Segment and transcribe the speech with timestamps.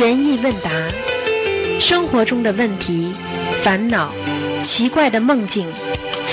[0.00, 0.70] 悬疑问答，
[1.78, 3.14] 生活中的问题、
[3.62, 4.10] 烦恼、
[4.66, 5.70] 奇怪的梦境、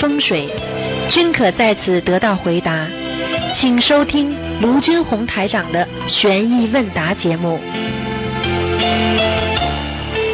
[0.00, 0.48] 风水，
[1.10, 2.86] 均可在此得到回答。
[3.60, 7.60] 请收听卢军红台长的悬疑问答节目。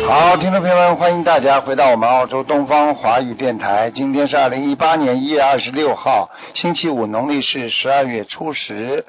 [0.07, 3.91] 好，听众朋友们，欢迎大家回到我们澳洲东方华语电台。
[3.93, 9.05] 今天是二零一八年一月二十六号，星期五，农历是十二月初十。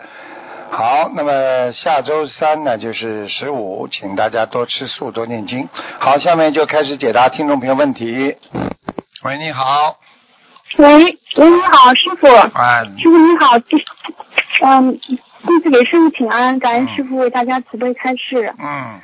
[0.71, 5.67] 好，那么下周三呢就是十五，请大家多吃素，多念经。
[5.99, 8.35] 好，下面就开始解答听众朋友问题。
[9.23, 9.97] 喂，你好，
[10.77, 12.27] 喂，喂，你好，师傅。
[12.57, 13.77] 哎，师傅你好，弟
[14.65, 18.53] 嗯，弟子给师傅请安，感恩师傅为大家慈悲开示。
[18.59, 18.99] 嗯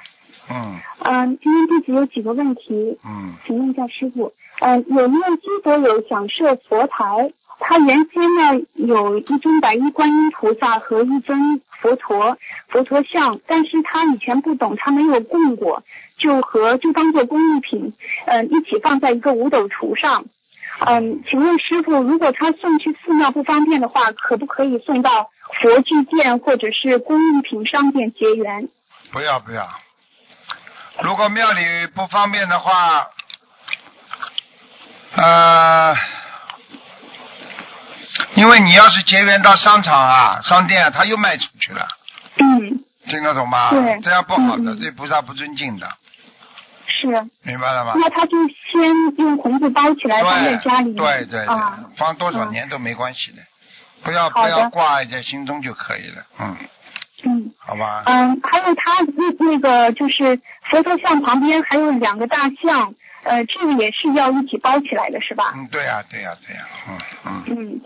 [0.50, 7.32] 嗯嗯，今天弟子有几个问题，嗯请问一下师傅，嗯，有念积德有想设佛台，
[7.64, 12.38] 他原先呢有一尊白衣观音菩萨和一尊佛陀
[12.68, 15.84] 佛陀像，但是他以前不懂，他没有供过，
[16.18, 17.94] 就和就当做工艺品，
[18.26, 20.26] 嗯，一起放在一个五斗橱上。
[20.80, 25.30] 嗯，请问师傅，如果他送去寺庙不方便的话，可不可以送到
[25.62, 28.68] 佛具店或者是工艺品商店结缘？
[29.12, 29.70] 不要不要。
[31.03, 33.08] 如果庙里不方便的话，
[35.16, 35.96] 呃，
[38.36, 41.88] 因为你要是结缘到商场啊、商店啊，他又卖出去了，
[42.38, 43.70] 嗯，听得懂吗？
[43.72, 44.00] 对。
[44.02, 44.76] 这样不好的，嗯。
[44.76, 45.88] 嗯对菩萨不尊敬的，
[46.88, 47.08] 是。
[47.44, 47.94] 明白了吗？
[47.95, 48.38] 那他就
[48.72, 48.81] 先
[49.18, 50.95] 用红布包起来放在家里面。
[50.95, 53.42] 对对对，啊，放多少嗯年都没关系的，
[54.03, 56.58] 不要不要挂在心中就可以了，嗯，
[57.23, 57.52] 嗯。
[57.59, 58.03] 好吧？
[58.06, 65.53] 嗯，还有他那那个就是佛头像旁边还有两个大象，呃，这个也是要一起包起来的是吧？
[65.56, 67.44] 嗯，对呀、对呀、对呀、嗯嗯。
[67.48, 67.81] 嗯，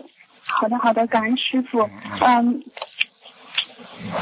[0.46, 1.82] 好的好的，感恩师傅。
[1.82, 2.64] 嗯嗯。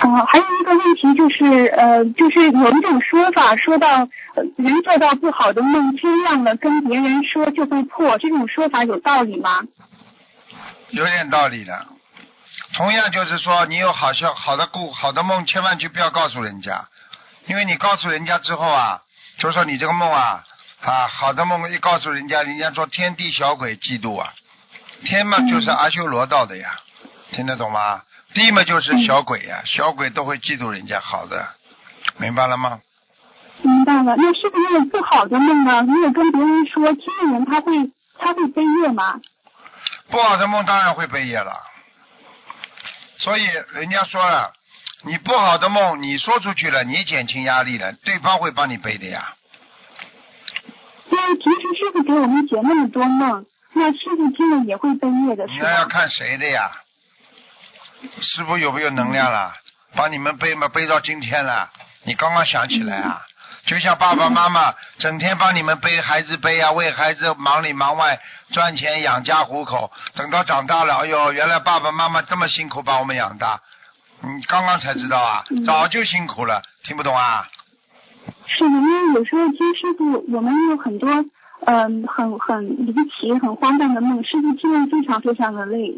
[0.01, 3.89] 啊、还有一个问题就是，呃，就是有一种说法，说到、
[4.35, 9.63] 呃、人做到不好的梦，天亮了跟别人说就会破，这种说法有道理吗？
[10.91, 11.87] 有点道理的。
[12.75, 16.87] 同样就是说，你有好笑好的故好的梦，千万就不要告诉人家，
[17.47, 19.03] 因为你告诉人家之后啊，
[19.39, 20.45] 就说你这个梦啊
[20.81, 24.33] 啊好的梦一告诉人家，人家说天地小鬼嫉妒啊，
[25.05, 26.81] 天嘛就是阿修罗道的呀，
[27.33, 28.03] 听得懂吗？
[28.35, 31.47] 地嘛就是小鬼呀，小鬼都会嫉妒人家好的，
[32.19, 32.81] 明白了吗？
[33.63, 35.83] 明白了，那是不是不好的梦呢？
[35.87, 37.73] 如果跟别人说，听的人他会
[38.19, 39.21] 他会背业吗？
[40.11, 41.53] 不好的梦当然会背业了，
[43.19, 44.53] 所以人家说了，
[45.05, 49.35] 你不好的梦你说出去了，你减轻压力了，对方会帮你背的呀。
[51.11, 55.55] 因为平时师傅给我们解那么多梦，那师傅听了也会悲业的是？
[55.61, 56.71] 那要看谁的呀。
[58.21, 59.55] 师傅有没有能量了？
[59.97, 61.71] 帮你们背嘛，背到今天了。
[62.05, 63.23] 你刚刚想起来啊？
[63.67, 68.21] 就像爸爸妈妈整天帮你们背孩子背啊，为孩子忙里忙外
[68.53, 69.91] 赚钱养家糊口。
[70.15, 73.61] 等到长大了，哎呦，原来爸爸妈妈这么辛苦把我们养大，
[74.21, 75.45] 你刚刚才知道啊？
[75.51, 77.49] 嗯早就辛苦了，听不懂啊？
[78.47, 81.09] 是的，因为有时候听师傅，我们有很多
[81.67, 85.95] 嗯、很很离奇、很荒诞的梦，师傅听了非常非常的累。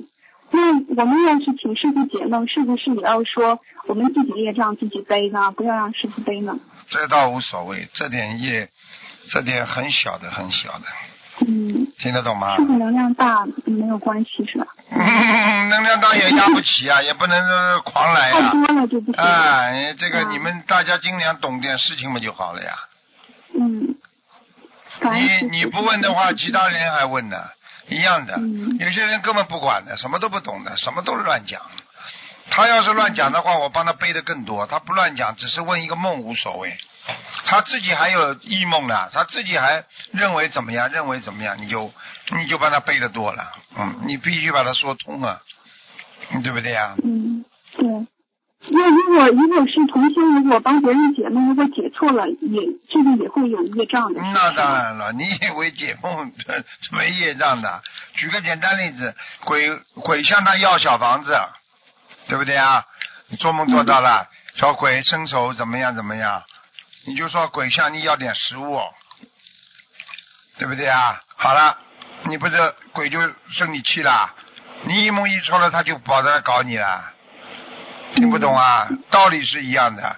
[0.53, 3.59] 那我们要是请师傅解梦，是不是也要说
[3.89, 5.51] 我们自己业障自己背呢？
[5.51, 6.57] 不要让师傅背呢？
[6.89, 8.69] 这倒无所谓，这点业，
[9.31, 10.85] 这点很小的，很小的，
[11.49, 12.65] 嗯，听得懂吗师？
[12.65, 14.67] 傅能量大没有关系是吧？
[14.93, 18.51] 嗯， 能量大也压不起啊， 也不能呃狂来啊太啊。
[18.53, 19.21] 多了就不行。
[19.21, 22.71] 哎，这个嗯你们大家尽量懂点事情嘛就好了呀。
[23.59, 23.97] 嗯。
[25.01, 27.37] 你你不问的话，其他人还问呢，
[27.89, 28.35] 一样的。
[28.37, 31.61] 嗯有些人根本不管的，什么都不懂的，什么都是乱讲。
[32.51, 34.67] 他要是乱讲的话，我帮他背的更多。
[34.67, 36.77] 他不乱讲，只是问一个梦无所谓。
[37.45, 41.93] 他自己还有异梦呢，他自己还认为怎么样，认为怎么样，你就
[42.37, 43.53] 你就帮他背的多了。
[43.77, 45.41] 嗯，你必须把它说通啊，
[46.31, 46.95] 嗯对不对呀？
[47.05, 47.45] 嗯，
[47.77, 47.87] 对。
[48.69, 54.21] 那如果如果是同修，如果帮别人解梦，如果解错了，也这个也会有业障的。
[54.21, 56.33] 那当然了，你以为解梦
[56.93, 57.83] 没业障的？
[58.15, 59.15] 举个简单例子，
[59.45, 59.71] 鬼
[60.03, 61.39] 鬼向他要小房子，
[62.29, 62.85] 对不对啊？
[63.29, 66.43] 你做梦做到了，小鬼伸手怎么样怎么样，
[67.07, 68.81] 你就说鬼向你要点食物，
[70.59, 71.23] 对不对啊？
[71.37, 71.77] 好了，
[72.25, 73.21] 你不是鬼就
[73.51, 74.35] 生你气了，
[74.87, 77.13] 你一梦一错了，他就跑来搞你了，
[78.15, 78.89] 听不懂啊？
[79.11, 80.17] 道理是一样的。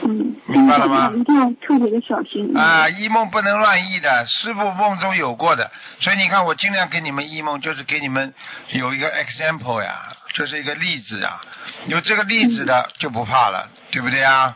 [0.00, 2.56] 嗯，明白了吗一定要特别的小心。
[2.56, 8.32] 啊，一梦不能乱译的，师傅梦中有过的，所以你看我尽量给你们一梦，就是给你们
[8.70, 9.96] 有一个 example 呀，
[10.34, 11.40] 就是一个例子啊，
[11.86, 14.54] 有这个例子的就不怕了，对不对啊？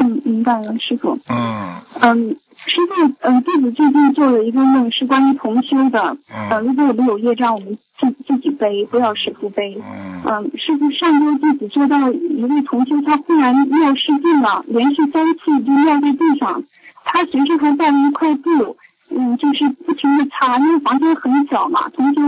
[0.00, 1.16] 嗯，明白了，师傅。
[1.28, 2.36] 嗯嗯，
[2.66, 6.16] 师傅，嗯，弟子最近做了一个梦，是关于同修的。
[6.28, 9.76] 呃，嗯如果我们有业障，我们自自己背，不要师傅背。
[9.80, 16.62] 嗯嗯，师傅，上周弟子做到一位同修，他忽然尿失禁了，连续三次就尿在地上，
[17.04, 18.76] 他随身还带了一块布，
[19.10, 22.20] 嗯，就是不停的擦，因为房间很小嘛，同修，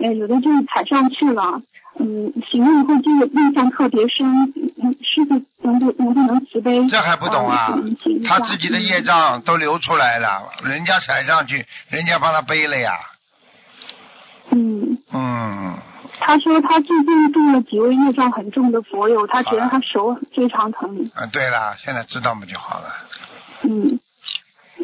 [0.00, 1.62] 呃，有的就踩上去了，
[2.00, 6.88] 嗯，醒了以后这个印象特别深，嗯，师傅能不能不能慈悲？
[6.88, 7.68] 这还不懂啊
[8.28, 12.92] 他自己的业障都流出来了，人家踩上去，人家帮他背了呀。
[14.50, 14.98] 嗯。
[15.12, 15.76] 嗯，
[16.20, 21.10] 他说他最近度了几位业障很重的佛友，他觉得他手非常疼。
[21.14, 22.86] 啊，对了，现在知道嘛就好了。
[23.62, 23.98] 嗯，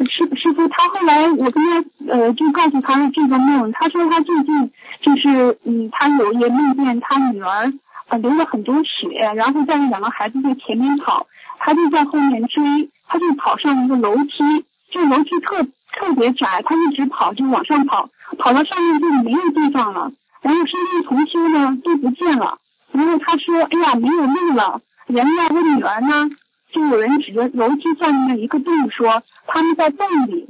[0.09, 4.71] 师师傅，他后来我跟他呃就告诉他了这个梦，他说他最近
[5.01, 7.71] 就是嗯，他有也梦见他女儿
[8.09, 11.27] 呃流了很多血，然后带着两个孩子在前面跑，
[11.59, 15.63] 他就在后面追，他就跑上一个楼梯，这楼梯特
[15.93, 20.11] 特别窄，他一直跑就往上跑，跑到上面就没有地方了，
[20.41, 22.57] 然后身边同修呢都不见了，
[22.91, 26.29] 然后他说哎呀没有路了，人呢我女儿呢？
[26.73, 30.49] 就有人指着楼梯下面的一个洞说他们在洞里，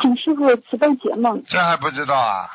[0.00, 1.42] 请师傅慈悲解梦。
[1.46, 2.48] 这还不知道啊？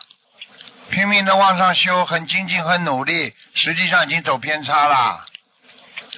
[0.94, 5.26] 拼命的往上修，很精进，很努力，实际上已经走偏差了。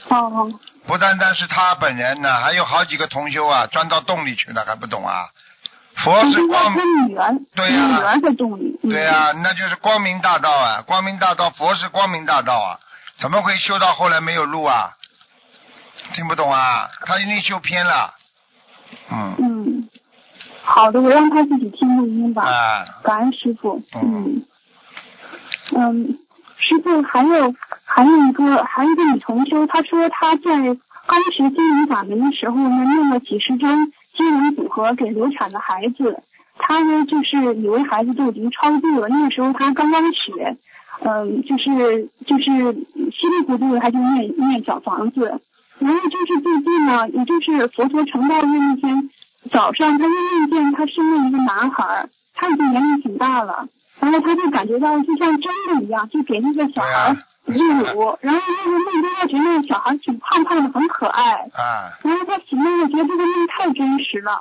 [0.10, 0.51] 哦，
[0.86, 5.30] 不单单是他本人呢，还有好几个同修啊，钻到洞里去了，还不懂啊？
[6.04, 7.16] 佛是光明，
[7.56, 8.77] 对呀女儿在洞里。
[8.83, 10.81] 嗯对呀、那就是光明大道啊！
[10.86, 12.78] 光明大道，佛是光明大道啊，
[13.21, 14.92] 怎么会修到后来没有路啊？
[16.13, 16.89] 听不懂啊？
[17.06, 18.13] 他一定修偏了。
[19.10, 19.89] 嗯，嗯，
[20.63, 22.44] 好的，我让他自己听录音吧。
[22.44, 23.81] 啊，感恩师傅。
[23.94, 24.45] 嗯嗯
[25.77, 26.18] 嗯，
[26.57, 30.56] 师傅还有还有一个还有一个女同修，她说她在
[31.06, 36.24] 刚学金融法门的时候呢，念了几十张金融组合给流产的孩子。
[36.57, 40.56] 她呢就是以为孩子都已经超度了，那个时候她刚刚学，
[41.01, 42.74] 嗯，就是就是
[43.12, 45.42] 稀里糊涂的，她就念念小房子。
[45.78, 49.10] 然后就是最近呢，也就是佛陀成道日那天
[49.51, 53.68] 早上，她又梦见她生了一个男孩，他已经年龄挺大了，
[54.06, 64.40] 然后他就感觉到就像真的一样，就给那个小孩儿对啊喂乳，然后那个梦中他觉得那个小孩挺胖胖的，很可爱，啊，然后他醒了，我觉得这个梦太真实了。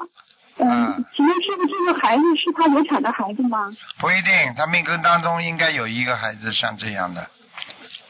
[0.57, 3.73] 嗯嗯，请问师傅，这个孩子是他流产的孩子吗？
[3.99, 7.27] 不一定，他命根当中应该有一个孩子像这样的。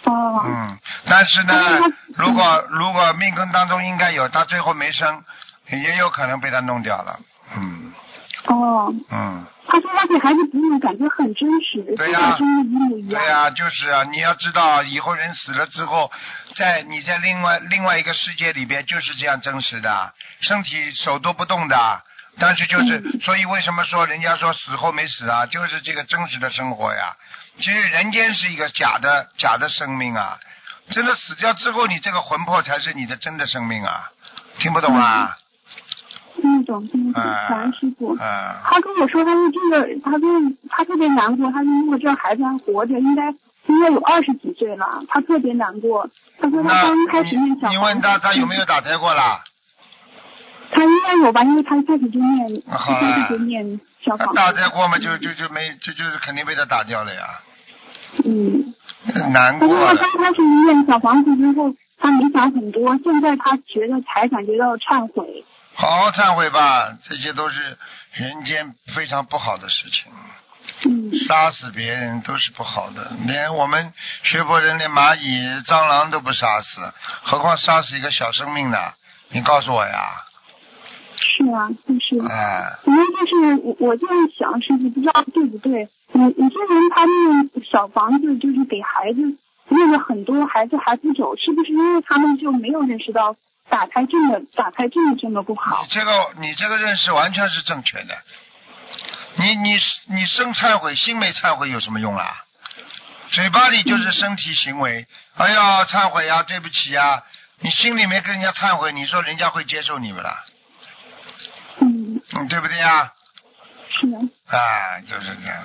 [0.05, 1.55] 哦，嗯，但是呢
[2.17, 5.25] 如果如果命根当中应该有，他最后没生，
[5.71, 7.19] 也有可能被他弄掉了。
[7.56, 7.93] 嗯
[8.49, 13.23] 哦，嗯，他说他给孩子哺乳感觉很真实，就对呀跟真的一模一样。
[13.23, 16.13] 对呀、就是啊，你要知道，以后人死了之后，
[16.57, 22.03] 在你在另外另外一个世界里边就是这样真实的，身体手都不动的。
[22.39, 25.47] 但是就是，嗯所以为什么说人家说死后没死啊？
[25.47, 27.15] 就是这个真实的生活呀。
[27.59, 30.39] 其实人间是一个假的假的生命啊，
[30.91, 34.11] 真的死掉之后，你这个魂魄才是你的真的生命啊。
[34.59, 35.37] 听不懂啊？
[35.37, 35.44] 听
[36.43, 38.15] 得懂，听得懂，啊感恩师傅。
[38.15, 38.19] 嗯，
[38.65, 40.29] 他跟我说，他说这个，他说
[40.69, 43.31] 他特别难过，他说如果这孩子还活着，应该
[43.67, 46.08] 应该有二十几岁了，他特别难过。
[46.41, 49.41] 他说他刚开始念你小你问他他有没有打胎过啦？
[50.70, 54.35] 他应该有吧，因为他一开始就念，一好开始了就念小房子。
[54.35, 57.20] 打胎过嘛，就就就没，就就是肯定被他打掉了呀。
[58.25, 58.75] 嗯，
[59.32, 60.25] 难过了他说他刚。
[60.25, 65.44] 开始念小房子之后，他没想很多，现在他觉得才感觉到忏悔。
[65.75, 67.77] 好好忏悔吧，这些都是
[68.13, 70.13] 人间非常不好的事情。
[70.87, 76.81] 嗯杀死别人都是不好的，连我们学佛人连蚂蚁、蟑螂都不杀死，
[77.23, 78.79] 何况杀死一个小生命呢？
[79.29, 80.25] 你告诉我呀！
[81.17, 82.19] 是啊，就是。
[82.29, 85.89] 哎，因为就是我我这样想，师傅不知道对不对？
[86.13, 89.21] 你你这人他们小房子就是给孩子
[89.69, 93.37] 念了很多，孩子还不走，是不是因为他们就没有认识到
[93.69, 95.89] 打开这么打开这么这么不好你？
[95.89, 98.17] 这个你这个认识完全是正确的。
[99.37, 102.44] 你你你生忏悔，心没忏悔有什么用啦？
[103.31, 107.25] 嘴巴里就是身体行为，哎呀，忏悔呀，对不起呀，
[107.59, 110.44] 你心里面跟人家忏悔，你说人家会接受你们啦？
[111.81, 113.13] 嗯，嗯，对不对呀？
[113.89, 114.19] 是的。
[114.19, 115.63] 啊，就是这样。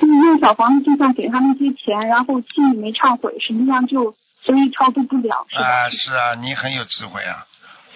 [0.00, 5.66] 你念小房子就算给他们些钱，然后心里没忏悔，实际上就所以超度不了，是吧？
[5.66, 7.46] 啊，是啊，你很有智慧啊。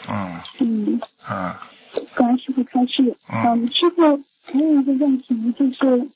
[0.08, 1.54] 嗯嗯，嗯，
[2.14, 3.16] 感恩师傅开示。
[3.28, 6.08] 嗯嗯，师傅还有一个问题就是，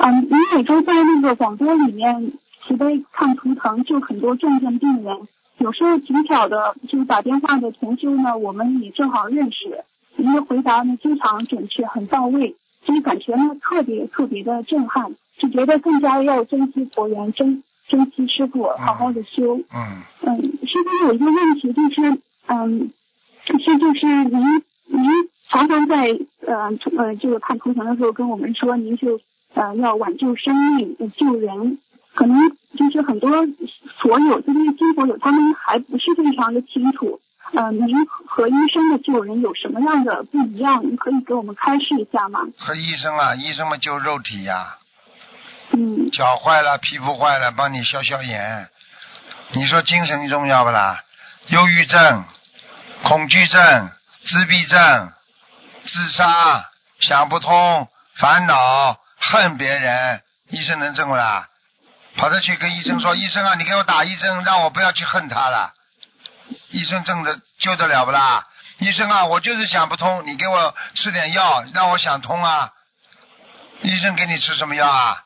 [0.00, 2.32] 嗯，你每周在那个广播里面
[2.66, 9.84] 慈悲看图腾就很多重症病人，有时候挺巧的，就是打电话的同修呢，我们也正好认识。
[10.16, 12.56] 您的回答呢非常准确，很到位，
[12.86, 19.56] 所以感觉呢特别特别的震撼，就觉得更加要珍惜佛缘，珍珍惜师傅，好好的修。
[19.72, 22.90] 嗯嗯，师傅有一个问题就是，嗯，
[23.44, 24.40] 是就是您
[24.86, 25.10] 您
[25.48, 29.20] 常常在呃呃这个看图腾的时候跟我们说，您是
[29.54, 31.78] 呃要挽救生命、呃救人，
[32.14, 33.30] 可能就是很多
[34.00, 37.20] 佛友，这些新佛友，他们还不是非常的清楚。
[37.52, 40.82] 呃，您和医生的救人有什么样的不一样？
[40.82, 42.40] 您可以给我们开示一下吗？
[42.58, 44.78] 和医生啊，医生们救肉体呀、
[45.72, 48.68] 嗯脚坏了，皮肤坏了，帮你消消炎。
[49.52, 51.02] 你说精神重要不啦？
[51.48, 52.24] 忧郁症、
[53.02, 53.90] 恐惧症、
[54.26, 55.12] 自闭症、
[55.84, 61.48] 自杀、想不通、烦恼、恨别人，医生能治不啦？
[62.16, 65.72] 跑着去跟医生说：“医生啊，你给我打一针，让我不要去恨他了。”
[66.70, 68.46] 医生挣的救得了不啦？
[68.78, 72.70] 医生啊，我就是想不通，你给我吃点药，让我想通啊。
[73.82, 75.23] 医生给你吃什么药啊？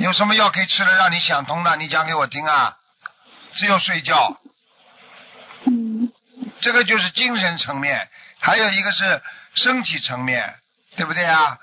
[0.00, 1.76] 有什么药可以吃了让你想通的？
[1.76, 2.74] 你讲给我听啊！
[3.52, 4.40] 只有睡觉，
[5.66, 6.10] 嗯
[6.62, 8.08] 这个就是精神层面，
[8.40, 9.22] 还有一个是
[9.56, 10.54] 身体层面，
[10.96, 11.58] 对不对啊？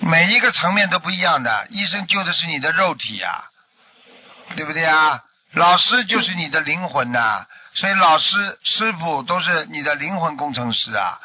[0.00, 3.44] 每一个层面都不一样的，医生救的是你的肉体呀、
[4.56, 5.22] 对不对啊？
[5.52, 11.18] 老师就是你的灵魂呐、所以老师、师傅都是你的灵魂工程师啊，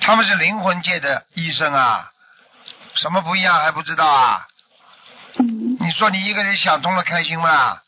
[0.00, 2.10] 他们是灵魂界的医生啊，
[2.94, 4.48] 什么不一样还不知道啊？
[5.38, 5.76] 嗯。
[5.80, 7.80] 你说你一个人想通了开心吗？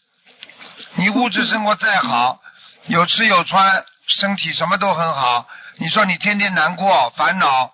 [0.95, 2.41] 你物质生活再好，
[2.87, 5.47] 有吃有穿，身体什么都很好，
[5.77, 7.73] 你说你天天难过、烦恼、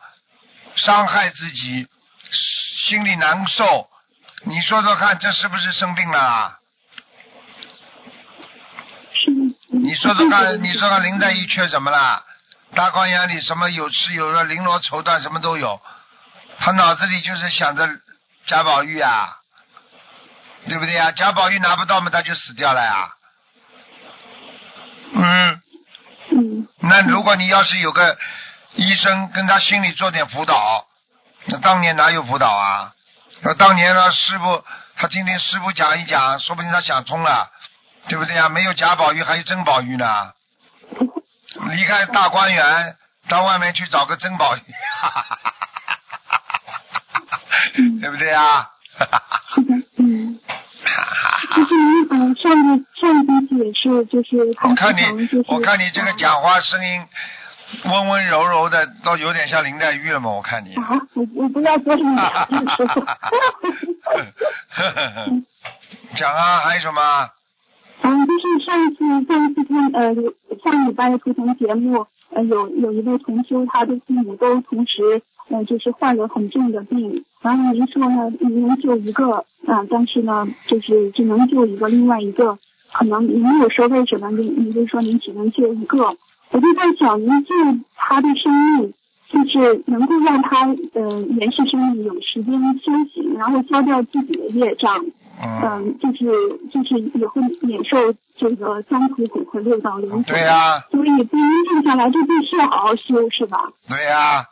[0.74, 1.86] 伤害自己，
[2.88, 3.88] 心里难受，
[4.44, 6.58] 你说说看，这是不是生病了？
[9.70, 12.24] 你说说看，你说看林黛玉缺什么啦？
[12.74, 15.80] 大观园里什么有吃有喝，绫罗绸缎什么都有，
[16.58, 17.88] 他脑子里就是想着
[18.44, 19.36] 贾宝玉啊，
[20.66, 21.12] 对不对呀？
[21.12, 23.10] 贾宝玉拿不到嘛，他就死掉了呀。
[25.14, 25.62] 嗯，
[26.30, 28.18] 嗯那如果你要是有个
[28.74, 30.86] 医生跟他心里做点辅导，
[31.46, 32.92] 那当年哪有辅导啊？
[33.42, 34.64] 那当年呢，师傅
[34.96, 37.50] 他听听师傅讲一讲，说不定他想通了，
[38.08, 38.48] 对不对呀？
[38.48, 40.32] 没有贾宝玉，还有曾宝玉呢。
[41.70, 42.96] 离开大观园，
[43.28, 44.60] 到外面去找个曾宝玉，
[48.00, 48.68] 对不对啊？
[49.54, 50.38] 是的，嗯。
[51.54, 57.04] 就是您嗯，上个上个星期也是，就是看我看你就是，我看你这个讲话声音
[57.84, 60.30] 温温柔柔的，都有点像林黛玉了嘛？
[60.30, 60.74] 我看你。
[60.74, 63.00] 啊，我我不要说什么假的师傅。
[66.16, 67.30] 讲啊，还有什么？
[68.02, 82.58] 嗯，就是上一次上一次看呃有上礼拜的图腾节目，呃有有一位同修，他的父母都同时呃就是患了很重的病，然后您说呢，您能救一个啊、但是呢就是只能救一个，另外一个
[82.92, 86.16] 可能您没有说为什么，您您就说您只能救一个，
[86.50, 87.54] 我就在想，您救
[87.94, 88.94] 他的生命。
[89.30, 95.04] 就是能够让他呃延续生命，有时间修行，然后消掉自己的业障，
[95.42, 100.32] 嗯，嗯，就是就是也会免受这个三途苦和六道轮回。
[100.32, 103.68] 对呀、所以对您定下来，这必须要好好修，是吧？
[103.86, 104.46] 对呀、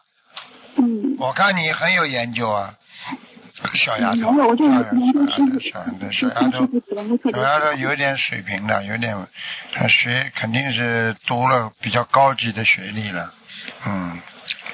[0.78, 2.74] 嗯，我看你很有研究啊，
[3.74, 4.30] 小丫头。
[4.32, 7.72] 没有，我这哎个研究师傅，小丫头，小是小丫头。
[7.74, 9.16] 有点水平的，有点，
[9.72, 13.32] 她学肯定是读了比较高级的学历了，
[13.86, 14.18] 嗯。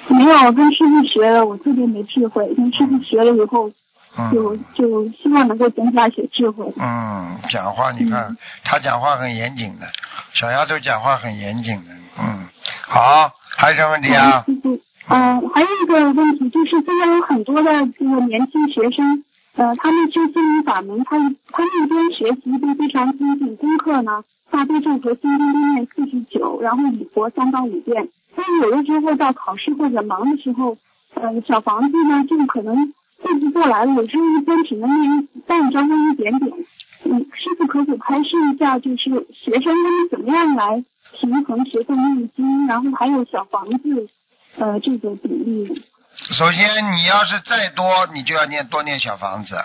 [0.09, 3.71] 没有，我跟师傅学了，我特别没智慧，跟师傅学了以后，
[4.33, 4.65] 就嗯。
[4.75, 6.67] 就希望能够增加些智慧。
[6.81, 8.37] 嗯，讲话你看嗯。
[8.65, 9.87] 她讲话很严谨的，
[10.35, 12.49] 小丫头讲话很严谨的，嗯，
[12.89, 14.45] 好，还有什么问题啊？
[15.09, 19.25] 呃，还有一个问题就是，现在有很多的这个年轻学生，
[19.57, 21.19] 呃，他们修心灵法门，他
[21.51, 28.09] 他们一边学习都非常精进，功课呢，大悲咒和心经都念四十九，然后礼佛三到五遍。
[28.35, 30.79] 但是有的时候到考试或者忙的时候，
[31.15, 36.53] 呃，小房子呢就可能背不过来了，有时候一边只能念半张或一点点。
[37.05, 40.85] 嗯，师傅可否开示一下，就是学生他们怎么样来
[41.21, 44.09] 平衡学会念经，然后还有小房子，
[44.59, 45.85] 呃，这个比例。
[46.33, 49.57] 首先，你要是再多，你就要念多念小房子。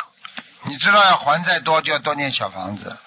[0.63, 2.97] 你知道要还再多，就要多念小房子，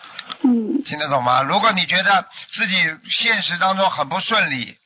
[0.43, 1.43] 嗯听得懂吗？
[1.43, 2.75] 如果你觉得自己
[3.11, 4.77] 现实当中很不顺利，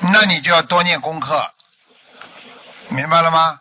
[0.00, 1.50] 那你就要多念功课，
[2.90, 3.60] 明白了吗？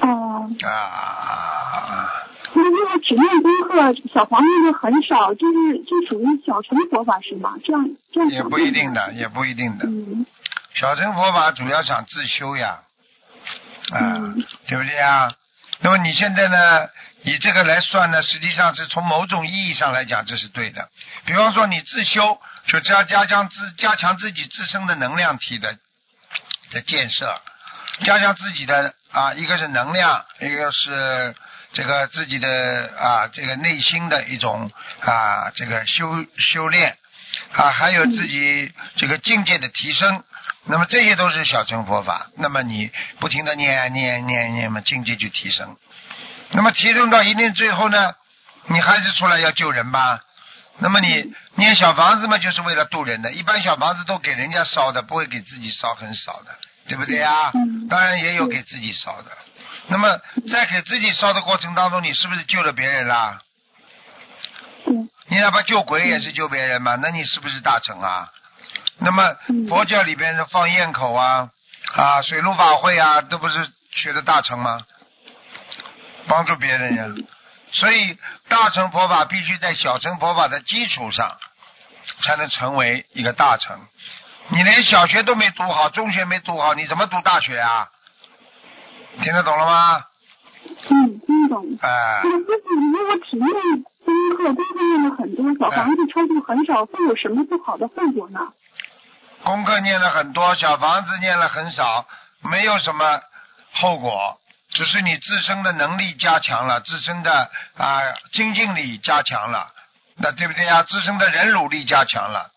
[0.00, 7.54] 哦，啊，那为个只念功课，小房子就很少，就是就属于小乘佛法是吗？
[7.64, 9.86] 这样这样也不一定的，也不一定的。
[9.86, 10.26] 嗯
[10.76, 12.80] 小乘佛法主要想自修呀，
[13.92, 15.32] 啊，嗯对不对啊？
[15.80, 16.86] 那么你现在呢，
[17.22, 20.90] 以这个来算呢，实际上是从某种意义上来讲，这是对的。
[21.24, 25.78] 比方说你自修，就加加强自加强自己自身的能量体的
[26.72, 27.40] 的建设，
[28.04, 31.34] 加强自己的啊，一个是能量，一个是
[31.72, 36.98] 这个自己的啊这个内心的一种啊这个修修炼
[37.52, 40.22] 啊，还有自己这个境界的提升。
[40.66, 42.26] 那么这些都是小乘佛法。
[42.36, 45.76] 那么你不停的念念念念嘛，境界就提升。
[46.50, 48.14] 那么提升到一定最后呢，
[48.66, 50.20] 你还是出来要救人吧？
[50.78, 53.32] 那么你念小房子嘛，就是为了渡人的。
[53.32, 56.54] 一般小房子都给人家烧的，不会给自己烧很少的，
[56.86, 57.50] 对不对呀？
[57.54, 59.30] 嗯当然也有给自己烧的。
[59.88, 60.20] 那么
[60.50, 63.40] 在给自己烧的过程当中，你是不是救了别人啦？
[64.86, 68.28] 嗯你哪怕救鬼也是救别人嘛，那你是不是大成啊？
[68.98, 71.50] 那么嗯佛教里边的放焰口啊，
[71.94, 74.80] 啊水陆法会啊，都不是学的大乘吗？
[76.26, 77.04] 帮助别人呀。
[77.72, 78.16] 所以
[78.48, 81.36] 大乘佛法必须在小乘佛法的基础上，
[82.22, 83.78] 才能成为一个大乘。
[84.48, 87.88] 你连小学都没读好，中学没读好，你怎么读大学啊？
[89.22, 90.04] 听得懂了吗？
[90.88, 91.64] 嗯，听懂。
[91.80, 93.46] 哎、那师傅，如果体验
[94.04, 98.40] 功课，功课用了很多，小房子抽数很少，会有什么不好的后果呢？
[99.46, 102.04] 功课念了很多，小房子念了很少，
[102.42, 103.20] 没有什么
[103.74, 109.72] 后果，只是你自身的能力加强了，自身的啊、精进力加强了，
[110.16, 110.82] 那对不对呀？
[110.82, 112.50] 自身的忍辱力加强了，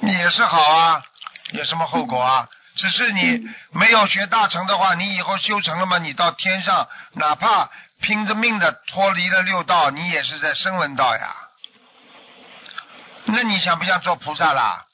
[0.00, 1.04] 也是好啊，
[1.52, 2.48] 有什么后果啊？
[2.74, 7.70] 只是你没有学大乘的话，你以后修成了嘛，你到天上，哪怕
[8.00, 11.36] 拼着命的脱离了六道，你也是在声闻道呀。
[13.26, 14.86] 那你想不想做菩萨啦？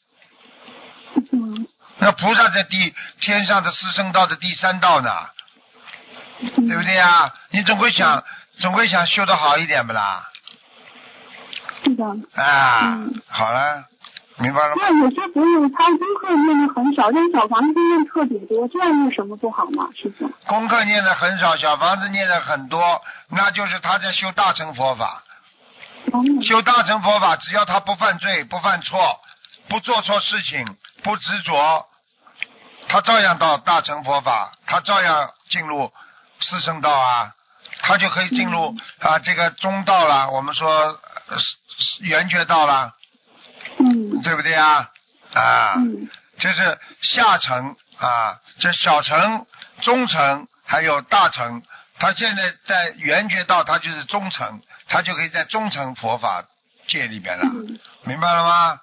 [2.00, 5.10] 嗯那菩萨在第天上的四圣道的第三道呢，
[6.40, 7.32] 对不对呀？
[7.50, 8.22] 你总会想，
[8.60, 10.28] 总会想修得好一点不啦？
[11.82, 12.04] 是的。
[12.40, 13.84] 啊嗯，好了，
[14.38, 14.82] 明白了吗？
[14.82, 19.88] 那有些朋友他功课念的很少，但小房子念特别多，这样有什么不好吗？
[19.96, 20.28] 师傅？
[20.46, 25.22] 功课念的很少，小房子念的很多，那就是他在修大乘佛法。
[26.12, 29.20] 嗯修大乘佛法，只要他不犯罪、不犯错、
[29.68, 30.64] 不做错事情、
[31.02, 31.86] 不执着，
[32.88, 35.92] 他照样到大乘佛法，他照样进入
[36.40, 37.34] 四圣道啊，
[37.82, 40.30] 他就可以进入啊这个中道了。
[40.30, 40.70] 我们说
[41.28, 41.36] 呃
[42.00, 42.94] 圆觉道了，
[43.78, 44.90] 嗯对不对啊？
[45.34, 46.08] 啊，嗯
[46.38, 49.46] 这是下层啊，这小乘、
[49.80, 51.62] 中层还有大乘。
[52.00, 56.44] 他现在在圆觉道，他就是中层，他就可以在中层佛法
[56.86, 58.80] 界里边了，嗯明白了吗？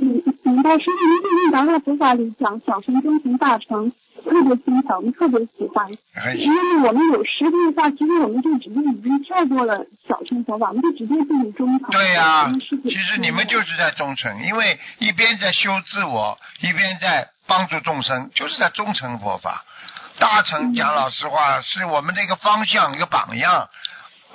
[0.00, 0.21] 嗯，
[0.52, 0.70] 明白。
[0.78, 3.90] 师傅，您最近达到佛法里讲小乘、中乘、大乘，
[4.22, 5.90] 特别欣赏，我们特别喜欢。
[6.36, 11.90] 因为我们有实力的话，其实我们就直接已经跳过了小乘佛法，我们就直接进入中乘。
[11.90, 12.52] 对呀、
[12.84, 19.64] 其实你们就是在中层，因为一边在修自我，一边在帮助众生，就是在中层佛法。
[20.18, 23.70] 大乘讲老实话，是我们的一个方向，一个榜样，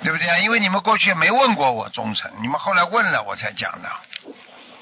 [0.02, 0.38] 对不对啊？
[0.40, 3.88] 因为你们过去没问过我中层，你们后来问了我才讲的，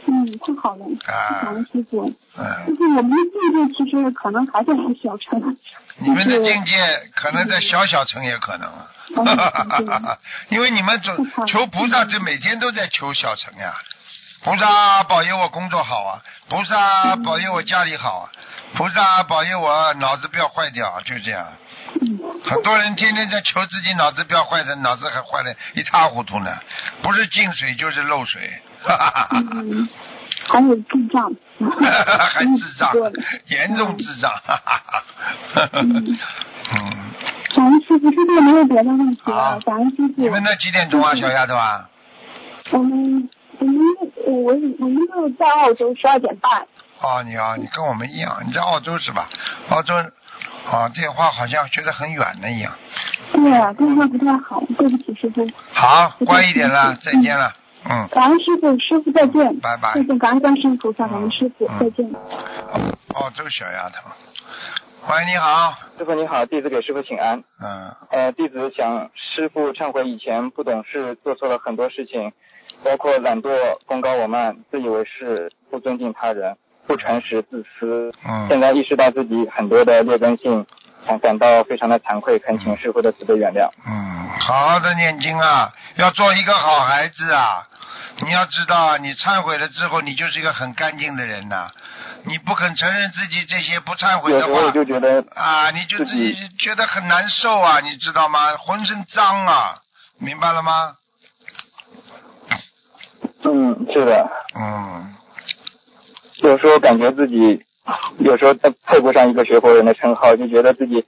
[0.06, 2.06] 嗯，太好了，啊感恩师傅。
[2.36, 2.44] 嗯。
[2.66, 5.56] 就是我们的境界其实可能还在小城。
[5.98, 6.74] 你们的境界
[7.14, 10.18] 可能在小小城也可能啊，嗯
[10.50, 11.16] 因为你们总
[11.46, 13.74] 求菩萨，就每天都在求小城呀。
[14.44, 18.30] 菩萨保佑我工作好啊，菩萨保佑我家里好啊，
[18.74, 21.46] 菩萨保佑我脑子不要坏掉，就这样。
[22.00, 26.56] 嗯很多人天天在求自己脑子不要坏的，脑子还坏的一塌糊涂呢，
[27.02, 28.52] 不是进水就是漏水，
[29.30, 29.88] 嗯，
[30.48, 31.32] 还有智障。
[31.58, 33.10] 还智障对，
[33.46, 34.30] 严重智障。
[35.72, 36.04] 嗯
[36.70, 36.92] 嗯，
[37.54, 40.12] 感恩师傅，师傅没有别的问题好了，感恩师傅。
[40.16, 41.88] 你们那几点钟啊，小丫头啊？
[42.72, 43.80] 我们我们
[44.26, 46.66] 我我们就在澳洲十二点半。
[47.00, 49.28] 哦，你啊，你跟我们一样，你在澳洲是吧？
[49.70, 49.94] 澳洲，
[50.70, 52.70] 哦，电话好像觉得很远的一样。
[53.32, 55.48] 对啊，电话不太好，对不起师傅。
[55.72, 57.54] 好，乖一点了，再见了，嗯。
[58.10, 59.60] 感恩师傅，师傅再见。
[59.60, 62.06] 拜拜再见，感恩观世音菩萨，感恩师傅嗯，再见。
[63.14, 64.10] 哦，这个小丫头，
[65.08, 67.42] 喂，你好，师傅你好，弟子给师傅请安。
[67.60, 72.32] 嗯，呃，弟子想师傅忏悔以前不懂事，做错了很多事情，
[72.84, 73.50] 包括懒惰、
[73.86, 78.12] 功高我慢、自以为是、不尊敬他人、不诚实、自私。
[78.26, 80.66] 嗯现嗯，在意识到自己很多的劣根性，
[81.06, 83.70] 感感到非常的惭愧，恳请师傅的慈悲原谅。
[83.86, 87.68] 嗯，好好的念经啊，要做一个好孩子啊！
[88.24, 91.70] 你要知道啊，你忏悔了之后，你就是一个很干净的人呐、
[92.24, 98.56] 你不肯承认自己这些不忏悔的话就觉得啊，你就自自己己觉得很难受啊，你知道吗？
[98.56, 99.78] 浑身脏啊，
[100.18, 100.94] 明白了吗？
[103.44, 105.14] 嗯是的，嗯，
[106.42, 107.64] 有时候感觉自己
[108.18, 111.04] 有时候配不上一个学佛人的称号，就觉得自己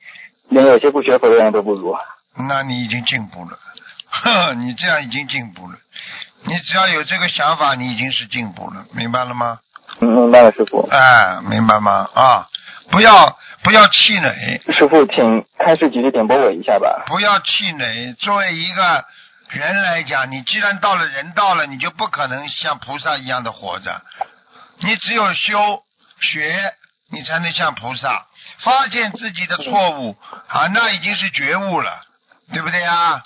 [0.48, 1.96] 连有些不学佛的人都不如。
[2.36, 3.58] 那你已经进步了，
[4.10, 5.78] 呵， 你这样已经进步了。
[6.42, 9.58] 你只要有这个想法，你已经是进步了，明白了吗？
[10.00, 10.86] 嗯，明白了，师傅。
[10.90, 12.08] 哎，明白吗？
[12.14, 12.46] 啊，
[12.90, 17.04] 不要不要气馁，师傅，请开始几句点拨我一下吧。
[17.06, 18.12] 不要气馁。
[18.20, 19.04] 作为一个
[19.50, 24.00] 人来讲，你既然到了人道了，你就不可能像菩萨一样的活着。
[24.80, 25.82] 你只有修
[26.20, 26.72] 学，
[27.10, 28.26] 你才能像菩萨，
[28.60, 30.16] 发现自己的错误
[30.48, 32.02] 啊，那已经是觉悟了，
[32.52, 33.22] 对不对啊？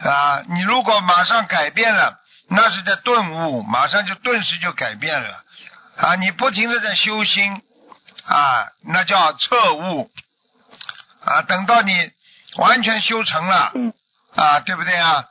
[0.00, 5.44] 啊，你如果马上改变了，那是在顿悟，马上就顿时就改变了
[5.98, 6.14] 啊！
[6.16, 7.62] 你不停的在修心
[8.24, 10.10] 啊，那叫彻悟
[11.24, 11.42] 啊。
[11.42, 12.10] 等到你
[12.56, 13.92] 完全修成了嗯
[14.34, 15.26] 啊，对不对啊？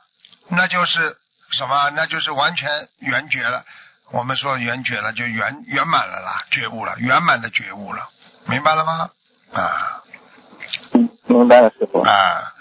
[0.50, 1.16] 那就是
[1.52, 1.90] 什么？
[1.90, 3.64] 那就是完全圆觉了。
[4.12, 8.08] 我们说圆觉了，就圆圆满了啦，觉悟了，圆满的觉悟了，
[8.46, 9.10] 明白了吗？
[9.52, 10.02] 啊
[10.92, 12.00] 嗯，明白了，师傅。
[12.00, 12.52] 啊，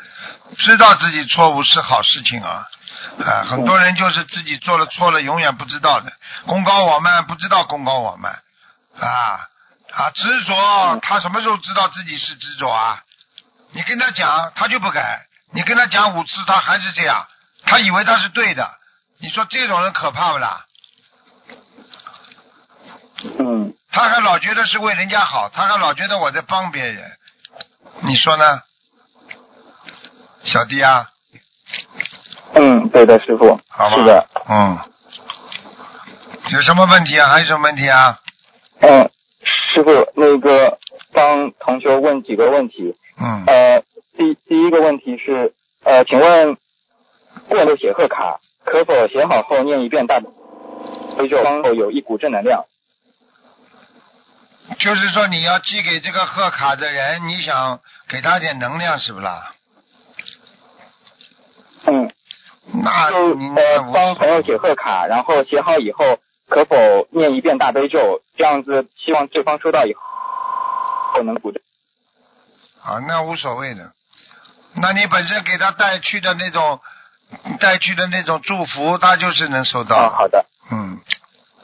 [0.57, 2.67] 知道自己错误是好事情啊
[3.19, 3.43] 啊！
[3.49, 6.11] 很多人就是自己做了错了，永远不知道的，
[6.45, 8.41] 功高我慢，不知道功高我慢
[8.99, 9.47] 啊
[9.91, 10.11] 啊！
[10.11, 13.03] 执着，他什么时候知道自己是执着啊？
[13.71, 15.01] 你跟他讲，他就不改；
[15.51, 17.27] 你跟他讲五次，他还是这样，
[17.65, 18.69] 他以为他是对的。
[19.19, 20.65] 你说这种人可怕不啦？
[23.39, 27.17] 嗯，他还老觉得是为人家好，他还老觉得我在帮别人，
[28.01, 28.61] 你说呢，
[30.43, 31.09] 小弟啊？
[32.53, 33.59] 嗯，对的，师傅。
[33.69, 33.95] 好吧？
[33.95, 34.27] 是的。
[34.49, 34.77] 嗯。
[36.51, 37.27] 有什么问题啊？
[37.33, 38.19] 还有什么问题啊？
[38.79, 39.09] 嗯，
[39.73, 40.77] 师傅，那个
[41.13, 42.95] 帮同学问几个问题。
[43.19, 43.43] 嗯。
[43.45, 43.83] 呃，
[44.15, 46.57] 第第一个问题是，呃，请问
[47.49, 52.65] 过路写贺卡可否写好后念一遍大悲咒，后有一股正能量？
[54.79, 59.53] 就是说你要寄给这个贺卡的人，你想给他点能量，是不啦？
[61.85, 62.11] 嗯，
[62.73, 66.75] 那就呃帮朋友写贺卡，然后写好以后可否
[67.11, 68.21] 念一遍大悲咒？
[68.37, 71.61] 这样子希望对方收到以后能鼓正。
[72.83, 73.91] 啊，那无所谓的。
[74.75, 76.79] 那你本身给他带去的那种
[77.59, 79.95] 带去的那种祝福，他就是能收到。
[79.95, 80.99] 啊，好的，嗯，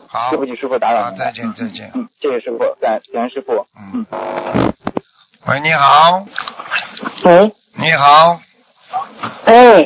[0.07, 0.39] 好对。
[0.39, 1.25] 不起，师傅打扰，您了。
[1.25, 1.91] 再见，再见。
[1.93, 3.67] 嗯，谢谢师傅，感感恩师傅。
[3.77, 4.05] 嗯。
[5.45, 6.25] 喂，你好，
[7.25, 8.39] 喂，你好，
[9.45, 9.85] 哎，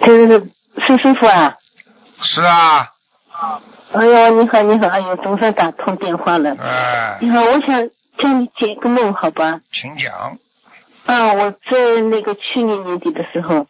[0.00, 0.50] 就是
[0.86, 1.56] 是师傅啊？
[2.20, 2.88] 是啊，
[3.92, 6.56] 哎呦，你好，你好，哎呦，总算打通电话了。
[6.58, 9.60] 哎，你好，我想叫你解个梦，好吧？
[9.72, 10.38] 请讲。
[11.04, 13.66] 啊，我在那个去年年底的时候，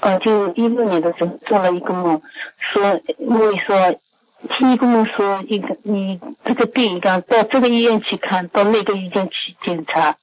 [0.00, 2.22] 呃，就一六年的时候做了一个梦，
[2.58, 3.96] 说梦里说，
[4.56, 10.16] 听一个梦说一个你这个病啊，到这个医院去看，到那个医院去检查。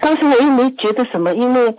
[0.00, 1.76] 当时我又没觉得什么，因为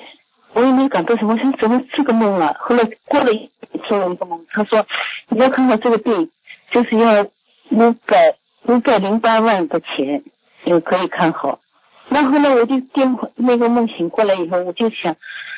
[0.55, 2.55] 我也没感到什么，是怎么这个梦了？
[2.59, 3.49] 后来过了一
[3.87, 4.85] 做了一个梦，他说
[5.27, 6.31] 你要看好这个病，
[6.71, 7.23] 就是要
[7.69, 10.23] 五百五百零八万的钱，
[10.63, 11.59] 也可以看好。
[12.07, 15.17] 那后来我就电话那个梦醒过来以后，我就想，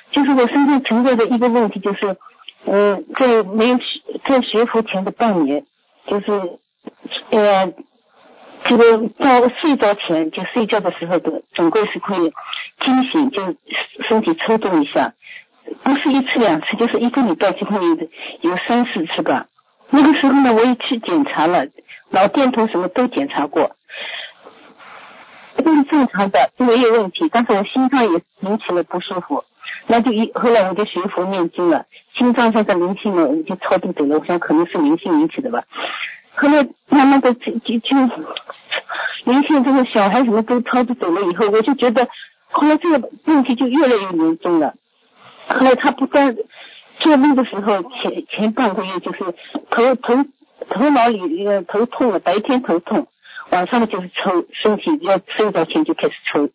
[0.09, 2.17] 就是我身上存在的一个问题，就是，
[2.65, 5.63] 嗯，在没有学在学佛前的半年，
[6.07, 6.31] 就是，
[7.29, 7.71] 呃，
[8.67, 12.17] 这个到睡着前就睡觉的时候的，总归是会
[12.83, 13.55] 惊醒，就
[14.07, 15.13] 身体抽动一下，
[15.83, 17.97] 不是一次两次，就是一个礼拜就会有
[18.41, 19.45] 有三四次吧。
[19.89, 21.65] 那个时候呢，我也去检查了，
[22.09, 23.71] 脑电图什么都检查过。
[25.63, 29.43] 都是正常的，都没有问题，但是我心脏也引起了不舒服，
[29.87, 35.63] 那就一后来我就学佛念经了，心脏上的灵性呢，我就超度走了，我想可能是灵性引起的吧。
[36.37, 37.95] 后来慢慢的就就就
[39.25, 42.07] 灵性这个小孩什么都超度走了以后，我就觉得
[42.49, 44.73] 后来这个问题就越来越严重了。
[45.47, 46.35] 后来他不但
[46.99, 49.19] 做梦的时候，前前半个月就是
[49.69, 50.25] 头头
[50.69, 53.07] 头脑里呃头痛了，白天头痛。
[53.49, 56.49] 晚上就是抽，身体要睡着前就开始抽，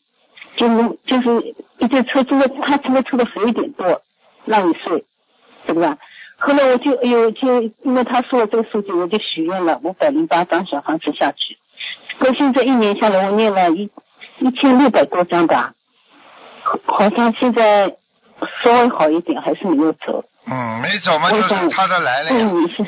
[0.57, 4.03] 就是就是一直抽，抽到他抽到抽到十一点多
[4.45, 5.03] 让你睡，
[5.67, 5.97] 对吧？
[6.45, 11.57] 后来我就哎呦就因为他说了这个数据，我就许愿了五百零八张小房子下去。
[12.19, 13.89] 到现在一年下来，我念了一
[14.39, 15.73] 一千六百多张吧，
[16.87, 17.89] 好像现在
[18.63, 20.25] 稍微好一点，还是没有走。
[20.45, 22.31] 嗯，没走嘛，就是他的来了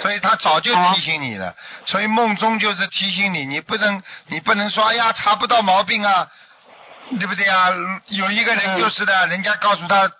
[0.00, 1.54] 所以他早就提醒你了，
[1.86, 6.26] 所以梦中就是提醒你，你不能，你不能说，哎呀，查不到毛病啊，
[7.20, 7.68] 对不对啊？
[8.08, 8.80] 有一个人嗯。
[8.80, 10.10] 就是的，人家告诉他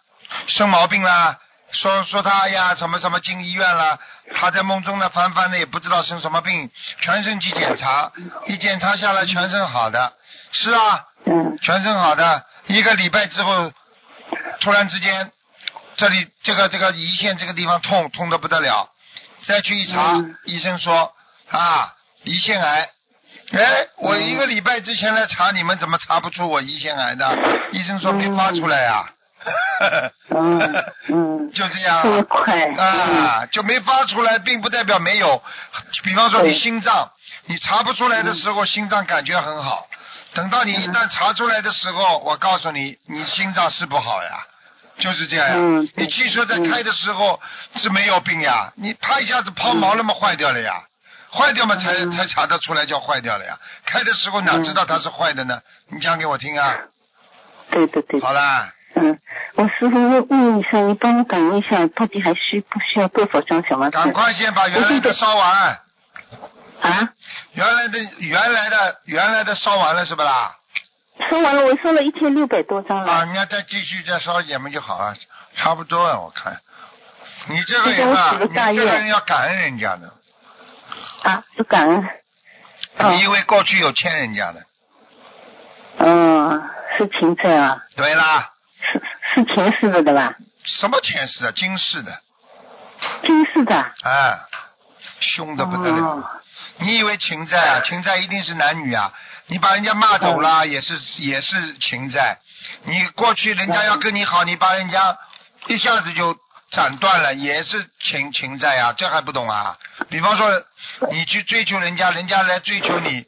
[0.47, 1.37] 生毛病啦，
[1.75, 3.99] 说说他呀什么什么进医院了，
[4.37, 8.11] 他在梦中呢翻翻的也不知道生什么病，全身去检查，
[8.47, 10.13] 一检查下来全身好的，
[10.53, 11.05] 是啊，
[11.61, 13.73] 全身好的，一个礼拜之后，
[14.61, 15.31] 突然之间，
[15.97, 18.89] 这里这个这个胰腺这个地方痛痛的不得了，
[19.47, 21.13] 再去一查，医生说
[21.51, 21.93] 啊
[22.25, 22.89] 胰腺癌。
[23.53, 27.37] 哎，我一个礼拜之前来查，你们怎么查不出我胰腺癌的？
[27.73, 29.05] 医生说没发出来呀、
[30.31, 32.03] 嗯嗯， 就这样。
[32.03, 32.67] 这么快。
[32.77, 35.43] 啊，就没发出来，并不代表没有。
[36.03, 37.11] 比方说你心脏，
[37.47, 39.87] 你查不出来的时候，心脏感觉很好，
[40.35, 44.39] 等到你一旦查出来的时候，我告诉你，你心脏是不好呀，
[44.99, 45.55] 就是这样呀。
[45.57, 47.41] 嗯你汽车在开的时候
[47.77, 50.83] 是没有病呀，你啪一下子抛锚了嘛，坏掉了呀。
[51.33, 52.13] 坏掉嘛，才嗯。
[52.13, 53.59] 才查得出来叫坏掉了呀。
[53.85, 55.61] 开的时候哪知道它是坏的呢？
[55.91, 56.77] 你讲给我听啊。
[57.71, 59.19] 对对对，好啦，嗯，
[59.57, 63.97] 我师傅问问一下，你帮我感应一下，到底还需不需要多少张小房子？
[63.97, 65.79] 赶快先把原来的烧完。
[66.81, 67.09] 啊，
[67.55, 70.55] 原来的原来的原来的烧完了是不啦？
[71.31, 73.27] 烧完了，我烧了一千六百多张了啊，了。
[73.27, 75.15] 你要再继续再烧一点嘛就好了，
[75.57, 76.57] 差不多啊，我看。
[77.49, 80.13] 你这个人啊，你这个人要感恩人家的，
[81.23, 82.09] 啊，是感恩。
[82.99, 84.63] 哦你因为过去有欠人家的。
[85.99, 86.63] 嗯，
[86.97, 88.51] 是情债啊，对啦，
[88.93, 89.03] 是
[89.35, 90.35] 是前世的对吧？
[90.65, 92.21] 什么前世啊，今世的，
[93.23, 93.75] 今世的。
[94.03, 94.39] 哎，
[95.21, 96.05] 凶的不得了。
[96.05, 96.25] 哦
[96.79, 97.81] 你以为情债啊？
[97.85, 99.13] 情债一定是男女啊？
[99.47, 102.37] 你把人家骂走嗯了，也是也是情债。
[102.83, 105.17] 你过去人家要跟你好，你把人家
[105.69, 106.37] 一下子就
[106.73, 109.79] 斩断了，也是情情债啊，这还不懂啊？
[110.11, 110.51] 比方说，
[111.13, 113.25] 你去追求人家，人家来追求你，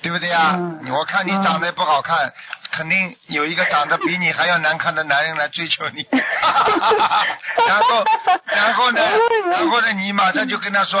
[0.00, 0.54] 对不对啊？
[0.56, 2.32] 嗯我看你长得不好看，
[2.72, 8.04] 肯定有一个长得比你还要难看的男人来追求你， 然后
[8.46, 9.00] 然后呢，
[9.50, 11.00] 然后呢，你马上就跟他说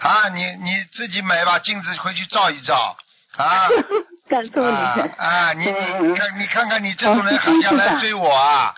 [0.00, 2.96] 啊，你你自己买把镜子回去照一照
[3.36, 3.68] 啊。
[4.28, 4.96] 感动你啊。
[5.18, 5.52] 啊！
[5.52, 8.74] 你嗯你看你看看你这种人还想来追我啊？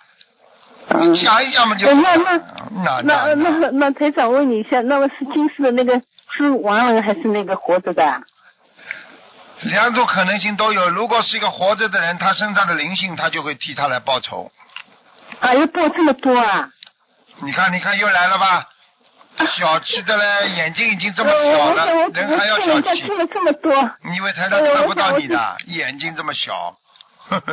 [1.22, 1.86] 想一想嘛就。
[1.86, 6.00] 呃那那那那那那台长问你一下，那个是今世的那个
[6.36, 8.20] 是亡人还是那个活着的啊？
[9.62, 10.88] 两种可能性都有。
[10.90, 14.50] 如果是一个活着的人，他身上的灵性，他就会替他来报仇。
[15.40, 16.68] 啊，又报这么多啊？
[17.40, 18.68] 你看，你看又来了吧？
[19.58, 23.02] 小气的嘞，眼睛已经这么小了人还要小气。
[23.02, 23.70] 欠了这么多
[24.02, 25.56] 你以为台上看不到你的？
[25.66, 26.74] 眼睛这么小。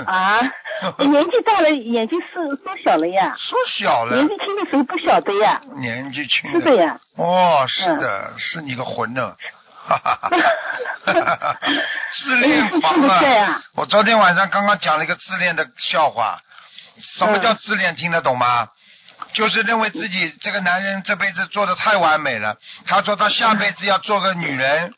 [0.06, 0.39] 啊！
[1.00, 3.36] 年纪大了，眼睛是缩小了呀。
[3.38, 5.60] 缩小了年，纪轻的时候不晓得呀。
[5.78, 6.98] 年纪轻是的呀。
[7.18, 9.36] 哦，是的，是你个混呢。
[9.86, 11.60] 哈哈哈哈哈！
[12.24, 16.39] 自恋狂啊 我昨天晚上刚刚讲了一个自恋的笑话。
[17.17, 17.96] 什么叫自恋？
[17.96, 18.67] 听得懂吗？
[19.34, 24.93] 就是认为自己这个男人这辈子做的太完美了，他说他下辈子要做个女人，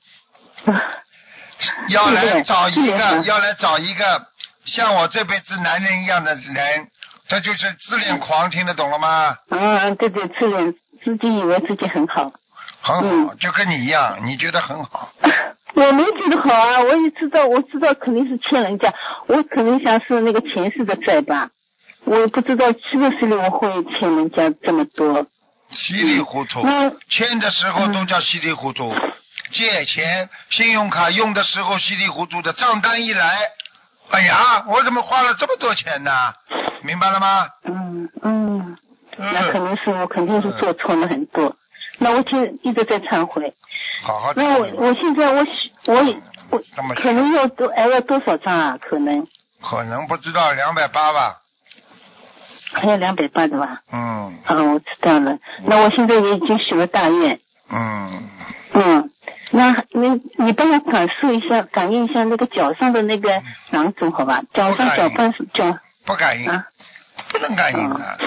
[1.88, 4.28] 要来找一个，要来找一个
[4.66, 6.88] 像我这辈子男人一样的人，
[7.30, 9.38] 这就是自恋狂，听得懂了吗？
[9.50, 12.32] 嗯，对对，自恋，自己以为自己很好。
[12.86, 12.96] 很
[13.28, 15.10] 好，嗯就跟你一样，你觉得很好。
[15.76, 18.94] 我没觉得好啊，我也知道，我知道肯定是欠人家，
[19.28, 21.50] 我可能想是那个前世的债吧，
[22.06, 25.26] 我也不知道这个世里我会欠人家这么多。
[25.72, 28.94] 稀里糊涂，嗯欠的时候都叫稀里糊涂，
[29.52, 33.40] 借钱、信用卡用的时候稀里糊涂的，账单一来，
[34.12, 36.12] 哎呀，我怎么花了这么多钱呢？
[36.84, 37.48] 明白了吗？
[37.66, 38.78] 嗯嗯，
[39.18, 41.54] 那可嗯，能是我肯定是做错了很多，
[42.00, 43.54] 那我就一直在忏悔。
[44.04, 45.52] 好好那我我现在我许
[45.88, 46.16] 我也
[46.50, 46.62] 我
[46.96, 48.78] 可能要多还要多少张啊？
[48.82, 49.26] 可能。
[49.62, 51.38] 可能不知道两百八吧，
[52.74, 53.82] 还有两百八的吧？
[53.92, 54.38] 嗯。
[54.46, 55.40] 啊，我知道了。
[55.64, 57.40] 那我现在也已经许了大愿。
[57.72, 58.30] 嗯，
[58.74, 59.10] 嗯，
[59.52, 64.44] 那你你帮我感受一下，感应一下那个脚上的那个囊肿，好吧？
[64.54, 66.68] 脚上脚半是脚不感应，啊，
[67.30, 68.18] 不能感应的，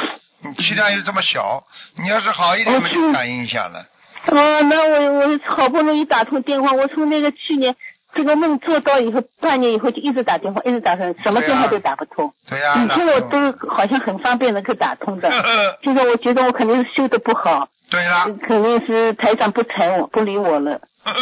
[0.48, 1.62] 你气量又这么小，
[1.96, 3.86] 你要是好一点嘛我就感应一下了。
[4.26, 7.74] 哦，那我我好不容易打通电话，我从那个去年
[8.14, 12.32] 这个梦做到以后，半年以后就一直打电话，一直打通，什么电话都打不通。
[12.48, 20.80] 对呀、以前我都好像很方便能够打通的，嗯现在我觉得我肯定是修的不好，对呀，肯定是台长不睬我，不理我了。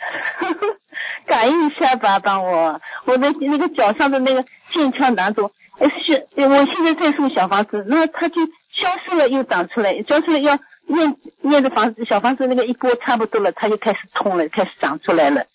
[1.26, 4.42] 感应一下吧，帮我，我的那个脚上的那个
[4.72, 5.50] 腱鞘囊肿，呃
[5.88, 15.46] 是，呃我现在在送小房子，那它就消失了又长出来，消失了要念念的房子小房子那个一锅差不多了，它就开始痛了，开始长出来了，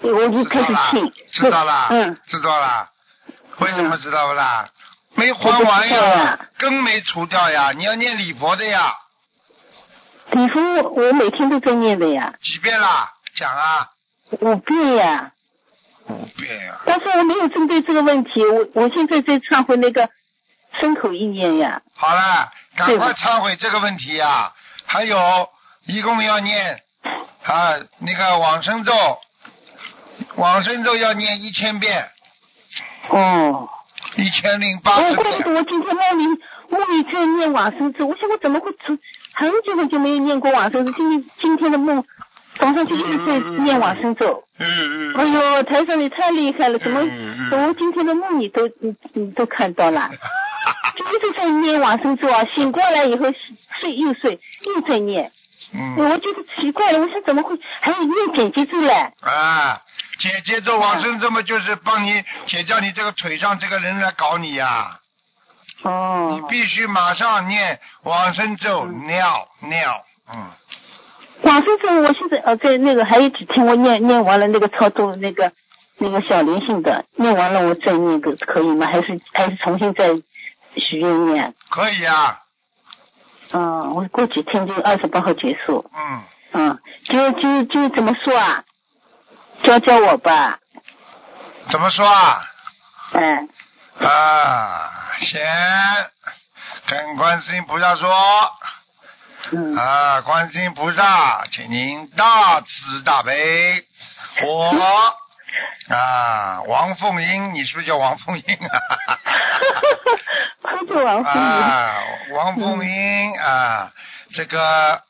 [0.00, 1.12] 我就开始信。
[1.32, 2.88] 知道了，嗯，知道啦。
[3.58, 4.68] 为什么知道不啦？
[5.14, 8.94] 没还完呀，根没除掉呀，你要念礼佛的呀。
[10.30, 12.32] 礼佛我每天都在念的呀。
[12.40, 13.10] 几遍啦？
[13.34, 13.88] 讲啊。
[14.40, 15.31] 五遍呀。
[16.84, 20.08] 但是我没有针对这个问题，我我现在在忏悔那个
[20.80, 21.82] 牲口意念呀。
[21.94, 24.52] 好了，赶快忏悔这个问题呀！
[24.84, 25.48] 还有，
[25.86, 26.80] 一共要念
[27.44, 28.92] 啊那个往生咒，
[30.36, 32.08] 往生咒要念一千遍。
[33.08, 33.68] 哦。
[34.16, 35.16] 一千零八十遍。
[35.16, 36.26] 我怪不得我今天梦里
[36.68, 38.98] 梦里在念往生咒，我想我怎么会从
[39.32, 42.04] 很久很久没有念过往生咒，今天今天的梦。
[42.58, 44.44] 早上就一直在念往生咒。
[44.58, 45.14] 嗯嗯。
[45.16, 47.00] 哎呦，台上你太厉害了，怎么
[47.50, 50.10] 怎么今天的梦你都你你都看到了？
[50.96, 53.26] 就一直在念往生咒啊，醒过来以后
[53.80, 55.32] 睡又睡又在念。
[55.74, 55.96] 嗯。
[55.96, 58.92] 我觉得奇怪了，我说怎么会还有念姐姐咒嘞？
[59.22, 59.80] 啊，
[60.18, 64.98] 姐姐咒往生咒嘛，就是帮你解掉你这个腿上这个人来搞你呀。
[65.82, 66.38] 哦。
[66.38, 70.46] 你必须马上念往生咒，尿尿，嗯。
[71.42, 75.52] 往生咒，我现在呃在那个还有几天，我念念完了那个操作那个
[75.98, 78.86] 那个小灵性的，念完了我再念个可以吗？
[78.86, 80.08] 还是还是重新再
[80.76, 81.54] 许愿念？
[81.70, 82.38] 可以啊。
[83.52, 85.90] 嗯，我过几天就二十八号结束。
[85.94, 86.22] 嗯。
[86.54, 88.64] 嗯，就就就怎么说啊？
[89.64, 90.58] 教教我吧。
[91.70, 92.42] 怎么说啊？
[93.12, 93.48] 嗯。
[94.00, 95.40] 啊，先
[96.86, 98.08] 跟观世音菩萨说。
[99.76, 103.84] 啊，观世音菩萨，请您大慈大悲，
[104.44, 104.70] 我
[105.88, 108.78] 啊，王凤英，你是不是叫王凤英啊？
[110.62, 111.40] 他叫王凤英。
[111.40, 111.94] 啊，
[112.30, 113.92] 王凤英啊，
[114.32, 115.02] 这个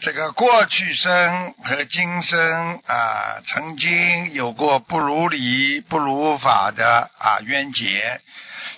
[0.00, 8.20] 这个过去生和今生啊，曾经有过不如理、不如法的啊冤结，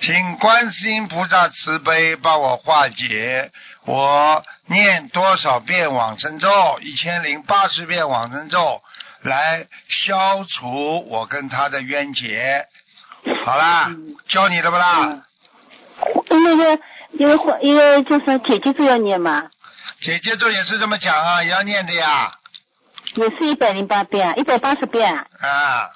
[0.00, 3.50] 请观世音菩萨慈悲帮我化解。
[3.84, 6.48] 我念多少遍往生咒？
[6.80, 8.82] 一千零八十遍往生咒，
[9.22, 12.66] 来消除我跟他的冤结。
[13.44, 13.88] 好啦，
[14.28, 15.22] 教你的不啦？
[16.28, 16.80] 那个，
[17.12, 19.48] 因为因为就是姐姐咒要念嘛。
[20.00, 22.32] 姐姐咒也是这么讲啊，也要念的呀。
[23.14, 25.14] 也是一百零八遍，一百八十遍。
[25.14, 25.90] 啊。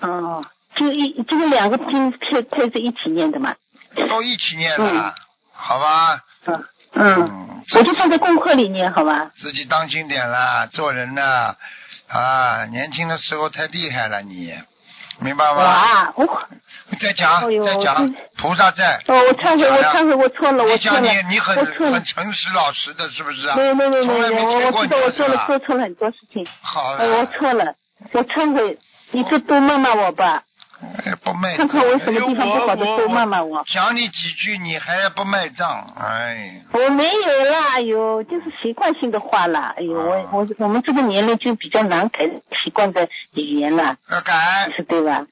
[0.00, 3.54] 哦，就一就是两个经配配着一起念的嘛。
[4.08, 5.14] 都一起念的，
[5.52, 6.20] 好吧？
[6.46, 9.30] 嗯嗯，我就放在功课里念，好吧？
[9.38, 11.54] 自己当心点啦，做人呢
[12.08, 14.52] 啊，年轻的时候太厉害了，你
[15.20, 15.62] 明白吗？
[15.62, 16.26] 啊，我
[17.00, 18.96] 再讲再讲，菩萨在。
[19.06, 21.00] 哦，我忏悔，我忏悔，我错了，我错了。
[21.00, 23.56] 你你很很诚实老实的，是不是啊？
[23.56, 26.46] 没有没有没有没有，我知道我做了做错了很多事情。
[26.62, 27.18] 好了。
[27.18, 27.74] 我错了，
[28.12, 28.76] 我忏悔，
[29.12, 30.42] 你就多骂骂我吧。
[31.04, 31.68] 哎，不卖账。
[31.68, 33.62] 看看我什么地方不好的，都骂骂我。
[33.66, 36.62] 讲你几句，你还不卖账，哎。
[36.72, 42.24] 我没有啦，哎呦，就是习惯性的话啦，哎呦，我我我们这个年龄就比较难改
[42.64, 43.96] 习惯的语言了。
[44.10, 44.70] 要改。
[44.76, 45.26] 是对吧？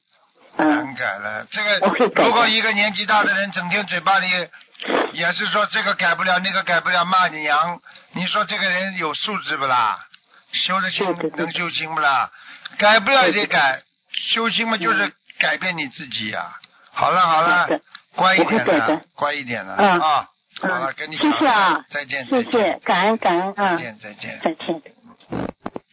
[0.57, 1.79] 难改了，这个
[2.25, 4.27] 如果一个年纪大的人整天嘴巴里
[5.13, 7.79] 也是说这个改不了那个改不了骂你娘，
[8.11, 9.97] 你说这个人有素质不啦？
[10.51, 11.07] 修的心
[11.37, 12.29] 能修心不啦？
[12.77, 13.81] 改不了也得改，
[14.11, 16.59] 修心嘛就是改变你自己呀。
[16.91, 17.79] 好了好了，
[18.15, 20.27] 乖一点了，乖一点了啊。
[20.61, 24.83] 好了，跟你谢谢啊，再见谢谢，感恩感恩啊，再见再见再见。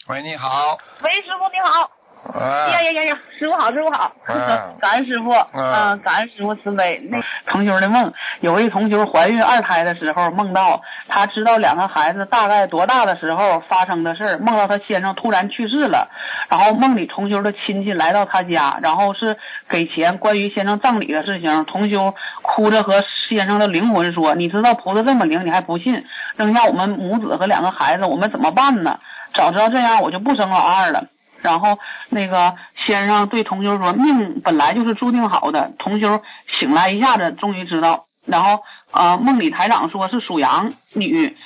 [0.09, 0.77] 喂，你好。
[1.03, 1.91] 喂，师傅你好。
[2.35, 3.19] 呀呀呀呀！
[3.39, 4.13] 师傅好，师傅好，
[4.81, 7.01] 感恩师傅，嗯，感恩师傅慈悲。
[7.11, 16.09] 那同学的梦，有位同学怀孕二胎的时候，梦到他知道两个孩子大概多大的时候发生的事儿，梦到他先生突然去世了，
[16.49, 19.37] 然后梦里同学的亲戚来到他家，然后是
[19.69, 26.05] 给钱关于先生葬礼的事情，同学哭着和先生的灵魂说：“你知道菩萨这么灵，你还不信？
[26.37, 28.99] 扔下我们母子和两个孩子，我们怎么办呢？
[29.35, 31.05] 早知道这样，我就不生老二了。”
[31.43, 31.79] 然后
[32.09, 32.55] 那个
[32.87, 36.23] 先生对同修说：“命本来就是注定好的。”同修
[36.59, 38.07] 醒来一下子终于知道。
[38.25, 41.37] 然后呃，梦里台长说是属羊女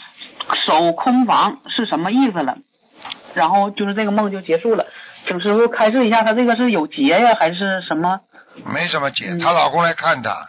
[0.67, 2.57] 守空房是什么意思了？
[3.35, 4.87] 然后就是这个梦就结束了。
[5.27, 8.21] 请师傅开示一下，她这个是有劫呀，还是什么？
[8.65, 10.49] 没什么劫，她老公来看她。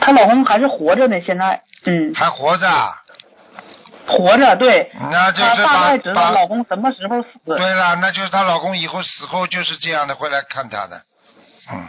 [0.00, 2.14] 她老公还是活着呢，现在嗯。
[2.14, 2.66] 还活着。
[4.06, 7.28] 活着，对，那就是大概知道老公什么时候死。
[7.46, 11.02] 对了，那就是她老公以后死后就是这样的，会来看她的，
[11.72, 11.86] 嗯。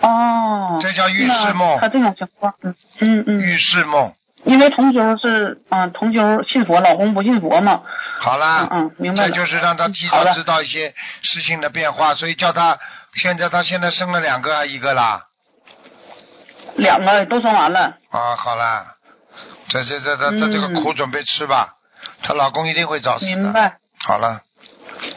[0.00, 1.78] 哦，这叫预示梦。
[1.80, 3.40] 她这种情况，嗯嗯嗯。
[3.40, 4.12] 预示梦。
[4.44, 7.82] 因为同修是嗯，同修信佛，老公不信佛嘛。
[8.20, 12.78] 好啦，嗯，明白这就是让他提早知道一些事情的变化，所以叫他
[13.14, 15.22] 现在他现在生了两个一个啦？
[16.76, 17.96] 两个都生完了。
[18.10, 18.94] 啊，好啦，
[19.68, 21.74] 这这这这这这个苦准备吃吧，
[22.22, 23.36] 她老公一定会找死的。
[23.36, 23.76] 明白。
[24.04, 24.40] 好了。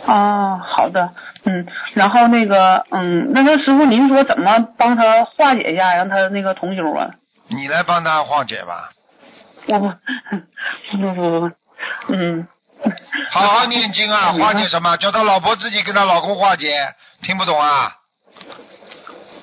[0.05, 1.09] 哦，好的，
[1.45, 7.09] 嗯，然后那个，嗯，那那师傅，您说怎么帮他化解一下，让他那个同修啊？
[7.47, 8.91] 你来帮他化解吧。
[9.67, 9.87] 我不，
[10.97, 11.51] 不不不，
[12.09, 12.47] 嗯。
[13.31, 14.33] 好好念经啊！
[14.33, 14.97] 化解什么？
[14.97, 16.89] 叫他老婆自己跟他老公化解，
[17.21, 17.93] 听不懂啊？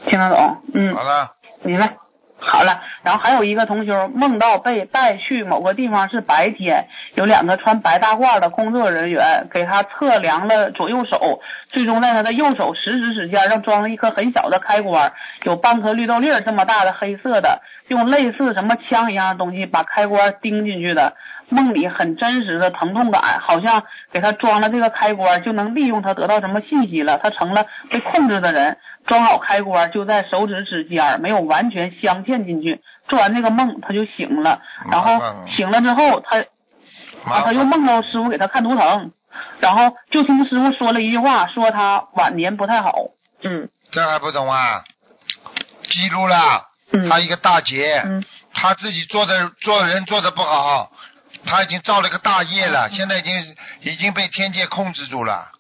[0.07, 0.95] 听得懂，嗯。
[0.95, 1.33] 好了。
[1.63, 1.97] 明白。
[2.41, 15.13] 好了，然后还有一个同学梦到被带去某个地方，是白天，有两个穿白大褂的工作人员给他测量了左右手，最终在他的右手食指指尖上装了一颗很小的开关，
[15.43, 21.15] 有半颗绿豆粒这么大的黑色的，用类似什么枪一样的东西把开关钉进去的。
[21.49, 27.19] 梦里很真实的疼痛感，好像给他装了这个开关，就能利用他得到什么信息了。
[27.19, 28.79] 他成了被控制的人。
[29.07, 32.83] 装好开关就在手指指尖，没有完全镶嵌进去。
[33.09, 34.61] 做完这个梦，他就醒了。
[34.91, 35.19] 然后
[35.57, 36.45] 醒了之后，他
[37.25, 39.11] 他又梦到师傅给他看图腾，
[39.61, 42.93] 然后就听师傅说了一句话，说他晚年不太好。
[43.43, 44.83] 嗯，这还不懂啊？
[45.85, 46.67] 记录了，
[47.09, 48.05] 他一个大劫，
[48.53, 50.91] 他自己做的做人做的不好。
[51.49, 55.51] 他已经造了个大业了，现在已经已经被天界控制住了。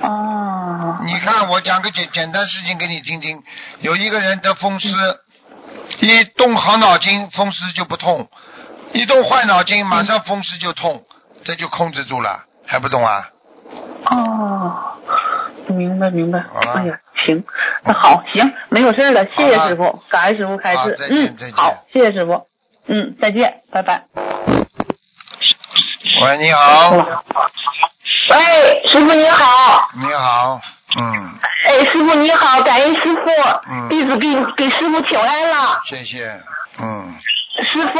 [0.00, 0.98] 哦。
[1.04, 3.42] 你看，我讲个简简单事情给你听听。
[3.80, 4.88] 有一个人得风湿，
[6.00, 8.26] 一动好脑筋，风湿就不痛；
[8.92, 11.02] 一动坏脑筋，马上风湿就痛，
[11.44, 13.28] 这就控制住了，还不懂啊？
[14.06, 14.96] 哦，
[15.68, 16.42] 明白明白。
[16.74, 17.44] 哎呀，行，
[17.84, 20.96] 那好，行，没有事了，谢谢师傅，感恩师傅开示。
[21.10, 22.46] 嗯，好，谢谢师傅。
[22.86, 24.02] 嗯，再见，拜拜。
[26.22, 26.90] 喂，你好。
[28.30, 29.88] 喂，师傅你好。
[29.94, 30.60] 你好，
[30.96, 31.30] 嗯。
[31.66, 33.30] 哎，师傅你好，感恩师傅。
[33.70, 33.88] 嗯。
[33.88, 35.80] 弟子给给师傅请安了。
[35.86, 36.30] 谢谢，
[36.78, 37.14] 嗯。
[37.62, 37.98] 师傅，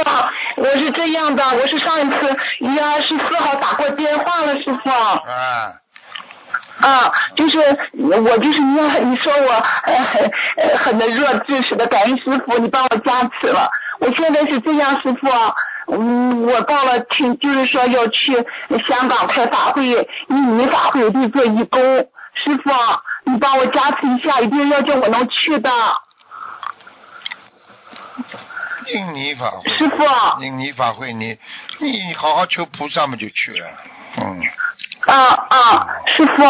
[0.57, 4.91] 我是这样的，我是上一次一月二十四号打过电话了，师傅。
[4.91, 5.73] 啊。
[6.81, 7.59] 啊，就是
[7.99, 13.71] 我就是你，你说我很很的弱智似的感恩师傅，你帮我加持了。
[14.05, 15.27] 我现在是这样，师傅，
[15.91, 18.35] 嗯，我到了去，就是说要去
[18.87, 19.83] 香港开法会，
[20.29, 21.81] 印尼法会的做义工。
[22.35, 22.71] 师傅，
[23.25, 25.71] 你帮我加持一下，一定要叫我能去的。
[28.93, 29.73] 印尼法会。
[29.73, 29.97] 师傅。
[30.43, 31.39] 印尼法会，你
[31.79, 33.67] 你好好求菩萨嘛，就去了，
[34.19, 34.43] 嗯。
[35.07, 35.87] 啊啊，
[36.17, 36.43] 师傅，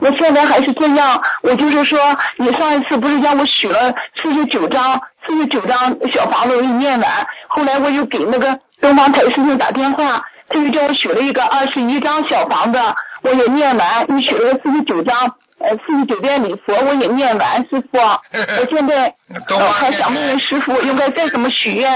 [0.00, 1.98] 我现在还是这样，我就是说，
[2.38, 12.78] 你上一次不是让我许了四十九张，四十九张小房子我给你念完，后来我又给那个东方台师兄打电话，他又叫我许了一个二十一张小房子，
[13.22, 19.14] 我也念完，你许了个四十九张，呃，四十九遍礼佛我也念完，师傅，我现在
[19.50, 21.92] 我还想问问师傅，应该再怎么许愿？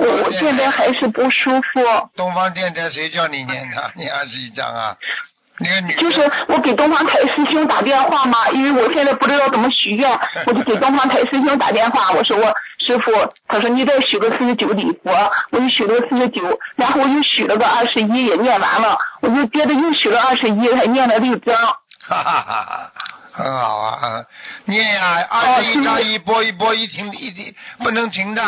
[0.00, 1.80] 我我现在还是不舒服。
[2.16, 3.92] 东方电台谁叫你念的？
[3.94, 4.96] 你二十一张啊？
[5.98, 10.10] 就是我给东方台师兄打电话嘛，因为我现在不知道怎么许愿，
[10.46, 13.12] 我就给东方台师兄打电话，我说我师傅，
[13.46, 15.12] 他说你再许个四十九礼佛，
[15.50, 21.56] 我就许了个四十九，然后我又许了个二十一也念完了，我就接着又许了二十一，还念了六张。
[21.56, 22.92] 哈哈哈哈，
[23.32, 24.24] 很好啊，
[24.64, 28.42] 念呀，二十一张一波一波一停一停不能停的。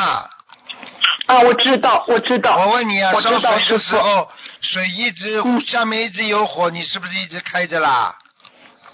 [1.27, 2.57] 啊，我知道，我知道。
[2.57, 4.29] 我问你啊，烧水的时候，
[4.61, 8.15] 水一直下面一直有火，你是不是一直开着啦？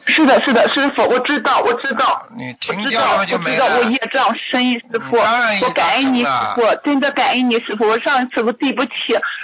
[0.06, 2.24] 是的，是的，师傅，我知道，我知道。
[2.36, 3.64] 你停掉了就没了。
[3.64, 7.86] 我知道，我业障深，师傅，我感恩你，师傅，真的感恩你，师傅。
[7.86, 8.92] 我上一次我对不起，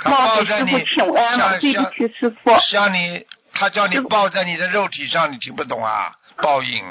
[0.05, 2.57] 忘给师傅请安了，对不起，师傅。
[2.71, 6.13] 像你，他叫你抱在你的肉体上，你听不懂啊？
[6.41, 6.83] 报应。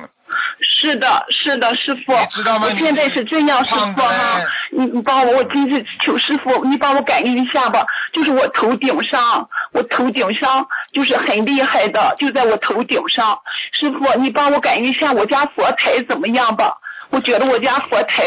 [0.61, 7.85] 是的，是的，师傅，我现在是这样，师傅哈，你你帮我，我真是求师傅，你帮我感应一下吧。
[8.11, 13.39] 就是我头顶上，我头顶上就是很厉害的，就在我头顶上。
[13.79, 16.77] 师傅，你帮我感应一下我家佛台怎么样吧？
[17.11, 18.23] 我觉得我家佛台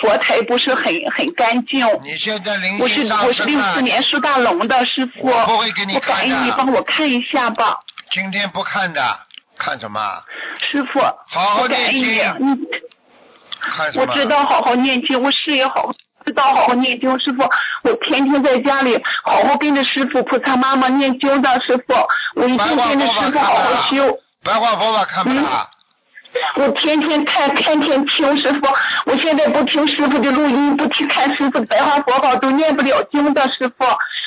[0.00, 1.86] 佛台不是很很干净。
[2.02, 6.00] 你现在零我是我是六四年属大龙的师傅，我会给你看的。
[6.00, 7.78] 我感应你帮我看一下吧。
[8.10, 9.02] 今天不看的。
[9.58, 10.00] 看什么？
[10.70, 12.00] 师傅，好好念经。
[12.00, 12.56] 你
[13.60, 14.06] 看什么？
[14.06, 15.92] 我知道好好念经，我事业好，
[16.24, 17.18] 知道好好念经。
[17.18, 17.42] 师傅，
[17.82, 21.60] 我天天在家里好好跟着师傅菩萨妈妈念经的。
[21.60, 21.94] 师傅，
[22.36, 24.18] 我一定跟着师傅好好修。
[24.44, 25.68] 白话佛法看不啦？
[26.56, 28.66] 我天天看，天天听师傅。
[29.06, 33.84] 我现在不听师傅的录音，不去看师傅的白话佛宝，都念不了经的师傅。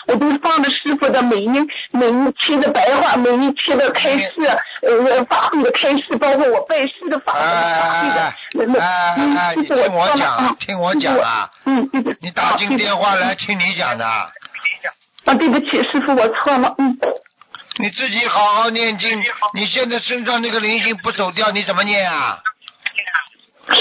[0.08, 1.50] 我都放着师傅的每一
[1.92, 4.34] 每一期的白话，每一期的开示，
[4.82, 7.46] 呃，法会的开示，包括我拜师的法会的。
[7.46, 11.50] 哎哎哎，你听我讲，听我讲啊。
[11.66, 11.90] 嗯。
[12.20, 14.06] 你打进电话来听你讲的。
[14.06, 16.74] 啊，对不起，师傅，我错了。
[16.80, 16.98] 嗯。
[17.82, 19.24] 你自己好好念经。
[19.56, 22.38] 你现在身上那个灵性不走掉，你怎么念啊？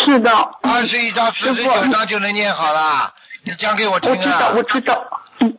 [0.07, 0.31] 是的。
[0.63, 3.13] 二十一章、四十九章就能念好了。
[3.45, 4.17] 你讲给我听啊。
[4.17, 5.21] 我知道，我知道。
[5.41, 5.55] 嗯。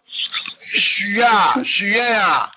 [0.80, 2.50] 许呀，许愿呀。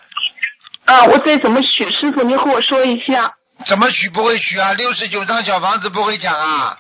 [0.87, 1.91] 啊，我再怎么许？
[1.91, 3.35] 师傅，您和我说一下。
[3.67, 4.73] 怎么许不会许啊？
[4.73, 6.79] 六十九张小房子不会讲啊。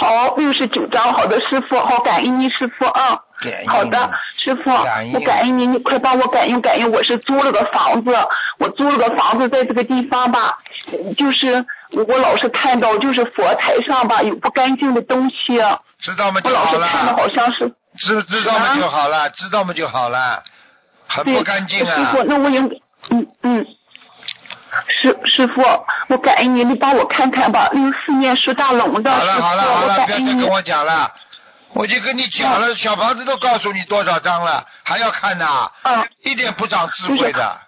[0.00, 3.18] 好，六十九张，好的，师傅，好，感恩你，师傅啊。
[3.66, 4.10] 好的，
[4.42, 6.90] 师傅，我感恩你，你快帮我感应感应。
[6.90, 8.10] 我是租了个房子，
[8.58, 10.58] 我租了个房子，在这个地方吧，
[11.16, 15.36] 就是我老是看到，就是佛台上吧有不干净的东西。
[15.98, 16.40] 知道吗？
[16.44, 17.72] 我老是看的好像是。
[17.96, 20.42] 知知道吗就好了，知道吗就好了，
[21.06, 21.94] 很不干净啊。
[21.94, 22.68] 师傅，那我应
[23.10, 23.66] 嗯嗯，
[24.88, 25.62] 师师傅，
[26.08, 27.68] 我感恩你，你帮我看看吧。
[27.72, 29.10] 六四年属大龙的。
[29.12, 31.10] 好了好了好了，不要再跟我讲了，
[31.74, 35.70] 我就跟你讲了，小房子都告诉你多少张了，还要看呐？
[35.82, 36.08] 嗯。
[36.22, 37.58] 一点不长智慧的。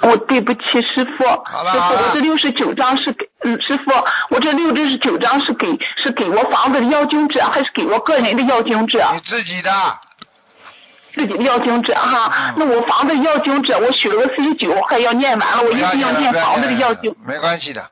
[0.00, 3.92] 我对不起师傅，师傅，我这六十九张是给嗯，师傅，
[4.30, 5.66] 我这六十九张是给
[6.02, 9.10] 是给我房子的要经者，还是给我个人的要经者？
[9.14, 9.70] 你自己的。
[11.14, 17.12] 自己的要经者哈，那我房子要经者，我许了个四十九，还要念完了，我一定要念房子的要经。
[17.26, 17.84] 没关系的，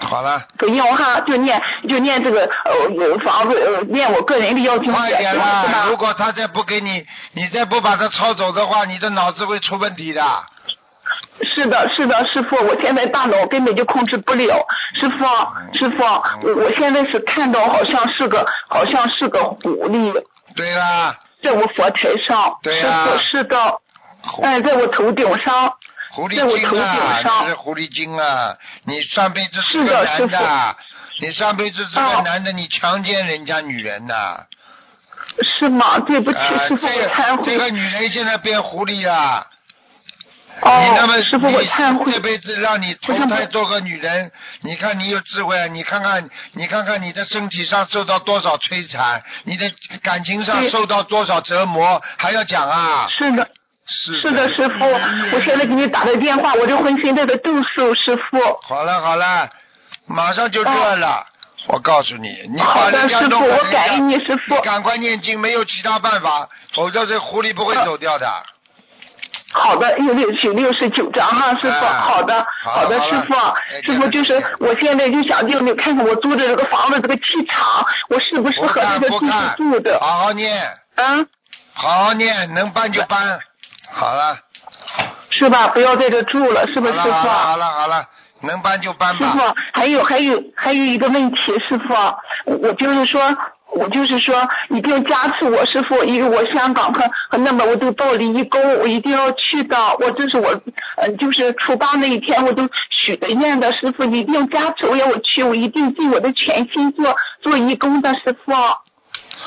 [0.00, 0.42] 好了。
[0.58, 5.86] 不用哈，就念就念这个呃房子呃念我个人的要求，快点啦！
[5.88, 7.04] 如果他再不给你，
[7.34, 10.22] 你再不把他抄走的话，你的脑子会出问题的。
[11.54, 14.66] 是的，是的，师傅，我现在大脑根本就控制不了。
[14.98, 15.24] 师傅，
[15.78, 16.02] 师傅，
[16.42, 20.12] 我我现在是看到好像是个，好像是个狐狸。
[20.56, 21.16] 对啦。
[21.42, 22.56] 在我佛台上。
[22.62, 23.04] 对呀。
[23.04, 23.56] 师傅，是的。
[24.42, 25.72] 哎，在我头顶上。
[26.14, 27.44] 狐狸精啊！
[27.46, 28.56] 是狐狸精啊！
[28.84, 30.76] 你上辈子是个男的，
[31.20, 34.44] 你上辈子是个男的，你强奸人家女人呐。
[35.58, 35.98] 是吗？
[35.98, 36.38] 对不起，
[36.68, 37.44] 师傅，我忏悔。
[37.44, 39.44] 这个女人现在变狐狸了。
[40.60, 42.12] 哦，师傅，我忏悔。
[42.12, 49.68] 这辈子让你投胎做个女人，你看你有智慧，你看看，你看看你的身体上受到多少摧残，你的
[50.00, 53.08] 感情上受到多少折磨，还要讲啊？
[53.18, 53.48] 是的，
[53.86, 54.84] 是是的，师傅，
[55.32, 58.38] 我现在给你打的电话，我这浑身在这抖擞，师傅。
[58.62, 59.48] 好了好了，
[60.06, 61.26] 马上就热了，
[61.68, 64.58] 我告诉你，你把人家弄我感恩你，师傅。
[64.62, 68.26] 赶快念经，没有其他办法，否则这狐狸不会走掉的。
[69.52, 71.84] 好的，有六九六十九张哈，师傅。
[71.84, 73.34] 好的，好的，师傅。
[73.84, 80.00] 师傅就是，我现在就想叫你看看我租的这个房子这个气场，我适不适合这个地方住的？
[80.00, 80.66] 好好念。
[80.96, 81.26] 嗯。
[81.74, 83.38] 好好念，能搬就搬。
[83.94, 84.36] 好了。
[85.30, 85.68] 是吧？
[85.68, 87.10] 不要在这住了，是不是师傅？
[87.10, 88.04] 好了好了好了，
[88.42, 89.26] 能搬就搬吧。
[89.26, 91.36] 师傅，还有还有还有一个问题，
[91.68, 91.94] 师傅，
[92.46, 93.20] 我就是说。
[93.76, 99.76] 我就是说，一定加持我师傅，因为我香港和和那边我都到了义工，我一定要去的。
[99.98, 100.54] 我这是我，
[100.96, 103.72] 嗯，就是初八那一天我都许的愿的。
[103.72, 108.14] 师傅一定加持我，要我去，我一定尽我的全心做做义工的。
[108.14, 108.52] 师傅，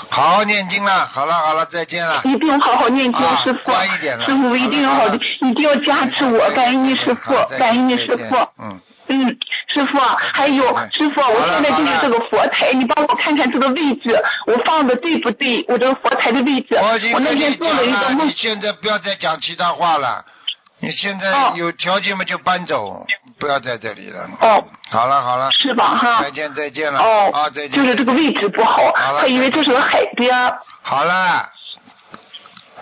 [0.10, 2.22] 好好念经了，好了好了，再见了。
[2.24, 3.72] 一定好好念经，师傅。
[4.26, 8.36] 师傅一定要好的，一定要加持我，感恩你师傅，感恩你师傅。
[8.62, 8.80] 嗯。
[9.10, 9.38] 嗯，
[9.74, 9.98] 师傅，
[10.34, 15.64] 还有师傅，我现在就是这个佛台，你帮我看看这个位置，我放的对不对？
[15.70, 16.76] 我这个佛台的位置，
[17.14, 18.28] 我那天做了一个梦。
[18.28, 20.26] 你现在不要再讲其他话了，
[20.80, 23.06] 你现在有条件嘛就搬走，
[23.40, 24.30] 不要在这里了。
[24.42, 25.52] 哦，好了好了。
[25.52, 25.98] 是吧？
[25.98, 26.22] 哈。
[26.22, 27.00] 再见再见了。
[27.00, 27.32] 哦。
[27.34, 27.72] 啊再见。
[27.72, 30.36] 就是这个位置不好，他以为这是个海边。
[30.84, 31.50] 好了。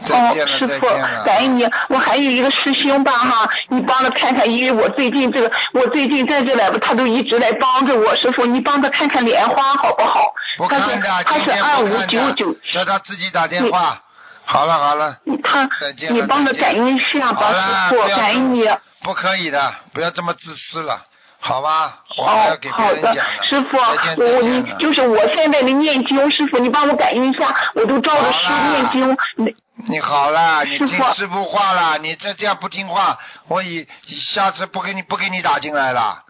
[0.10, 0.88] 哦，师傅，
[1.24, 1.66] 感恩你。
[1.88, 8.14] 我还有一个师兄吧，哈，你帮着看看，因为我最近这个，我最近在这来吧，他都一直来帮着我。
[8.18, 10.34] 师傅，你帮他看看莲花好不好？
[10.58, 12.54] 不看的，他是二五九九。
[12.74, 14.02] 叫他自己打电话。
[14.46, 15.18] 好了好了。
[15.44, 15.68] 他，
[16.12, 17.52] 你帮着感恩一下吧，
[17.90, 18.64] 师傅，感恩你。
[19.04, 21.00] 不可以的，不要这么自私了，
[21.40, 22.00] 好吧？
[22.18, 29.18] 哦，好的，师傅，我你就是我现在的念经，师傅，你帮我感应一下，我都照着书念经。
[29.36, 29.56] 你
[29.88, 33.18] 你好了，你听师傅话了，你再这样不听话，
[33.48, 33.88] 我以
[34.34, 36.24] 下次不给你不给你打进来了。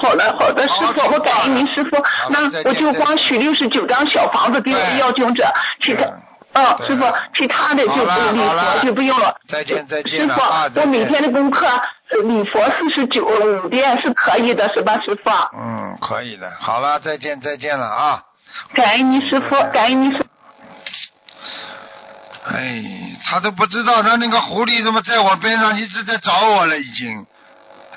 [0.00, 1.96] 好的好的，师傅，我感应您师傅，
[2.30, 5.46] 那我就光许六十九张小房子给我的要经者，
[5.84, 6.02] 其他
[6.58, 7.04] 嗯，师傅，
[7.34, 8.02] 其他的就不
[8.32, 9.36] 礼佛就不用了。
[9.48, 10.40] 再见再见师傅，
[10.80, 11.66] 我每天的功课
[12.24, 15.30] 礼佛四十九五遍是可以的，是吧，师傅？
[15.56, 16.50] 嗯，可以的。
[16.58, 18.22] 好了，再见再见了啊！
[18.74, 20.26] 感恩你师傅，感恩你师。
[22.50, 22.82] 哎，
[23.24, 27.26] 他都不知道，他那个狐狸怎么在我边上一直在找我了，已经。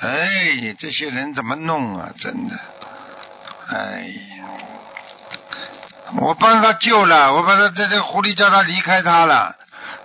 [0.01, 2.09] 哎，这些人怎么弄啊？
[2.20, 2.55] 真的，
[3.70, 4.31] 哎呀，
[6.18, 9.55] 我帮他救了，我把他这这狐狸叫他离开他了，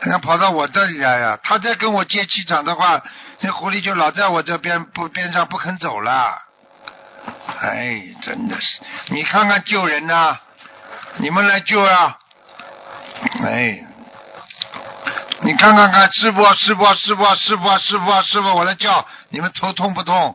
[0.00, 1.38] 他要跑到我这里来呀。
[1.42, 3.02] 他再跟我接气场的话，
[3.40, 6.38] 这狐狸就老在我这边不边上不肯走了。
[7.60, 10.38] 哎，真的是，你看看救人呐，
[11.16, 12.18] 你们来救啊！
[13.42, 13.84] 哎。
[15.40, 20.34] 你看看看，师傅，师傅，师傅，师傅，师傅，师傅，我来叫你们头痛不痛？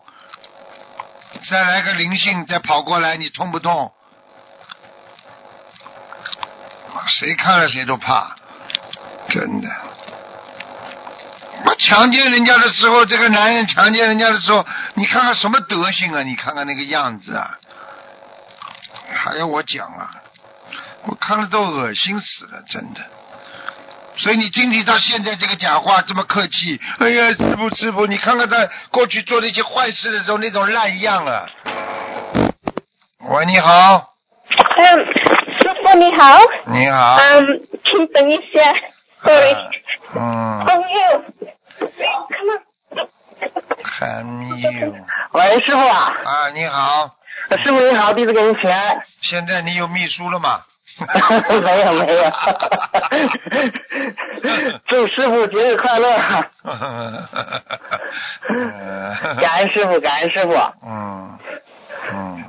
[1.50, 3.92] 再来个灵性，再跑过来，你痛不痛？
[7.20, 8.36] 谁看了谁都怕，
[9.30, 9.70] 真的。
[11.66, 16.24] 我强奸人家的时候，这个男人强奸人家的时候，你看看什么德行啊？
[16.24, 17.60] 你看看那个样子啊！
[19.14, 20.10] 还要我讲啊？
[21.04, 23.02] 我看了都恶心死了，真的。
[24.18, 31.46] 所以你听听他现在这个讲话这么客气，哎呀，师傅师傅，你看看他过去做那些坏事的时候那种烂样啊！
[33.20, 34.08] 喂，你好。
[34.78, 35.06] 嗯，
[35.92, 36.24] 师傅你好。
[36.68, 37.18] 你好。
[37.18, 38.74] 嗯，请等一下
[39.24, 39.54] ，sorry。
[40.16, 40.64] 嗯。
[40.66, 40.88] 朋友
[44.00, 44.96] ，Come you。
[45.34, 46.14] 喂，师傅啊。
[46.24, 47.12] 啊，你好。
[47.62, 49.02] 师傅你好，弟子给您请安。
[49.22, 50.62] 现在你有秘书了吗？
[51.50, 52.24] 没 有没有，
[54.88, 56.18] 祝师傅节日快乐！
[59.42, 60.54] 感恩师傅，感恩师傅。
[60.86, 61.38] 嗯
[62.14, 62.44] 嗯。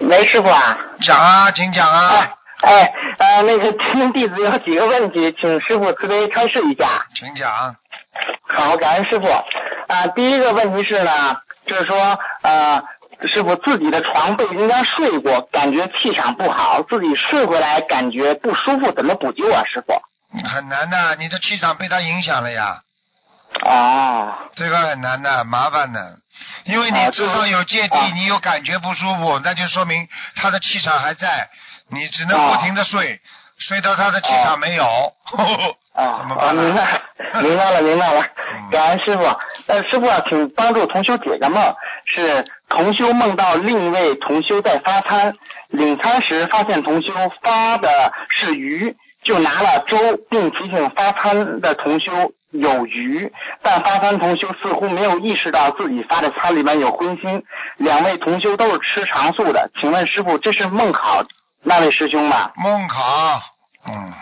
[0.00, 0.76] 喂，师傅啊。
[1.02, 2.30] 讲啊，请讲啊。
[2.62, 7.06] 哎，呃，那个听弟子有几个问题，请师傅慈悲开示一下。
[7.14, 7.76] 请讲。
[8.48, 9.26] 好，感恩师傅。
[9.28, 11.36] 啊，第一个问题是呢，
[11.66, 12.82] 就是说呃。
[13.34, 19.62] 师傅自己的床被人家睡过，感觉气场不好，自己睡回来感觉不舒服，怎么补救啊？
[19.66, 19.92] 师傅，
[20.48, 22.78] 很难的，你的气场被他影响了呀。
[23.62, 24.32] 哦。
[24.54, 26.00] 这个很难的，麻烦的，
[26.64, 30.06] 因为你至少有芥蒂，你有感觉不舒服，那就说明
[30.36, 31.48] 他的气场还在，
[31.90, 33.20] 你只能不停的睡，
[33.58, 34.84] 睡到他的气场没有。
[35.94, 37.02] 啊， 怎么明白，
[37.42, 38.24] 明白了，明白了。
[38.70, 39.24] 感恩师傅，
[39.66, 41.74] 呃，师傅啊，请帮助同修解个梦，
[42.06, 45.34] 是同修梦到另一位同修在发餐，
[45.68, 47.12] 领餐时发现同修
[47.42, 49.96] 发的是鱼，就拿了粥，
[50.30, 53.32] 并提醒发餐的同修有余，
[53.62, 57.42] 但发餐同修似乎没有意识到自己发的餐里面有荤腥。
[57.76, 61.24] 两位同修都是吃长素的，请问师傅，这是梦考
[61.62, 62.50] 那位师兄吗？
[62.56, 63.40] 梦考，
[63.86, 64.12] 嗯。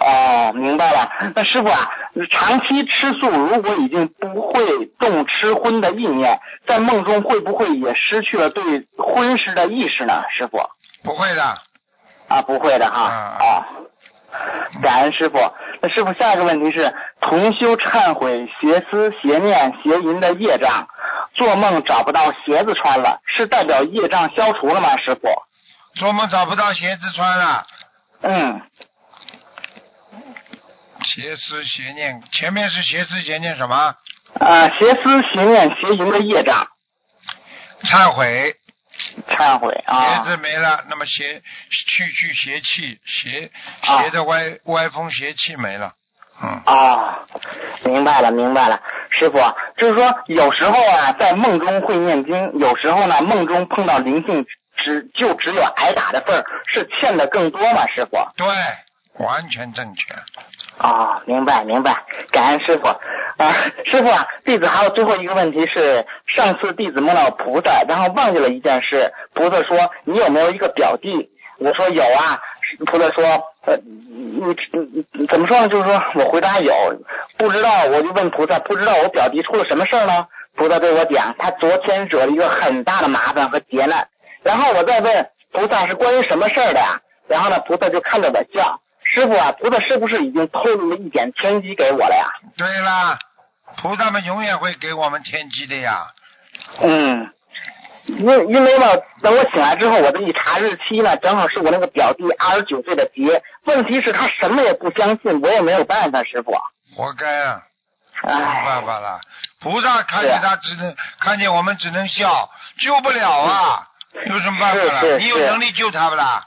[0.00, 1.10] 哦，明白了。
[1.34, 1.88] 那师傅啊，
[2.30, 10.22] 长期吃素，如果已经不会动吃荤的意念，在梦中会不会也失去了对荤食的意识呢？
[10.36, 10.58] 师傅？
[11.02, 11.42] 不会的。
[12.28, 13.00] 啊，不会的哈。
[13.00, 13.66] 啊。
[14.82, 15.38] 感恩师傅。
[15.80, 20.88] 那师傅，下一个问题是：同修忏悔邪思邪念邪淫的业障，
[21.34, 24.96] 做梦找不到鞋子穿了，是代表业障消除了吗？
[24.96, 25.28] 师傅？
[25.94, 27.66] 做梦找不到鞋子穿了。
[28.22, 28.62] 嗯。
[31.04, 33.94] 邪思邪念，前面是邪思邪念什么？
[34.40, 36.66] 啊，邪思邪念邪淫的业障。
[37.84, 38.56] 忏悔。
[39.28, 40.24] 忏悔啊。
[40.24, 43.50] 鞋子没了，那么邪去去邪气，邪
[43.82, 45.92] 邪的歪歪风邪气没了。
[46.42, 46.62] 嗯。
[46.66, 47.20] 啊，
[47.84, 48.80] 明白了，明白了，
[49.10, 49.38] 师傅，
[49.76, 54.44] 就是说有时候啊，在梦中会念经，有时候呢，梦中碰到灵性，
[54.76, 57.86] 只就只有挨打的份儿，是欠的更多吗？
[57.88, 58.16] 师傅？
[58.36, 58.46] 对。
[59.18, 60.14] 完全正确。
[60.78, 63.54] 啊，明白明白，感恩师傅啊，
[63.84, 71.30] 师傅啊，弟子还有最后一个问题是，上次弟子梦到菩萨，然后忘记了一件事，菩萨说你有没有一个表弟？
[71.58, 72.40] 我说有啊，
[72.86, 73.24] 菩萨说
[73.66, 74.56] 呃你
[75.12, 75.68] 你怎么说呢？
[75.68, 76.74] 就是说我回答有，
[77.38, 80.26] 不知道我就问菩萨，不知道我表弟出了什么事儿呢？
[80.56, 84.08] 菩萨对我讲，他昨天惹了一个很大的麻烦和劫难，
[84.42, 87.00] 然后我再问菩萨是关于什么事儿的呀？
[87.28, 88.80] 然后呢，菩萨就看着我笑。
[89.14, 92.26] 师傅啊，菩萨是不是已经透露了一点天机给我了呀？
[92.56, 93.16] 对啦，
[93.76, 96.06] 菩萨们永远会给我们天机的呀。
[96.80, 97.30] 嗯，
[98.06, 98.86] 因因为呢，
[99.22, 103.40] 等我醒来之后，我这一查日期呢，正好是我那个表弟二十九岁的节。
[103.64, 106.52] 问题是，他什么也不相信，我也没有办法，师傅。
[106.96, 107.62] 活该啊！
[108.22, 109.20] 没办法了，
[109.60, 112.50] 菩萨看见他只能看见我们只能笑，
[112.80, 113.86] 救不了啊！
[114.26, 115.18] 有什么办法了？
[115.18, 116.44] 你有能力救他不啦？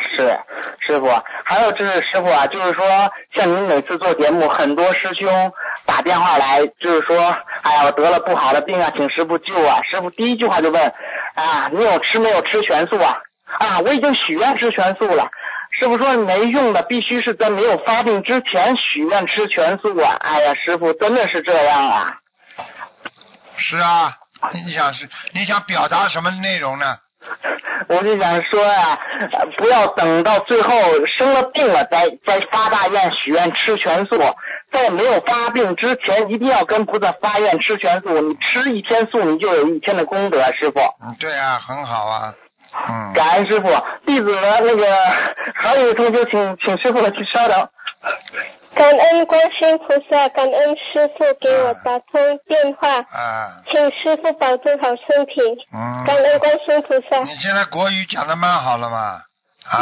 [0.00, 0.38] 是
[0.80, 1.08] 师傅，
[1.44, 2.84] 还有就是师傅啊，就是说
[3.34, 5.52] 像您每次做节目，很多师兄
[5.86, 9.80] 打电话来，就是说，哎呀，我得了不好的病啊，请师傅救啊。
[9.82, 10.92] 师傅第一句话就问
[11.34, 13.18] 啊，你有吃没有吃全素啊？
[13.58, 15.28] 啊，我已经许愿吃全素了。
[15.78, 20.16] 师傅说没用的，必须是在没有发病之前许愿吃全素啊。
[20.20, 22.18] 哎呀，师傅真的是这样啊？
[23.56, 24.14] 是啊，
[24.52, 26.96] 你想是你想表达什么内容呢？
[27.88, 28.98] 我就想说呀，
[29.56, 30.70] 不要等到最后
[31.06, 34.16] 生了病了再再发大愿许愿吃全素，
[34.72, 38.20] 在没有发病之前一定要跟菩萨发愿吃全素。
[38.20, 40.80] 你吃一天素，你就有一天的功德，师傅。
[41.04, 42.34] 嗯，对啊，很好啊。
[42.88, 43.12] 嗯。
[43.14, 43.68] 感恩师傅，
[44.04, 44.30] 弟子
[44.62, 44.86] 那个
[45.54, 47.68] 还有同学，请请师傅去稍等。
[48.76, 55.40] 感恩观世菩萨，感恩师傅给我打通电话，啊，请师傅保重好身体。
[55.72, 57.22] 嗯，感恩观世菩萨。
[57.22, 59.22] 你现在国语讲的蛮好了嘛？
[59.64, 59.80] 啊，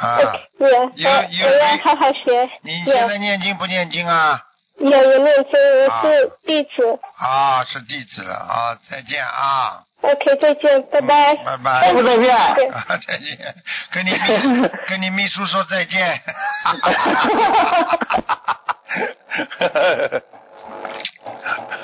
[0.00, 0.18] 啊，
[0.58, 0.66] 有
[0.96, 1.10] 有
[1.46, 2.48] 我要好好学。
[2.62, 4.40] 你现在念经不念经啊？
[4.78, 6.98] 有有念经，我是弟子。
[7.18, 8.74] 啊，是弟子了啊！
[8.90, 9.84] 再见啊。
[10.02, 11.36] OK，再见，拜拜。
[11.36, 12.70] 拜拜，再见。
[13.06, 13.54] 再见，
[13.92, 14.10] 跟你
[14.88, 16.20] 跟你秘书说再见。
[16.62, 16.72] 哈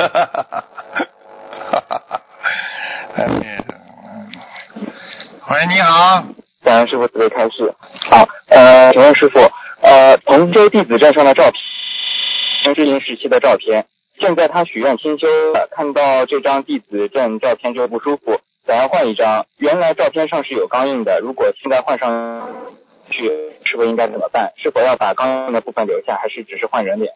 [0.08, 0.34] 哈哈
[1.70, 2.22] 哈哈！
[5.50, 6.24] 喂，你好，
[6.62, 7.74] 感恩师傅慈悲开示。
[8.10, 9.40] 好，呃，请问师傅，
[9.80, 11.54] 呃，同州弟子站上的照片，
[12.64, 13.86] 同修营时期的照片。
[14.20, 19.46] 现在他许愿清修了，看到这张弟子证照片就不舒服，想要换一张。
[19.58, 22.48] 原来照片上是有钢印的，如果现在换上
[23.10, 23.28] 去，
[23.64, 24.52] 是不是应该怎么办？
[24.56, 27.12] 是否要把钢印的部分留下，还是只是换人脸？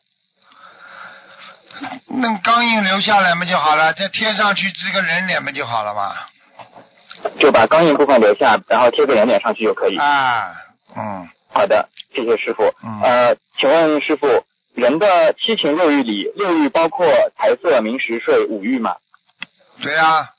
[2.07, 6.14] 那钢印留下来嘛就好了，再贴上去这个人脸嘛就好了嘛。
[7.38, 9.96] 就把钢印部分留下，然后贴个人脸上去就可以。
[9.96, 10.55] 啊，
[10.96, 11.28] 嗯。
[11.55, 12.62] 好的，谢谢师傅。
[12.82, 13.00] 嗯。
[13.03, 14.26] 呃，请问师傅。
[14.75, 17.07] 人的七情六欲里，六欲包括
[17.37, 18.97] 财色名食睡五欲嘛？
[19.81, 20.31] 对啊，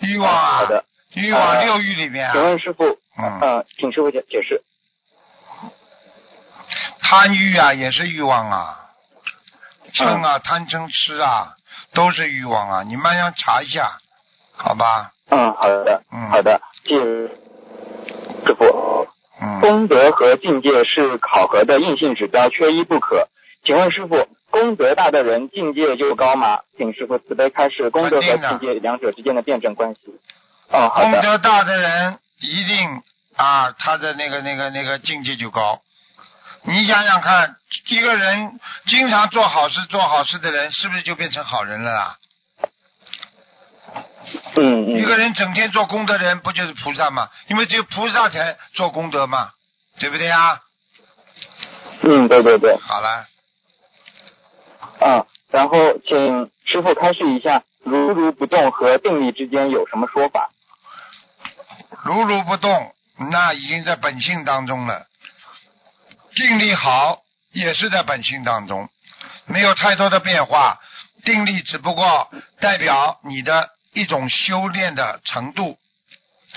[0.00, 0.84] 欲望啊，好的，
[1.14, 2.30] 欲望六欲里面。
[2.32, 4.62] 请问师傅，嗯，请师傅解解释。
[7.00, 8.90] 贪欲啊，也是欲望啊，
[9.94, 11.54] 嗔啊，贪嗔痴啊，
[11.94, 13.98] 都是欲望啊，你慢慢查一下，
[14.56, 15.12] 好吧？
[15.30, 17.04] 嗯，好的，嗯，好的，谢谢
[18.44, 19.08] 师傅。
[19.60, 23.28] 功德和境界是考核的硬性指标，缺一不可。
[23.64, 26.60] 请问师傅，功德大的人境界就高吗？
[26.76, 30.00] 请师傅慈悲开示功德和境界两者之间的辩证关系。
[30.70, 31.10] 哦，好的。
[31.10, 33.02] 功德大的人一定
[33.36, 35.80] 啊，他的那个那个那个境界就高。
[36.64, 37.56] 你想想看，
[37.88, 42.16] 一个人经常做好事、做好事的人，是不是就变成好人了啊？
[44.56, 44.96] 嗯嗯。
[44.96, 47.28] 一个人整天做功德的人，不就是菩萨吗？
[47.48, 49.50] 因为只有菩萨才做功德嘛，
[49.98, 50.60] 对不对啊？
[52.02, 52.76] 嗯，对对对。
[52.80, 53.26] 好了。
[55.00, 60.50] 啊，然后请师傅开示一下，如如不动和定力之间有什么说法？
[62.04, 62.92] 如如不动，
[63.30, 65.06] 那已经在本性当中了。
[66.34, 67.18] 定力好，
[67.52, 68.88] 也是在本性当中，
[69.46, 70.78] 没有太多的变化。
[71.24, 72.28] 定力只不过
[72.60, 73.70] 代表你的。
[73.92, 75.78] 一种修炼的程度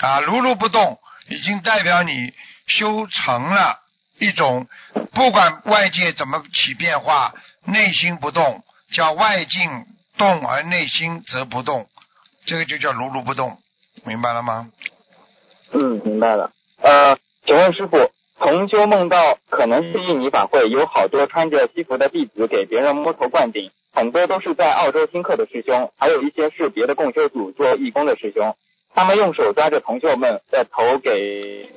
[0.00, 2.32] 啊，如如不动，已经代表你
[2.66, 3.78] 修成了
[4.18, 4.66] 一种，
[5.12, 8.62] 不管外界怎么起变化，内心不动，
[8.92, 11.86] 叫外境动而内心则不动，
[12.46, 13.58] 这个就叫如如不动，
[14.04, 14.70] 明白了吗？
[15.72, 16.52] 嗯，明白了。
[16.82, 17.16] 呃，
[17.46, 23.70] 请问师傅，同修梦到可能是印尼法会有好多穿着西服的弟子给别人摸头灌顶。
[23.92, 28.56] 很多都是在澳洲听课的师兄，还有一些是别的共修组做义工的师兄。
[28.94, 31.70] 他们用手抓着同学们的头给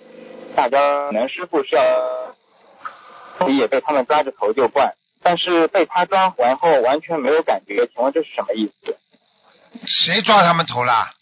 [0.55, 8.97] 大家，可能师傅是要也被他们抓着头就灌，但是被他抓完后完全没有感觉，请问这是什么意思？
[9.85, 11.13] 谁抓他们头啦？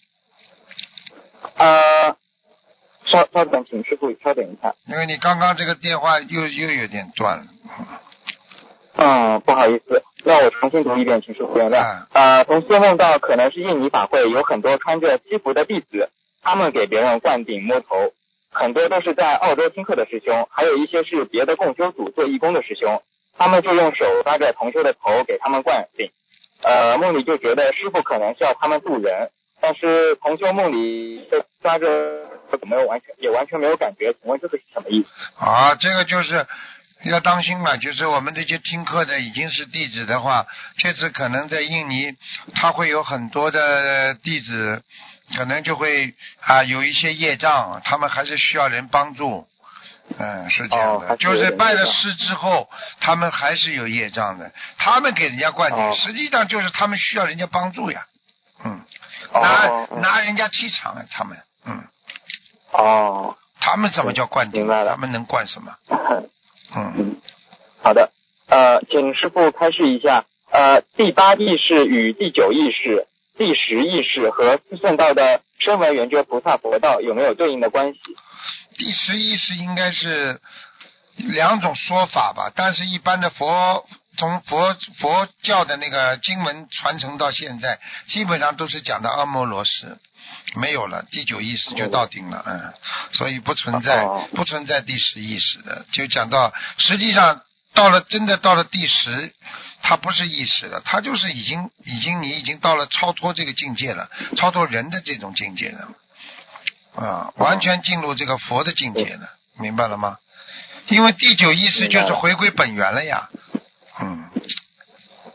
[1.57, 2.15] 呃，
[3.05, 4.75] 稍稍等，请师傅稍等一下。
[4.87, 7.45] 因为你刚刚这个电话又又有点断了。
[8.95, 12.05] 嗯，不好意思，那我重新读一遍，请师傅原谅。
[12.13, 16.09] 呃，同修梦到可能是印尼法会有很多穿着西服的弟子，
[16.43, 18.13] 他们给别人灌顶摸头，
[18.51, 23.01] 很多都是在澳洲听课的师兄，还有一些是别的共修组做义工的师兄，
[23.35, 26.11] 他们就用手抓着同修的头给他们灌顶。
[26.61, 31.27] 呃，梦里就觉得师傅可能是要他们渡人，但是同修梦里
[31.63, 31.87] 抓着
[32.61, 35.09] 没有完全也完全没有感觉，请问这个是什么意思？
[35.43, 36.45] 啊，这个就是。
[37.03, 40.45] 要当心嘛，就是我们这些听课的已经是弟子的话，
[40.77, 42.15] 这次可能在印尼，
[42.55, 44.83] 他会有很多的弟子
[45.35, 49.47] 可能就会啊有一些业障，他们还是需要人帮助。
[50.17, 54.51] 嗯，是这样的，就是拜了师之后，他们还是有业障的。
[54.77, 58.05] 他们给人家灌顶，实际上就是他们需要人家帮助呀。
[58.65, 58.81] 嗯，
[59.33, 61.83] 拿拿人家气场啊，他们，嗯。
[62.71, 63.37] 哦。
[63.61, 64.67] 他们怎么叫灌顶？
[64.67, 65.73] 他们能灌什么？
[66.75, 67.17] 嗯。
[67.81, 68.11] 好的，
[68.47, 73.07] 呃，请师傅开示一下，呃，第八意识与第九意识、
[73.37, 77.99] 第十意识和四圣道的声闻缘觉菩萨佛道有没有对应的关系？
[78.77, 80.39] 第十意识应该是
[81.17, 83.85] 两种说法吧，但是一般的佛
[84.17, 89.99] 从佛佛教的那个经文传承到现在，基本上都是讲的阿摩罗什，
[90.55, 92.73] 没有了第九意识就到顶了，嗯，
[93.11, 94.05] 所以不存在
[94.35, 97.41] 不存在第十意识的，就讲到实际上
[97.73, 99.33] 到了真的到了第十，
[99.81, 105.89] 它不是意识了，它就是已经已经你已经到了超脱这个境界了，超脱人的这种境界了。
[106.95, 109.27] 啊，完全进入这个佛的境界了，
[109.59, 110.17] 明白了吗？
[110.89, 113.29] 因为第九意识就是回归本源了呀，
[113.99, 114.29] 嗯，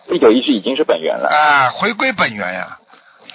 [0.08, 1.28] 第九意识已经是本源了。
[1.28, 2.77] 啊，回归本源呀，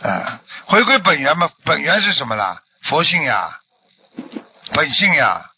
[0.03, 2.61] 啊，回归本源嘛，本源是什么啦？
[2.89, 3.59] 佛性呀，
[4.73, 5.49] 本性呀，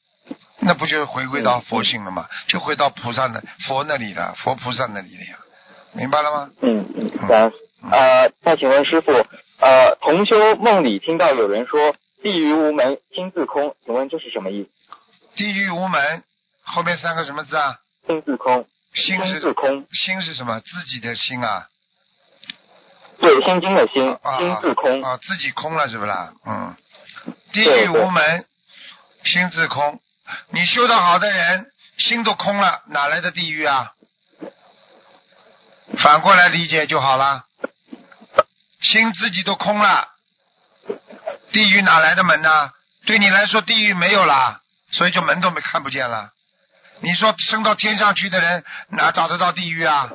[0.60, 2.28] 那不就是回归到佛性了吗？
[2.48, 5.38] 就回到菩萨的佛那里了，佛菩萨那里了呀，
[5.94, 6.50] 明白了吗？
[6.62, 7.52] 嗯嗯，好，
[7.92, 11.96] 呃，再请问师傅，呃，同修梦里听到有人说。
[12.24, 13.76] 地狱无门，心自空。
[13.86, 14.70] 请问这是什么意思？
[15.36, 16.24] 地狱无门，
[16.64, 17.78] 后面三个什么字啊？
[18.08, 18.66] 心自空。
[18.96, 19.86] 心是空。
[19.92, 20.60] 心是什么？
[20.62, 21.68] 自己的心啊。
[23.20, 24.04] 对，心经的心。
[24.38, 25.02] 心自空。
[25.02, 26.34] 啊，自己空了是不啦？
[26.46, 26.76] 嗯。
[27.52, 28.46] 地狱无门，
[29.24, 30.00] 心自空。
[30.50, 33.94] 你修的好的人，心都空了，哪来的地狱啊？
[36.00, 37.46] 反过来理解就好了。
[38.82, 40.10] 心自己都空了。
[41.52, 42.72] 地狱哪来的门呢？
[43.06, 44.60] 对你来说，地狱没有了，
[44.92, 46.32] 所以就门都没看不见了。
[47.02, 50.12] 你说升到天上去的人哪找得到地狱啊？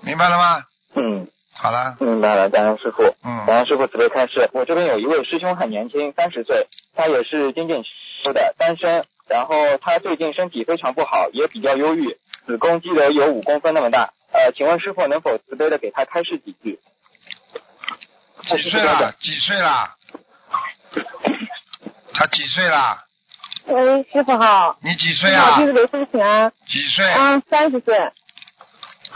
[0.00, 0.64] 明白了吗？
[0.96, 1.96] 嗯，好了。
[2.00, 3.02] 明白了，感恩师傅。
[3.22, 4.50] 嗯，感恩师傅慈悲开示。
[4.52, 7.84] 我这边有一位师兄很年轻，三十岁，他也是精进
[8.24, 9.04] 修的，单身。
[9.28, 12.16] 然后他最近身体非常不好，也比较忧郁，
[12.46, 14.12] 子宫肌瘤有五公分那么大。
[14.32, 16.78] 呃，请问师傅能否慈悲的给他开示几句？
[18.42, 19.12] 几岁了？
[19.20, 19.96] 几岁了？
[22.12, 22.98] 他几岁了？
[23.66, 24.78] 喂，师傅好。
[24.80, 25.58] 你几岁啊？
[25.58, 26.52] 弟子刘淑贤。
[26.68, 27.04] 几岁？
[27.04, 27.98] 嗯，三十岁。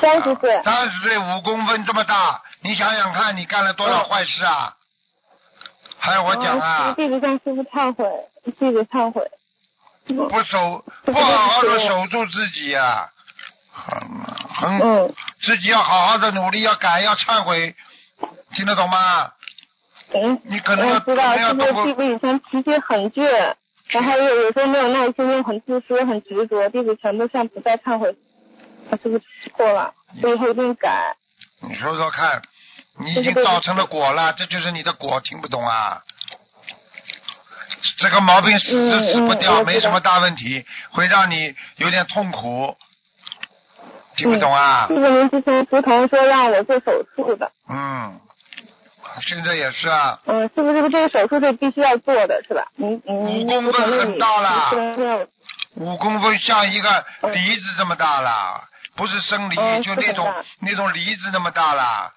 [0.00, 0.62] 三十岁。
[0.64, 4.74] 三十岁五公分这么大，你想想看，你干了多少坏事啊？
[5.98, 6.94] 还要我讲啊？
[6.96, 8.06] 弟子向师傅忏悔，
[8.44, 9.22] 弟子忏悔。
[10.06, 13.08] 不守，不好好的守住自己呀，
[13.70, 17.76] 很很，自己要好好的努力，要改，要忏悔。
[18.54, 19.30] 听得懂吗？
[20.12, 23.54] 嗯，你可能要知道，是不是弟子以前脾气很倔，
[23.88, 28.16] 然后有有时候没有耐心，又很自私、很执着，弟子全部向菩萨忏悔，
[28.90, 29.24] 他是不是
[29.56, 29.92] 错了？
[30.20, 31.16] 所以后一定改。
[31.62, 32.42] 你说说看，
[32.98, 36.02] 你已经造成了果了，这就是你的果，听不懂啊？
[37.98, 42.76] 这个毛病死都死不掉，没什么大问题，会让你有点痛苦。
[44.16, 44.86] 听不懂啊？
[44.88, 47.50] 是不是您之前不同说让我做手术的？
[47.68, 48.20] 嗯，
[49.22, 50.18] 现在也是啊。
[50.26, 52.66] 嗯，是不是这个手术是必须要做的，是吧？
[52.76, 53.46] 嗯嗯。
[53.46, 55.26] 五公分很大了。
[55.76, 58.62] 五公分像一个鼻子这么大了，
[58.96, 62.12] 不是生梨，就那种那种梨子那么大了。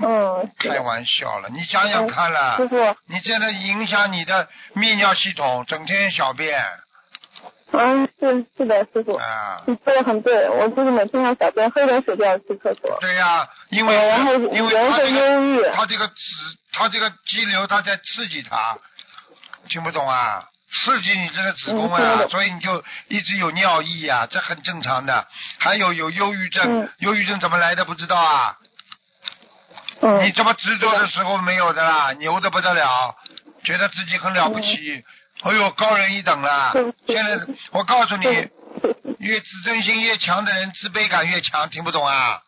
[0.00, 0.50] 嗯。
[0.58, 2.56] 开玩笑了，你想想看了。
[2.56, 2.76] 师傅。
[3.06, 6.62] 你现在影响你的泌尿系统，整天小便。
[7.70, 12.96] 嗯，是是的，师傅，啊你说的很对，我就是每天要小便，喝点水就要去厕所。
[12.98, 16.14] 对呀，因为然后因为他这个他这个子
[16.72, 18.78] 他这个肌瘤他在刺激他，
[19.68, 20.44] 听不懂啊？
[20.70, 25.26] 刺激你这个子宫啊，所以你就一直有尿意啊，这很正常的。
[25.58, 28.56] 还有有忧郁症，忧郁症怎么来的不知道啊？
[30.00, 30.24] 嗯。
[30.24, 33.14] 你这么执着的时候没有的啦，牛的不得了，
[33.64, 35.04] 觉得自己很了不起。
[35.42, 36.72] 哎呦，高人一等了！
[37.06, 37.38] 现在
[37.70, 38.24] 我告诉你，
[39.20, 41.70] 越自尊心越强的人，自卑感越强。
[41.70, 42.42] 听不懂啊？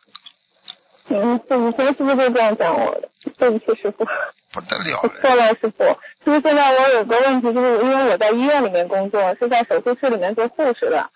[1.07, 3.09] 嗯，以前是不是就这样讲我的？
[3.37, 4.05] 对不起，师傅。
[4.53, 5.01] 不得了！
[5.35, 5.83] 了，师傅。
[6.23, 11.09] 是不是现在我有个问题，就是因为我在医院里面工作，是在手术室里面做护士的，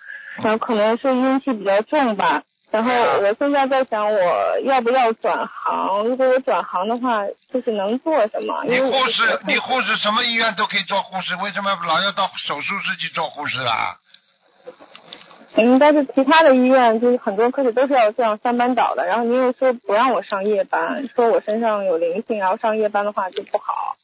[0.44, 2.42] 然后可能是阴气比较重吧。
[2.72, 6.04] 然后我现在在想，我要不要转行？
[6.04, 7.24] 如果我转行的话，
[7.54, 8.64] 就是能做什么？
[8.66, 13.96] 你护士，你护士什么医院都可以做护士，为什么老要到手术室去做护士啊？
[15.58, 23.95] 嗯，但是其他的医院就是很多科室都是要这样三班倒的，然后您又说不让我上夜班，说我身上有灵性，然后上夜班的话就不好，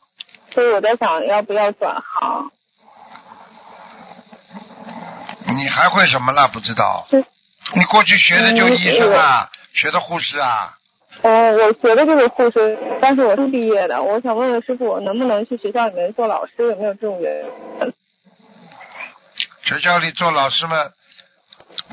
[0.53, 2.51] 所以我在想要不要转行。
[5.57, 6.47] 你还会什么了？
[6.47, 7.05] 不知道。
[7.75, 10.77] 你过去学的就医生啊，学的护士啊。
[11.21, 14.01] 哦，我学的就是护士，但是我是毕业的。
[14.01, 16.53] 我想问问师傅，我能不能去学校里面做老师？
[16.59, 17.45] 有没有这种人？
[19.63, 20.91] 学校里做老师们，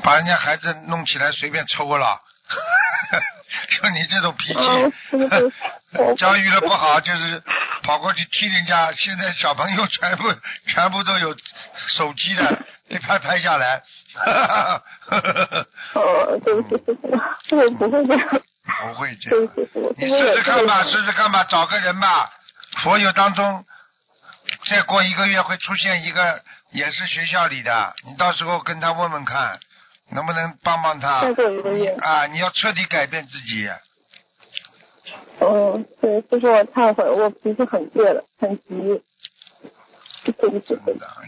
[0.03, 2.19] 把人家孩子弄起来随便抽了。
[3.81, 4.59] 就你这种脾气，
[6.17, 7.41] 教育的不好，就是
[7.83, 8.91] 跑过去踢人家。
[8.93, 10.33] 现在小朋友全部
[10.67, 11.35] 全部都有
[11.87, 13.81] 手机的，一拍拍下来。
[15.93, 18.41] 哦， 对不起，师傅，不会这样。
[18.81, 19.47] 不会这样，
[19.97, 22.29] 你试试看吧，试试看吧，找个人吧。
[22.83, 23.65] 佛友当中，
[24.69, 29.59] 再过一个月会出现一个，也是学校里的，你到时候跟他问问看，
[30.11, 31.21] 能不能帮帮他。
[31.21, 31.89] 再过一个月。
[32.01, 33.69] 啊，你要彻底改变自己。
[35.39, 39.01] 嗯，对，就是，我忏悔，我脾气很倔的，很急。
[40.37, 40.77] 对不起。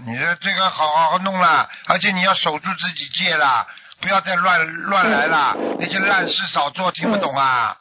[0.05, 3.65] 你的这个好好好弄了，而且你要守住自己戒了。
[4.01, 7.77] 不要再乱乱来了，那些烂事少做，听不懂啊？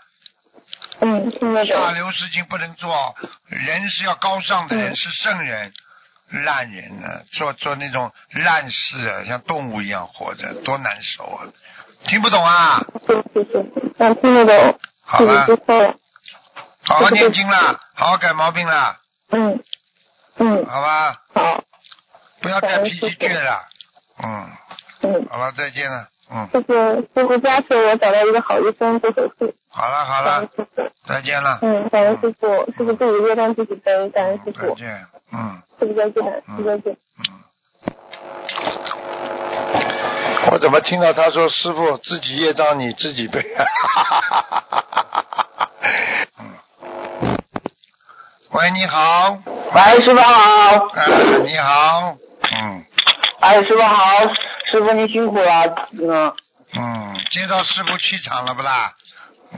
[1.01, 1.75] 嗯，听得懂。
[1.75, 3.15] 下流事情不能做，
[3.47, 5.73] 人是要高尚的人，是圣人，
[6.31, 11.45] 烂人呢，做做那种烂事啊，像动物一样活着，多难受啊！
[12.07, 12.85] 听不懂啊？
[13.07, 13.61] 对对对，
[13.99, 14.79] 我听得懂。
[15.05, 15.47] 好了。
[16.83, 18.97] 好好念经了，好好改毛病了。
[19.31, 19.63] 嗯
[20.37, 20.67] 嗯。
[20.67, 21.21] 好吧。
[21.35, 21.63] 好。
[22.41, 23.69] 不要再脾气倔了。
[24.23, 24.51] 嗯。
[25.03, 26.49] 嗯，好了，再见了，嗯。
[26.53, 26.75] 谢谢
[27.15, 29.53] 师傅加持，我找到一个好医生做手术。
[29.69, 30.49] 好了好了，
[31.07, 31.59] 再见了。
[31.63, 34.69] 嗯，感恩师傅，师傅自己业障自己背，感恩师傅。
[34.69, 35.63] 再见，嗯。
[35.79, 36.97] 师傅再见，师傅再见。
[37.19, 37.25] 嗯。
[40.53, 43.41] 我怎么听到他说师傅自己业障你自己背？
[46.41, 46.51] 嗯。
[48.53, 49.39] 喂，你好。
[49.47, 50.89] 喂，师傅好。
[50.95, 51.07] 哎，
[51.45, 52.17] 你好。
[52.51, 52.85] 嗯。
[53.41, 53.95] 哎，师傅好，
[54.71, 56.33] 师傅您辛苦了，嗯。
[56.73, 58.93] 嗯，接到师傅气场了不啦？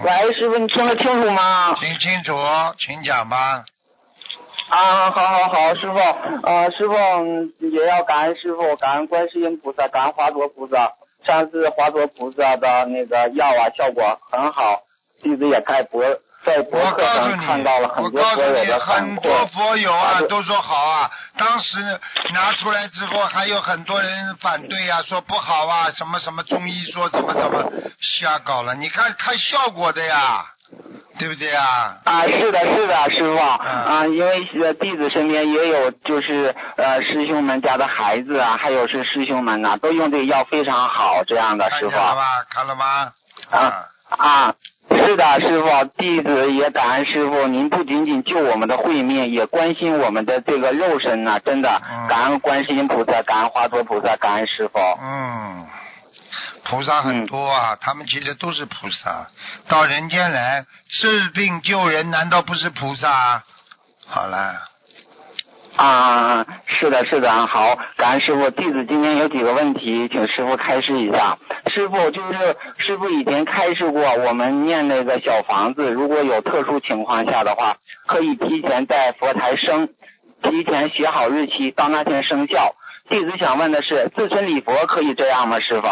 [0.03, 1.75] 喂，师傅你听得清楚吗？
[1.75, 2.35] 听清楚，
[2.79, 3.65] 请讲吧。
[4.71, 6.95] 啊，好好好，师傅，呃，师傅
[7.67, 10.93] 也要感恩师傅，感恩观世音菩萨，感恩华佗菩萨。
[11.27, 14.81] 上次华佗菩萨的那个药啊，效果很好，
[15.23, 16.03] 弟子也开博。
[16.45, 21.11] 在博客上看到了很多佛友的很多佛友啊，都说好啊。
[21.39, 21.79] 当时
[22.35, 27.71] 拿出来之后，还有很多人反对啊，说不好啊，什么什么中医说什么什么
[28.01, 28.75] 瞎搞了。
[28.75, 30.45] 你看看效果的呀，
[31.19, 31.99] 对不对啊？
[32.05, 41.91] 啊，是的，是的，师傅啊，因为弟子身边也有就是呃师兄们家的孩子啊，还有是师兄们呐，都用这个药非常好，这样的师傅。
[41.91, 42.45] 看了吗？
[42.51, 43.13] 看了吗？
[43.51, 43.85] 啊
[44.17, 44.55] 啊。
[44.97, 47.47] 是的，师傅，弟子也感恩师傅。
[47.47, 54.79] 您不仅仅救我们的慧命，也关心我们的这个肉身呐，真的，感恩观世音菩萨，感恩华佗菩萨，感恩师傅。
[55.01, 55.67] 嗯，
[56.65, 59.29] 菩萨很多啊，他们其实都是菩萨，
[59.69, 63.43] 到人间来治病救人，难道不是菩萨？
[64.07, 64.72] 好了。
[65.77, 68.51] 啊，是的，是的，好，感恩师傅。
[68.51, 71.39] 弟子今天有几个问题，请师傅开示一下。
[71.75, 79.89] 师傅就是师傅以前开示过，我们念那个小房子，如果有特殊情况下的话，可以提前在佛台生，
[80.43, 82.75] 提前写好日期，到那天生效。
[83.09, 85.59] 弟子想问的是，自称礼佛可以这样吗？
[85.61, 85.89] 师傅？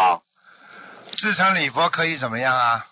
[1.17, 2.85] 自称礼佛可以怎么样啊？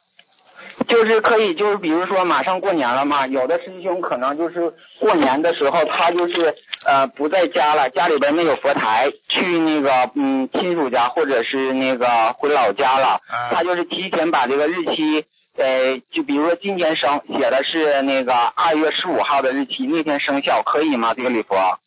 [0.89, 13.21] 就是可以，就是比如说马上过年了嘛，有的师兄可能就是过年的时候，他就是呃不在家了，家里边没有佛台，去那个嗯亲属家或者是那个回老家了，
[13.51, 15.25] 他就是提前把这个日期，
[15.57, 21.13] 呃就比如说今天生写的是那个二月十五号的日期，那天生效可以吗？
[21.13, 21.79] 这个礼佛？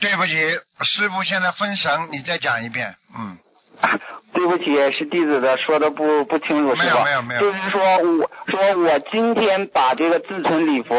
[0.00, 0.32] 对不起，
[0.82, 3.38] 师傅现在分神，你再讲一遍，嗯。
[4.32, 6.84] 对不起，是弟子的说的不不清楚，是吧？
[6.84, 7.40] 没有没有没有。
[7.40, 10.94] 就是说，我说我今天把这个自存礼佛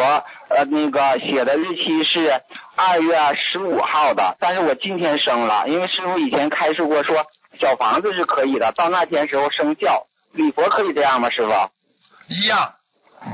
[0.50, 2.42] 呃那个写的日期是
[2.76, 7.26] 二月十五号的，但是我今天生了，因为师傅以前开示过说
[7.60, 11.30] 小房子是可以的，到那天时候生效，礼佛可以这样吗？
[11.30, 11.52] 师傅？
[12.30, 12.74] 一样。
[13.26, 13.32] 嗯。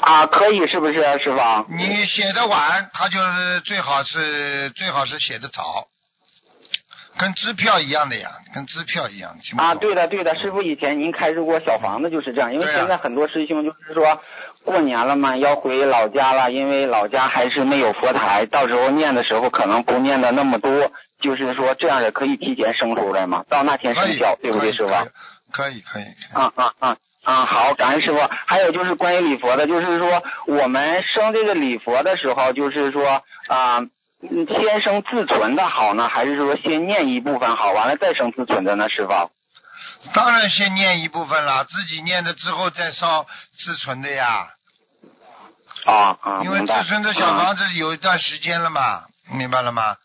[0.00, 1.66] 啊，可以是不是师傅？
[1.68, 5.86] 你写的晚，他就是最好是最好是写的早。
[7.16, 9.36] 跟支票一样的呀，跟支票一样。
[9.56, 14.20] 啊，对的对的，师傅以前您开示过小房子就是这样，因为现在很多师兄就是说
[14.64, 20.90] 过年了嘛，要回老家了，因为老家还是没有佛台，到时候念的时候可能不念的那么多，
[21.20, 24.92] 就是说这样也可以提前生出来嘛，到那天生效，对不对，师傅？
[25.52, 26.04] 可以可以。
[26.32, 27.46] 啊啊啊啊！
[27.46, 28.18] 好，感恩师傅。
[28.46, 33.86] 还有就是关于礼佛的，就是说我们生这个礼佛的时候，就是说啊。
[34.30, 38.88] 先生自存的好呢，还是说先念一部分好，完了再生自存的呢？
[38.88, 39.30] 师傅？
[40.12, 43.26] 当然先念一部分了，自己念的之后再烧
[43.58, 44.48] 自存的呀。
[45.84, 46.40] 啊啊！
[46.42, 49.96] 因为自存的小房子有一段时间了嘛，明白了吗？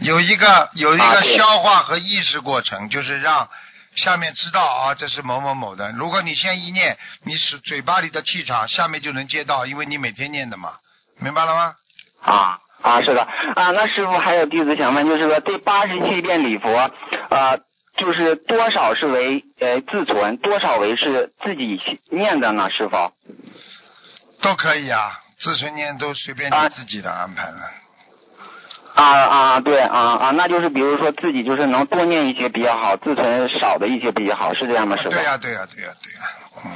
[0.00, 3.48] 有一个有一个消化和意识过程，就是让
[3.96, 5.90] 下面知道啊，这是某某某的。
[5.92, 10.74] 如果你先一念，你是嘴巴里的气场，下面就能接到，因为你每天念的嘛，
[11.18, 11.74] 明白了吗？
[12.22, 12.58] 啊。
[12.84, 16.68] 啊，是的，啊，那师傅还有弟子想问，就是说这八十七遍礼佛，
[17.30, 17.58] 呃，
[17.96, 21.80] 就是多少是为呃自存，多少为是自己
[22.10, 22.68] 念的呢？
[22.70, 23.10] 师傅？
[24.42, 27.56] 都可以啊，自存念都随便你自己的安排了。
[28.94, 34.96] 啊啊，对啊啊，那就是比如说自己就是能多念一些比较好，自存少的一些比较好，是这样吗？
[34.98, 35.10] 师傅？
[35.10, 36.20] 对呀对呀对呀对呀。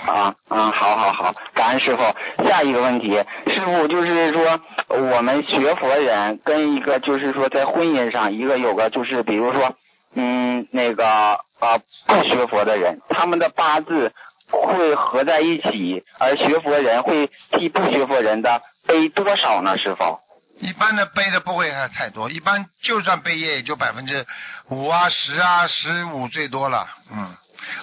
[0.07, 2.03] 啊啊，好好好，感恩师傅。
[2.47, 9.75] 下一个问题，师傅就是说，我们学佛人跟一个就是说在婚姻上，一个有个就是比如说，
[10.15, 14.13] 嗯，那个啊不学佛的人，他们的八字
[14.51, 19.79] 会合在一起，而学佛人会替不学佛人的背多少呢？
[19.79, 20.19] 师傅？
[20.61, 24.27] 一般的背的不会太多，一般就算背业也就百分之
[24.71, 27.35] 五啊、十啊、十五最多了，嗯。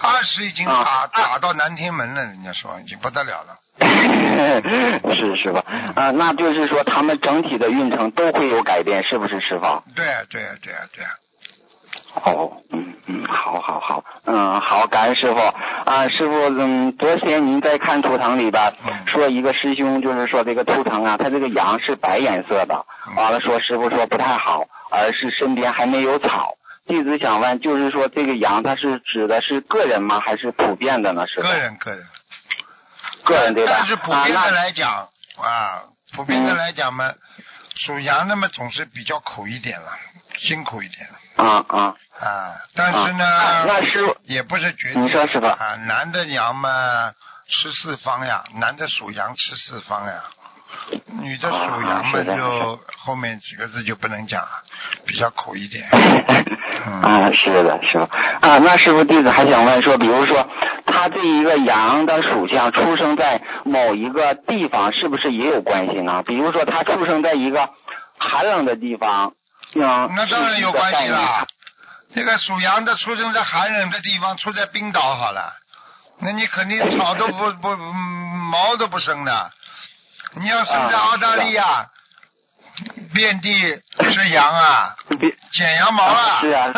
[0.02, 3.60] 二十已经打打到南天门了，人家说已经不得了了。
[5.16, 5.64] 是是吧？
[5.96, 9.84] 啊，那就是说他们整体的运程都会有改变，是不是师傅？
[9.96, 11.06] 对对对对。
[12.24, 18.74] 哦，嗯嗯，好好好，嗯好，感恩师傅啊，师傅，嗯，昨天您在看图腾里边
[19.08, 22.86] 说一个师兄，就是说这个图腾啊，他这个羊是白颜色的，
[23.18, 26.56] 完了说师傅说不太好，而是身边还没有草。
[26.88, 30.20] 弟子想问，就是说这个羊，它是指的是个人吗？
[30.20, 31.28] 还是普遍的呢？
[31.28, 32.06] 是个人，个人，
[33.24, 33.74] 个人对吧？
[33.78, 35.84] 但是普遍的来讲啊，
[36.14, 37.12] 普遍的来讲嘛，
[37.76, 39.92] 属羊的嘛总是比较苦一点了，
[40.38, 41.08] 辛苦一点。
[41.38, 42.56] 啊啊啊！
[42.76, 45.02] 但是呢，那是也不是绝对。
[45.02, 45.58] 你说是吧？
[45.60, 47.12] 啊，男的羊嘛
[47.50, 50.24] 吃四方呀，男的属羊吃四方呀。
[51.22, 54.50] 女的属羊嘛，就后面几个字就不能讲了，
[55.06, 55.88] 比较苦一点。
[57.02, 58.10] 啊，是的，是吧？
[58.42, 60.48] 啊，那师傅弟子还想问说，比如说
[60.86, 66.24] 他这一个羊的属相出生在某一个地方，是不是也有关系呢？
[66.24, 67.70] 比如说他出生在一个
[68.20, 69.34] 寒冷的地方，
[69.74, 71.48] 嗯，那当然有关系了。
[72.14, 75.54] 这个属羊的出生在寒冷的地方，出在冰岛好了，
[76.22, 79.52] 那你肯定草都不不毛都不生的。
[80.34, 81.88] 你要生在澳大利亚，
[83.14, 83.54] 遍地
[84.12, 84.96] 是羊啊，
[85.54, 86.42] 剪羊毛啊。
[86.42, 86.72] 是啊。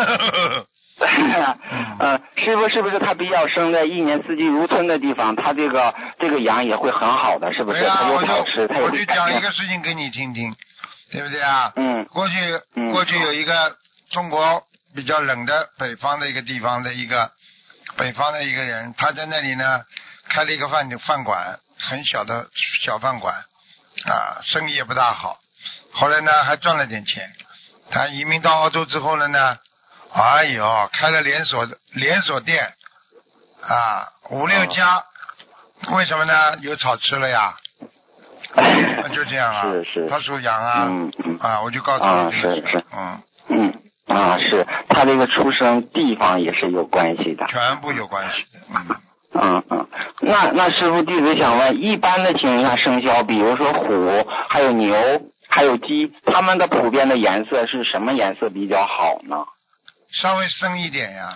[1.99, 7.79] 嗯， 师傅是不是他比较生在一年四季如春的地方，他这个这个羊也会很好的，是不是？
[7.79, 8.33] 对啊，我就
[8.83, 10.55] 我就讲一个事情给你听听，
[11.11, 11.71] 对不对啊？
[11.75, 12.05] 嗯。
[12.05, 12.35] 过去
[12.91, 13.75] 过去有一个
[14.11, 14.63] 中国
[14.95, 17.31] 比较冷的北方的一个地方的一个
[17.95, 19.81] 北方的一个人，他在那里呢
[20.29, 21.59] 开了一个饭饭馆。
[21.79, 22.47] 很小的
[22.83, 23.35] 小饭馆，
[24.05, 25.37] 啊，生意也不大好。
[25.93, 27.29] 后来呢，还赚了点钱。
[27.89, 29.57] 他移民到澳洲之后了呢，
[30.11, 32.73] 哎呦，开了连锁连锁店，
[33.61, 35.03] 啊，五六家。
[35.91, 36.57] 为什么呢？
[36.61, 37.55] 有草吃了呀。
[39.13, 39.61] 就这样啊。
[39.63, 40.07] 是是。
[40.09, 40.85] 他属羊啊。
[40.89, 41.37] 嗯嗯。
[41.39, 42.55] 啊，我就告诉你这个。
[42.55, 42.85] 是是。
[42.91, 43.23] 嗯。
[43.49, 47.45] 嗯啊，是他这个出生地方也是有关系的。
[47.47, 48.59] 全部有关系的。
[48.69, 49.01] 嗯。
[49.39, 49.87] 嗯嗯，
[50.21, 54.95] 那那师傅弟子想问，一般的情况下生肖，比如说虎，还有牛，
[55.47, 59.45] 还有鸡，它们的普遍的颜色是什么颜色比较好呢？
[60.11, 61.29] 稍微深一点呀。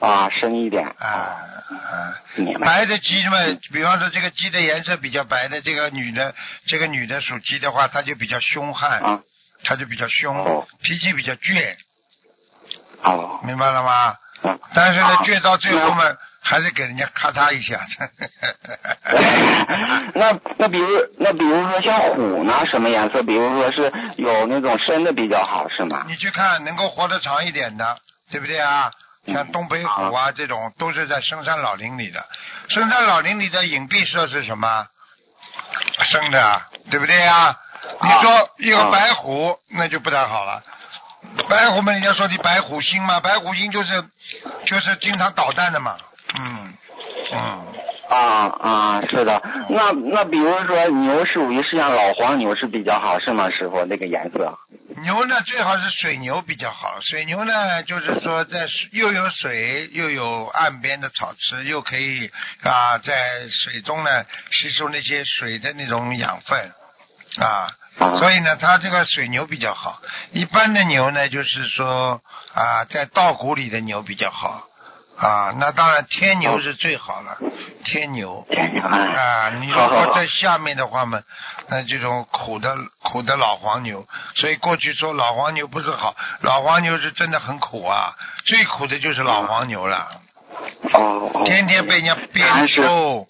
[0.00, 0.86] 啊，深一点。
[0.86, 2.16] 啊啊。
[2.60, 3.36] 白的鸡嘛，
[3.72, 6.34] 比方说这个鸡的颜色比较白的，这个女的，
[6.66, 9.20] 这个女的属鸡的话，她就比较凶悍，啊，
[9.64, 11.74] 她就比较凶，脾气比较倔。
[13.02, 13.40] 哦。
[13.44, 14.14] 明白了吗？
[14.72, 16.04] 但是呢，倔到最后嘛。
[16.50, 17.78] 还是给人家咔嚓一下。
[20.14, 20.88] 那那比如
[21.20, 23.22] 那比如说像虎呢，什么颜色？
[23.22, 26.04] 比如说是有那种深的比较好，是吗？
[26.08, 27.96] 你去看能够活得长一点的，
[28.32, 28.90] 对不对啊？
[29.28, 32.26] 像东北虎啊这种，都是在深山老林里的。
[32.68, 34.86] 深山老林里的隐蔽色是什么？
[36.02, 37.56] 生的，对不对啊？
[38.02, 40.60] 你说一个白虎，那就不太好了。
[41.48, 44.02] 白虎嘛，人家说你白虎星嘛，白虎星就是
[44.66, 45.96] 就是经常捣蛋的嘛，
[46.38, 46.74] 嗯
[47.32, 47.66] 嗯。
[48.10, 48.18] 啊
[48.58, 53.84] 啊，是的，那那比如说牛属于是像老黄牛是比较好，是吗，师傅？
[53.84, 54.58] 那个颜色。
[55.00, 56.98] 牛呢，最好是水牛比较好。
[57.02, 62.28] 水牛呢，就是说在又有水又有岸边的草吃，又可以
[62.64, 64.10] 啊在水中呢
[64.50, 66.72] 吸收那些水的那种养分
[67.38, 67.70] 啊，
[68.18, 70.00] 所以呢，它这个水牛比较好。
[70.32, 72.20] 一般的牛呢，就是说
[72.54, 74.64] 啊，在稻谷里的牛比较好。
[75.20, 77.36] 啊，那当然天牛是最好了，
[77.84, 78.46] 天牛。
[78.82, 81.20] 啊，你如果在下面的话嘛，
[81.68, 84.06] 那这种苦的苦的老黄牛，
[84.36, 88.14] 所以过去说老黄牛不是好，老黄牛是真的很苦啊，
[88.46, 90.08] 最苦的就是老黄牛了，
[91.44, 93.28] 天天被人家鞭抽。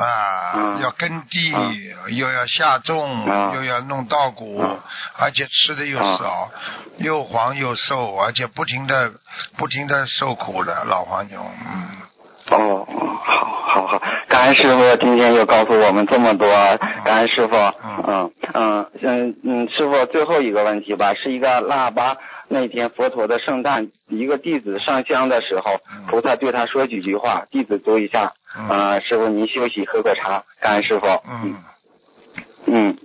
[0.00, 1.52] 啊，要耕地，
[2.16, 4.64] 又要下种，又要弄稻谷，
[5.18, 6.50] 而且吃的又少，
[6.98, 9.12] 又黄又瘦，而且不停的
[9.58, 11.38] 不停的受苦的老黄牛。
[11.40, 11.88] 嗯。
[12.52, 12.84] 哦，
[13.22, 16.48] 好，好，好，感恩师傅今天又告诉我们这么多，
[17.04, 17.54] 感恩师傅。
[17.56, 22.16] 嗯嗯嗯嗯，师傅最后一个问题吧，是一个腊八
[22.48, 25.78] 那天佛陀的圣诞，一个弟子上香的时候，
[26.08, 28.32] 菩萨对他说几句话，弟子读一下。
[28.54, 31.06] 啊，师傅您休息喝个茶，感恩师傅。
[31.06, 31.56] 嗯。
[32.66, 32.96] 嗯。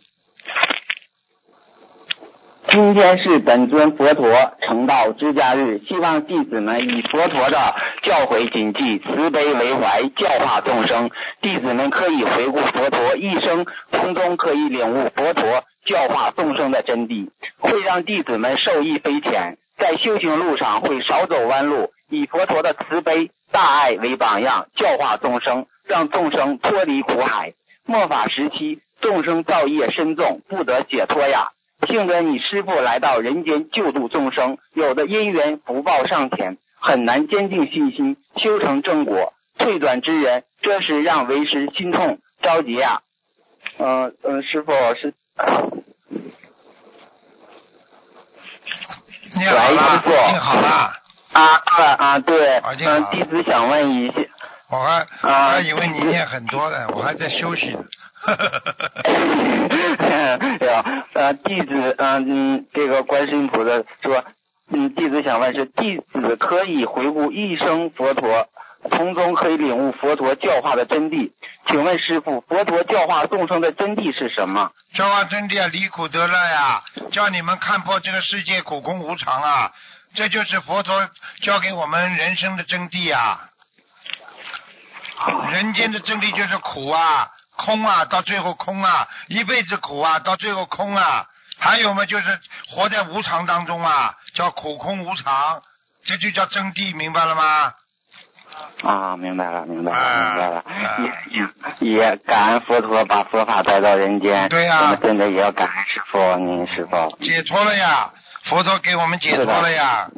[2.67, 11.09] 今天是本尊佛陀成道之家日，希望弟子们以佛陀的教诲谨记，慈悲为怀，教化众生。
[11.41, 21.91] 弟子们可以回顾佛陀一生，从中可以领悟佛陀教化众生的真谛，会让弟子们受益匪浅，在修行路上会少走弯路。
[22.09, 27.53] 以佛陀的慈悲大爱为榜样，教化众生，让众生脱离苦海。
[27.85, 31.49] 末法时期，众生造业深重，不得解脱呀。
[31.87, 39.33] 幸得你师父来到人间救度众生，有的因缘福报尚浅，很难坚定信心修成正果。
[39.57, 43.01] 退转之人，这是让为师心痛着急呀！
[43.77, 45.13] 嗯嗯，师傅是。
[49.37, 51.04] 你好了，你好了。
[51.35, 52.19] 啊啊啊！
[52.19, 54.13] 对，嗯，弟子想问一下。
[54.71, 57.83] 我还我还以为你念很多呢，我还在休息呢。
[58.21, 61.05] 哈哈哈哈哈！
[61.13, 63.71] 呃，弟子，嗯，这个观世音菩萨
[64.01, 64.23] 说，
[64.71, 68.47] 嗯，弟子想问是，弟子可以回顾一生佛陀，
[68.91, 71.31] 从中可以领悟佛陀教化的真谛。
[71.67, 74.71] 请问师傅，佛陀教化众生的真谛是什么？
[74.95, 76.81] 教化真谛啊，离苦得乐呀，
[77.11, 79.71] 叫你们看破这个世界苦空无常啊，
[80.15, 81.09] 这就是佛陀
[81.41, 83.49] 教给我们人生的真谛啊。
[85.51, 87.29] 人间的真谛就是苦啊。
[87.57, 91.25] 空啊，到最后空啊，一辈子苦啊，到最后空啊。
[91.57, 95.61] 还有嘛，就是活在无常当中啊，叫苦空无常，
[96.05, 97.73] 这就叫真谛，明白了吗？
[98.83, 99.97] 啊，明白了，明白了，
[100.27, 100.63] 明白了。
[101.79, 104.49] 也也也感恩佛陀把佛法带到人间。
[104.49, 104.81] 对呀。
[104.81, 107.17] 我们真的也要感恩师傅，您师傅。
[107.21, 108.11] 解脱了呀，
[108.49, 110.09] 佛陀给我们解脱了呀。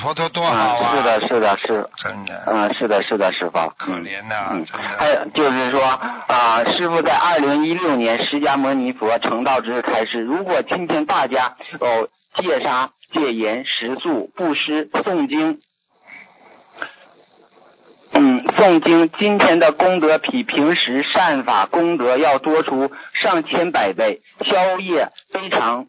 [0.00, 0.94] 佛陀多好啊！
[0.94, 2.42] 是的，是的，是真的。
[2.46, 3.52] 嗯，是的，是的，师傅。
[3.76, 4.96] 可怜呐，真的。
[4.96, 15.58] 还有就是说啊，师傅在二零一六年释迦牟尼佛成道之日开始，如果今天大家哦戒杀、戒严、食素、布施、诵经，
[18.12, 25.86] 嗯，诵经今天的功德比平时善法功德要多出上千百倍，消业非常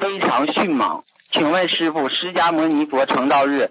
[0.00, 1.02] 非常迅猛。
[1.32, 3.70] 请问师傅，释迦牟尼佛成道日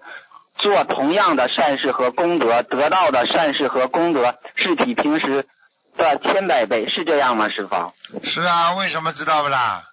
[0.59, 5.47] 做同样的善事和功德，得到的善事和功德是比平时
[5.97, 7.49] 的千百倍，是这样吗？
[7.49, 7.93] 师傅？
[8.23, 9.83] 是啊，为什么知道不啦？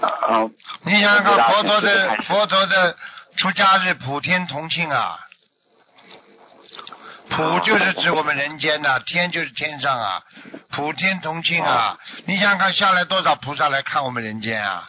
[0.00, 0.48] 啊，
[0.84, 2.96] 你想想看，佛陀的佛陀的
[3.36, 5.18] 出家日普天同庆啊，
[7.30, 10.22] 普就是指我们人间呐，天就是天上啊，
[10.70, 14.86] 普天同庆啊，你想想看，下来多少菩萨来看我们人间啊？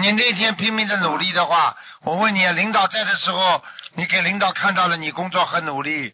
[0.00, 3.62] 你那天拼命的努力的话，我问你，领导在的时候，
[3.94, 6.12] 你给领导看到了你工作很努力，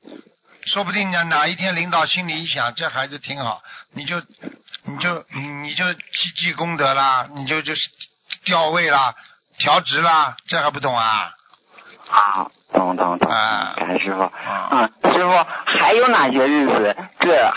[0.67, 3.63] 说不定呢哪一天领导心里一想，这孩子挺好，
[3.95, 4.21] 你就
[4.85, 7.89] 你就你你就积积功德啦，你就就是
[8.45, 9.15] 调位啦，
[9.59, 11.33] 调职啦，这还不懂啊？
[12.11, 13.31] 啊，懂懂懂。
[13.31, 14.23] 啊，感谢师傅。
[14.23, 15.47] 啊，师傅
[15.79, 16.97] 还有哪些日子？
[17.21, 17.53] 这。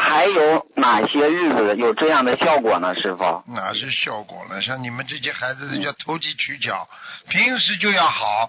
[0.00, 3.42] 还有哪些日子有这样的效果呢，师傅？
[3.48, 4.62] 哪是效果呢？
[4.62, 6.88] 像你们这些孩子叫投机取巧，
[7.28, 8.48] 平时就要好，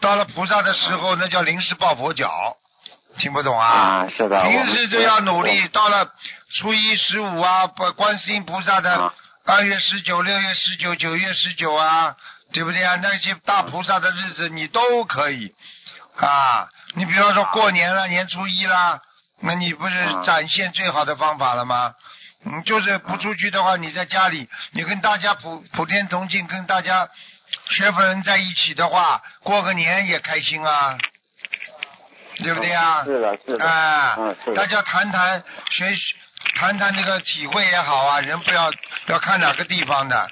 [0.00, 2.30] 到了菩萨的时候那叫临时抱佛脚，
[3.18, 3.66] 听不懂啊？
[3.66, 4.42] 啊，是的。
[4.42, 6.08] 平时就要努力，到了
[6.54, 9.12] 初一十五啊，不观世音菩萨的
[9.46, 12.14] 二月十九、六月十九、九月十九啊，
[12.52, 12.96] 对不对啊？
[13.02, 15.52] 那些大菩萨的日子你都可以
[16.16, 16.68] 啊。
[16.94, 19.00] 你比方说过年了，年初一啦，
[19.44, 19.94] 那你不是
[20.24, 21.94] 展现最好的方法了吗？
[22.46, 27.08] 你就是不出去的话，你在家里，你跟大家普普天同庆，跟大家
[27.70, 30.98] 学佛人在一起的话，过个年也开心啊，
[32.36, 33.04] 对不对啊？
[33.04, 33.64] 是的，是的。
[33.64, 34.34] 啊。
[34.54, 35.94] 大家谈谈学，
[36.56, 38.70] 谈谈这个体会也好啊，人不要
[39.06, 40.28] 要看哪个地方的，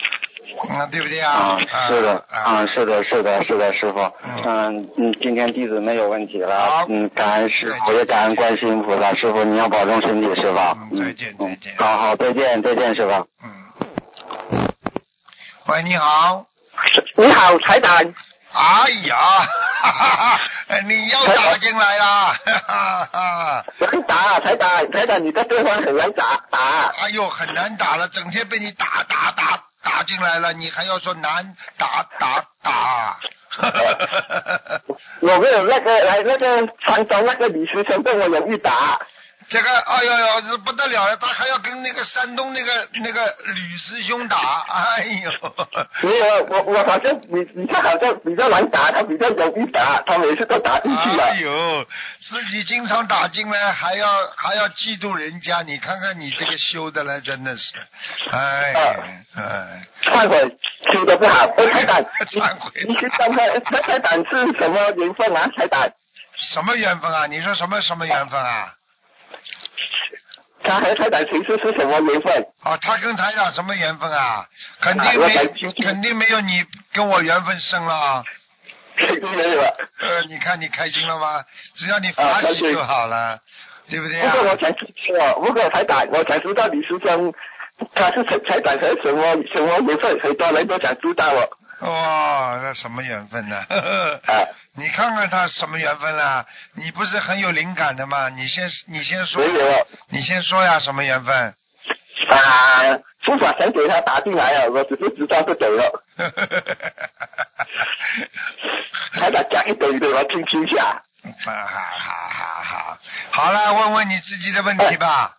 [0.68, 1.58] 嗯，对不对啊？
[1.70, 3.98] 啊，是的，啊，是的，是的，是的，师傅，
[4.44, 10.58] 嗯嗯，今天弟子没有问题了，嗯，感恩师傅，也感恩观世音菩萨，师傅你要保重身体，师傅。
[10.58, 11.74] 嗯，再见，再见。
[11.78, 13.12] 好好，再见，再见，师傅。
[13.42, 14.68] 嗯。
[15.66, 16.46] 喂，你好。
[17.16, 17.96] 你好，财长。
[18.54, 20.40] 哎呀，哈哈哈！
[20.86, 23.64] 你又打进来啦，哈哈
[24.06, 26.58] 打，财长，财长，你的对方很难打打。
[27.00, 33.18] 哎呦，很难打了，整天被你打打打打进来了，你还要说难打打打？
[35.20, 39.00] 我没有那个来那个山东那个李师兄跟我有一打。
[39.48, 45.30] 这个，哎呦呦，这不得了了，他还要跟那个山东那个那个吕师兄打，哎呦！
[46.02, 51.24] 没有，我我好像你你他好像比较难打，他比较容易打，他每次都打进去了。
[51.24, 51.86] 哎呦，
[52.22, 57.74] 自己经常打进来，还要还要嫉妒人家，你看看你这个修的了，真的是，
[58.30, 58.74] 哎
[59.36, 59.86] 哎。
[60.04, 60.56] 忏悔，
[60.92, 62.04] 修的不好，彩胆。
[62.04, 62.70] 忏悔。
[62.88, 65.48] 你是刚才那彩胆是什么缘分啊？
[66.52, 67.26] 什么缘分啊？
[67.26, 68.74] 你说什么什么缘分啊？
[70.64, 72.46] 他和台长其实是什么缘分？
[72.64, 74.46] 哦，他跟台长什么缘分啊？
[74.80, 75.34] 肯定没，
[75.84, 78.22] 肯定没有你跟我缘分深了。
[78.96, 79.60] 肯定没有。
[79.62, 81.42] 呃，你看你开心了吗？
[81.74, 83.38] 只要你发喜就好了，
[83.88, 84.30] 对不对啊？
[84.30, 84.86] 不过我想知
[85.18, 87.34] 道，如果台长，我想知道李师兄
[87.94, 90.20] 他是台长和什么什么缘分？
[90.20, 91.48] 很多人都想知道哦。
[91.82, 93.64] 哇，那什么缘分呢？
[94.76, 96.46] 你看看他什么缘分啦？
[96.76, 98.28] 你不是很有灵感的吗？
[98.28, 99.42] 你先，你先说。
[100.08, 101.54] 你先说呀，什么缘分？
[102.28, 106.04] 啊，无法想给他打进来啊，我只是知道就走了。
[109.12, 111.02] 还得讲一堆的，我听听下。
[111.44, 112.98] 好好好好，
[113.30, 115.36] 好了，问问你自己的问题吧。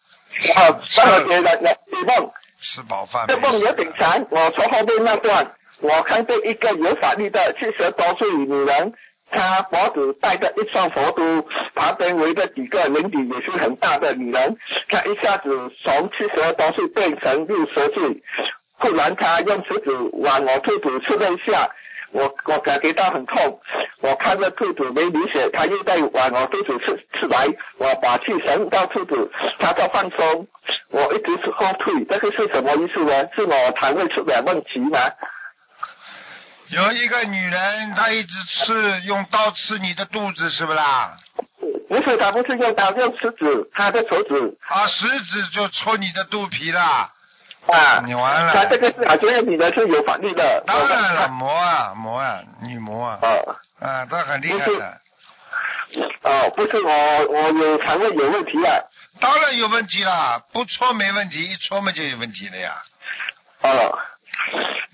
[0.56, 1.74] 好，帮我接的那
[2.06, 2.32] 梦。
[2.62, 3.26] 吃饱饭。
[3.28, 5.52] 这梦有点长，我从后面那段，
[5.84, 8.94] 我看到一个有法力的七十多岁女人。
[9.30, 14.56] 她脖子戴着一双佛珠，旁边围着几个年纪也是很大的女人。
[14.88, 18.22] 她一下子从七十多岁变成六十岁，
[18.80, 21.70] 突然她用食指往我肚子刺了一下，
[22.12, 23.60] 我我感觉到很痛。
[24.02, 27.48] 我看着肚子没流血，他又在往我肚子刺刺来，
[27.80, 30.48] 我把气伸到肚子，他在放松。
[30.92, 33.28] 我一直是后退，这个是什么意思呢？
[33.34, 35.00] 是我肠胃出了问题吗？
[36.74, 41.16] 有一个女人，她一直刺，用刀刺你的肚子，是不啦？
[41.88, 44.58] 不是，她不是用刀，用食指，她的手指。
[44.68, 46.82] 啊，食指就戳你的肚皮了。
[47.68, 48.54] 啊，你完了。
[48.54, 50.64] 她这个是啊，这个女的是有法律的。
[50.66, 53.20] 当然了，魔啊，魔啊，女魔啊。
[53.22, 53.88] 啊。
[53.88, 54.98] 啊，她很厉害的。
[56.24, 58.74] 哦，不是我，我有肠胃有问题啊。
[59.22, 62.74] 当然有问题啦，不戳没问题，一戳嘛就有问题了呀。
[63.62, 63.96] 哦。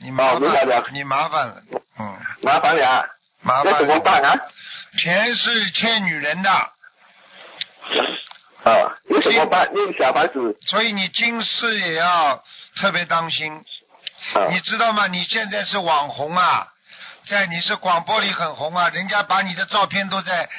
[0.01, 1.61] 你麻烦，你麻烦了，
[1.99, 3.05] 嗯，麻烦了，
[3.41, 4.35] 麻烦怎么办啊？
[4.97, 6.71] 钱是欠女人的，啊，
[9.09, 9.69] 有什么办？
[9.73, 12.41] 那个小房子，所以你今世也要
[12.77, 13.63] 特别当心，
[14.49, 15.07] 你知道吗？
[15.07, 16.67] 你现在是网红啊，
[17.27, 20.49] 在你是广播里很红啊，人家把你的照片都在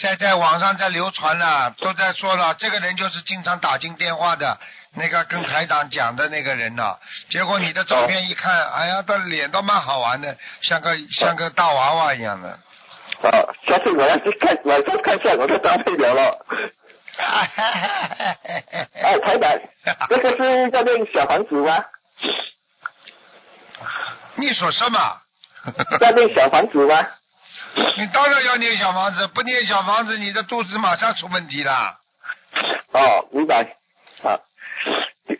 [0.00, 4.58] 在在网上在流传了，都在说了，这个人就是经常打进电话的。
[4.98, 6.96] 那个跟台长讲的那个人呢？
[7.30, 12.48] 结果你的照片一看，哎呀，他脸倒蛮好玩的，像个像个大娃娃一样的。
[12.48, 13.30] 啊，
[13.66, 16.46] 下次我要去看，晚上看下我的照片了了。
[17.18, 19.58] 哎，台长，
[20.08, 21.84] 这个是在念小房子吗？
[24.36, 25.16] 你说什么？
[25.98, 27.06] 在念小房子吗？
[27.96, 31.98] 你当然要念小房子，不念小房子，你的肚子马上出问题了。
[32.92, 33.74] 哦，明白。
[34.84, 34.90] 啊。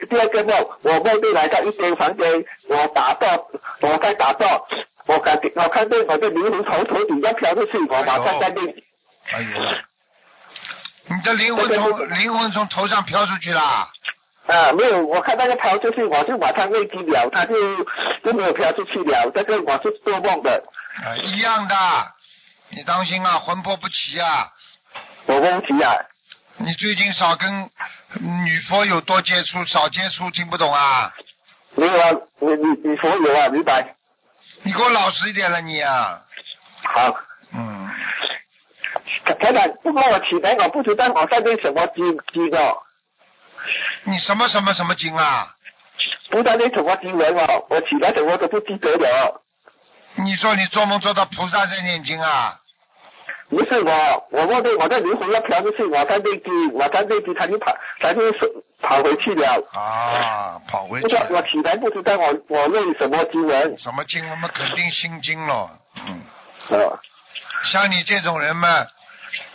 [0.08, 3.50] 第二个梦，我梦里来到一间房间，我打坐，
[3.80, 4.68] 我在打坐，
[5.06, 8.74] 我感觉我看见我的灵魂从头顶上飘出去，我马上在念。
[9.32, 9.48] 哎呦！
[11.10, 13.88] 你的灵魂从灵魂从头上飘出去啦？
[14.46, 17.54] 啊，没有，我看那个飘出去，我就马上内机了，他就
[18.24, 19.30] 就没有飘出去了。
[19.34, 20.62] 这个我是做梦的。
[21.04, 21.74] 啊，一样的，
[22.70, 24.48] 你当心啊，魂魄不齐啊。
[25.26, 25.94] 有问题啊。
[26.60, 27.70] 你最近少跟
[28.44, 31.14] 女佛有多接触，少接触，听不懂啊？
[31.76, 32.10] 没有啊，
[32.40, 33.94] 女女女佛有啊，明白。
[34.62, 36.20] 你给我老实一点了，你啊。
[36.82, 37.16] 好。
[37.52, 37.88] 嗯。
[39.24, 42.78] 台长，不过我起来我不知道我在念什么经经哦。
[44.04, 45.54] 你什么什么什么经啊？
[46.30, 49.42] 不知道念什么经文哦，我起来什么都不记得了。
[50.16, 52.58] 你说你做梦做到菩萨在念经啊？
[53.50, 58.20] 不是我，我我的我在灵魂要飘出去，我在内地，我在内地，他就跑，他就
[58.82, 59.62] 跑回去了。
[59.72, 61.16] 啊，跑回去。
[61.30, 63.78] 我起来不知道我我念什么经文。
[63.78, 64.28] 什么经？
[64.30, 65.70] 我们肯定心经咯。
[65.96, 66.20] 嗯。
[66.78, 67.00] 啊。
[67.72, 68.86] 像你这种人嘛，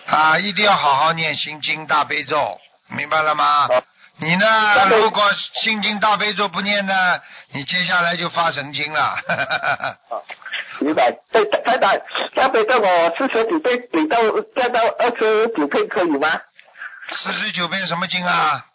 [0.07, 2.59] 啊，一定要好好念心经大悲咒，
[2.89, 3.69] 明白了吗？
[4.17, 4.45] 你呢？
[4.89, 5.23] 如果
[5.61, 7.19] 心经大悲咒不念呢，
[7.51, 9.15] 你接下来就发神经了。
[10.79, 11.11] 明白。
[11.31, 12.01] 对，太太，
[12.35, 14.17] 大悲咒我四十九倍，给到
[14.55, 16.41] 加到二十九倍可以吗？
[17.09, 18.65] 四十九倍什么经啊？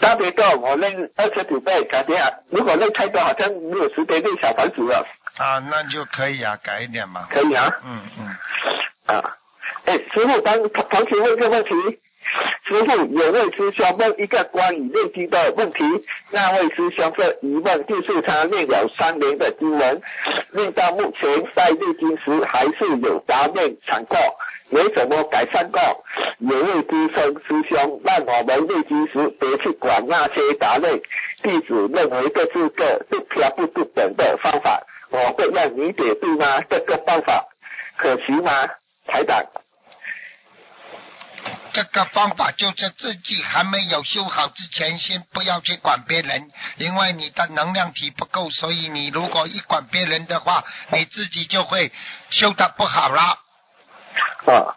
[0.00, 5.06] 大悲咒我念二十九倍，感觉如果念太多，好像没有时间念小房子了。
[5.38, 7.26] 啊，那就可以啊，改一点嘛。
[7.30, 7.70] 可以啊。
[7.84, 9.16] 嗯嗯。
[9.16, 9.36] 啊，
[9.86, 11.70] 哎，师傅，当同学问个问题。
[12.64, 15.82] 师傅，有位师兄问一个关于念经的问题，
[16.30, 20.00] 那位师兄的疑问就是他念了三年的经文，
[20.52, 24.16] 念到目前在念经时还是有杂念闪过，
[24.70, 25.80] 没怎么改善过。
[26.38, 31.00] 有位资深师兄让我们念经时别去管那些杂念，
[31.42, 36.60] 弟子认为这是个不偏不不等的方法，我会让你解对吗？
[36.70, 37.46] 这个方法
[37.96, 38.68] 可行吗？
[39.06, 39.44] 台长。
[41.72, 51.92] 这个方法就是自己还没有修好之前，先不要去管别人，因为你的能量体不够，所以你如果一管别人的话，你自己就会
[52.30, 53.38] 修的不好了。
[54.46, 54.74] 啊，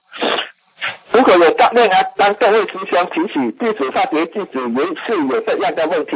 [1.11, 6.11] 如果有杂念啊，当各位师兄提起弟子发觉弟子也是有这样的问题，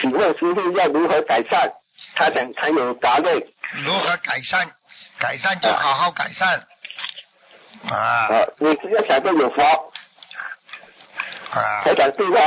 [0.00, 1.72] 请问师傅要如何改善？
[2.14, 3.52] 他想才有答对。
[3.84, 4.70] 如何改善？
[5.18, 6.66] 改善就好好改善。
[7.88, 7.94] 啊。
[7.94, 9.89] 啊，你只要想着有佛。
[11.50, 12.38] 啊，才敢对吗？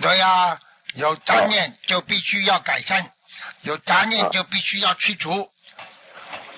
[0.00, 0.58] 对呀，
[0.94, 3.10] 有杂念就必须要改善，
[3.62, 5.50] 有杂念就必须要去除。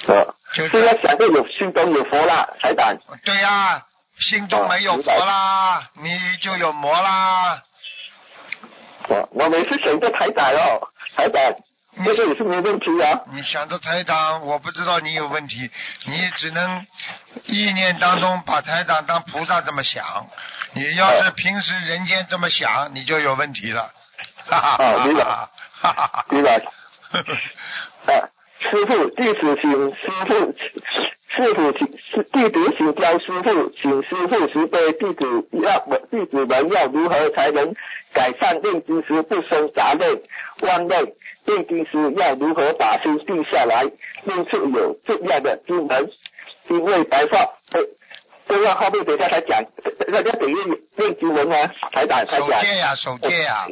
[0.07, 0.13] 啊，
[0.55, 2.99] 就是要想着有心中有佛啦，才敢。
[3.25, 3.87] 对呀，
[4.19, 7.63] 心中没有佛啦，你就有魔啦。
[9.09, 11.55] 我我每次想着台长哦，台长。
[12.05, 13.21] 这个也是没问题啊！
[13.33, 15.71] 你想着台长，我不知道你有问题，
[16.07, 16.87] 你只能
[17.47, 20.27] 意念当中把台长当菩萨这么想。
[20.73, 23.93] 你要是平时人间这么想，你就有问题了。
[24.47, 24.97] 哈哈白，
[26.31, 26.57] 明白。
[28.07, 28.29] 啊，
[28.71, 30.55] 师傅，弟子请师傅，
[31.37, 35.79] 师傅请师弟子请教师傅，请师傅慈悲，弟子要
[36.11, 37.75] 弟子们要如何才能
[38.13, 40.21] 改善念经时不生杂念、
[40.63, 41.13] 妄念？
[41.47, 43.85] 念经时要如何把心定下来？
[44.25, 46.11] 念出有这样的经文，
[46.69, 47.39] 因为白发，
[47.71, 47.81] 哎，
[48.47, 49.65] 这个后面等下才讲，
[50.13, 50.55] 大家等于
[50.97, 52.49] 念经文啊，才打才讲。
[52.49, 53.67] 守戒呀，守戒呀，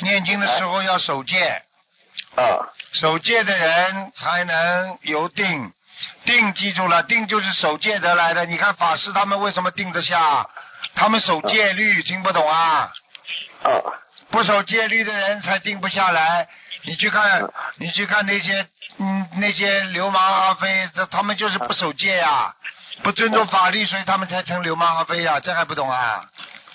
[0.00, 1.36] 念经的时候要守戒。
[2.36, 2.72] 啊。
[2.94, 5.72] 守戒的人才能有定，
[6.24, 8.46] 定记住了，定就是守戒得来的。
[8.46, 10.48] 你看法师他们为什么定得下？
[10.94, 12.92] 他们守戒律，听不懂啊？
[13.62, 13.70] 啊。
[14.30, 16.48] 不守戒律的人才定不下来。
[16.84, 18.66] 你去看，你去看那些，
[18.98, 22.54] 嗯，那些流氓阿飞，这他们就是不守戒呀，
[23.02, 26.24] 不尊重法律，所以他们才成流氓阿飞呀，这还不懂啊？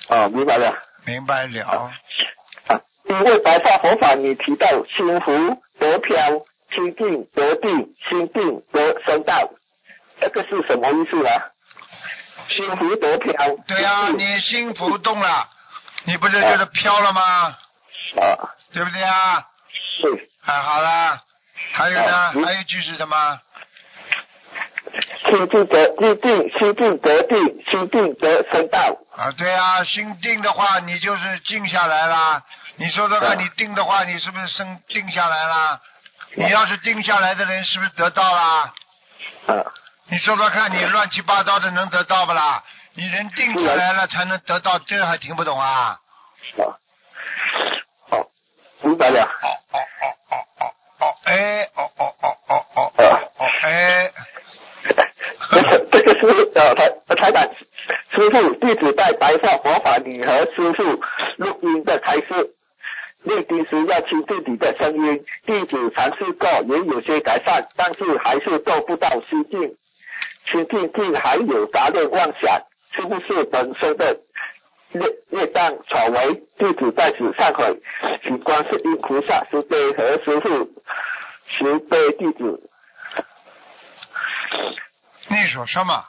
[0.10, 0.74] 哦，明白了。
[1.04, 1.92] 明白了。
[2.68, 2.80] 啊，
[3.10, 6.16] 因为白发佛法，你提到心浮得飘，
[6.74, 9.50] 心定得定，心定得生道，
[10.22, 11.30] 这个是什么意思呢？
[12.50, 13.34] 心浮得飘。
[13.68, 15.50] 对呀，你心浮动了，
[16.06, 17.22] 你不是就是飘了吗？
[17.22, 17.56] 啊。
[18.74, 19.46] 对不对啊？
[20.02, 21.24] 是，啊，好啦，
[21.72, 22.32] 还有呢？
[22.46, 23.40] 还有一句是什么？
[25.26, 28.80] 心定得心定，心定得定，心定得生道。
[29.16, 32.44] 啊，对啊，心定的话，你就是静下来啦。
[32.76, 35.80] 你说说看，你定的话，你是不是生定下来啦？
[36.36, 38.74] 你要是定下来的人，是不是得到啦？
[39.48, 39.66] 啊。
[40.10, 42.64] 你说说看，你乱七八糟的能得到不啦？
[42.94, 46.00] 你人定下来了才能得到，这还听不懂啊？
[48.10, 48.18] 啊。
[48.82, 49.24] 明白了。
[49.24, 50.66] 哦哦哦哦哦
[51.00, 52.92] 哦，哎，哦哦哦哦哦
[53.38, 54.12] 哦，哎。
[55.50, 57.44] 这个这个是呃台台长
[58.12, 60.84] 师傅弟子在白发佛法里和师傅
[61.38, 62.56] 录音的开示，
[63.28, 65.26] 念经时要听自己的声音。
[65.46, 69.76] 弟子尝试过，也有些改善，但是还是做不到心静。
[70.50, 72.62] 心静静还有杂念妄想，
[72.94, 74.18] 是不是本身的？
[74.94, 75.02] 业
[75.32, 77.78] 业障所为，弟子在此忏悔，
[78.24, 80.70] 请观世音菩萨慈悲和师父
[81.52, 82.70] 慈悲弟子。
[85.28, 86.06] 你说什么？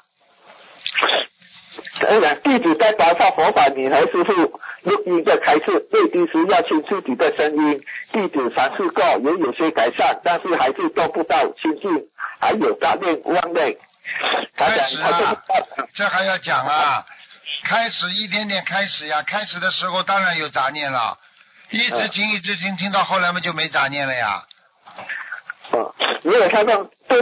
[2.07, 7.81] 哎呀，弟子在白发佛法，你和师傅录音的开始最低时要听自己的声音。
[8.13, 11.91] 弟子尝试过，也有些改善，但是还是做不到清净，
[12.41, 13.77] 还有杂念妄念。
[14.57, 15.37] 开始啊，
[15.95, 17.05] 这还要讲啊？
[17.65, 21.19] 开始一点点开始呀，开始的时候当然有杂念了，
[21.71, 24.43] 一直听一直听，听到后来嘛就没杂念了呀。
[25.73, 25.93] 嗯，
[26.23, 26.77] 如果他到
[27.09, 27.17] 都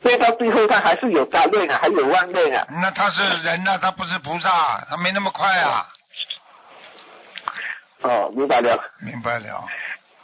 [0.00, 2.66] 练到最后，他还是有杂念啊，还有妄念啊。
[2.82, 5.86] 那他是人呐，他不是菩萨，他没那么快啊。
[8.08, 8.78] 哦，明白了。
[9.00, 9.64] 明白了。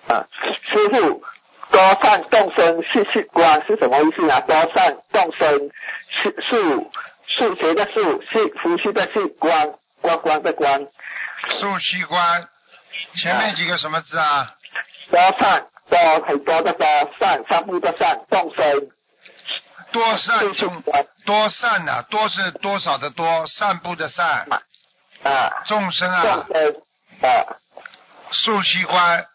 [0.09, 0.27] 啊，
[0.71, 1.23] 师傅，
[1.71, 4.41] 多善众生是是观是什么意思啊？
[4.41, 5.71] 多善众生
[6.09, 6.91] 是数
[7.27, 10.87] 数学的数是呼吸的是观观观的观。
[11.61, 12.49] 数息观，
[13.17, 14.55] 前面几个什么字啊？
[15.11, 15.67] 多善。
[15.91, 16.87] 多很多的多
[17.19, 18.89] 善，散步的善，众生
[19.93, 20.83] 多善众
[21.27, 24.47] 多善呐，多是多少的多，散步的散
[25.23, 26.75] 啊，众生啊，众生
[27.21, 27.57] 啊，
[28.33, 29.27] 数息观，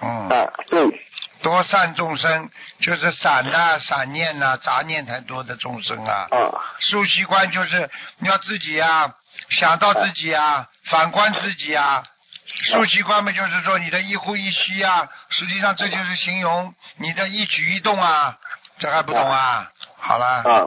[0.00, 1.06] 嗯，啊对，
[1.42, 2.50] 多善众生
[2.80, 6.36] 就是散呐，散念呐，杂念太多的众生啊，啊，
[6.80, 9.14] 数息观就是你要自己啊，
[9.50, 12.04] 想到自己啊，反观自己啊。
[12.64, 18.36] 数息观嘛，就是说你的一呼一吸啊，实际上这就是形容你的一举一动啊，
[18.78, 19.70] 这还不懂啊？
[19.98, 20.26] 好了。
[20.26, 20.66] 啊，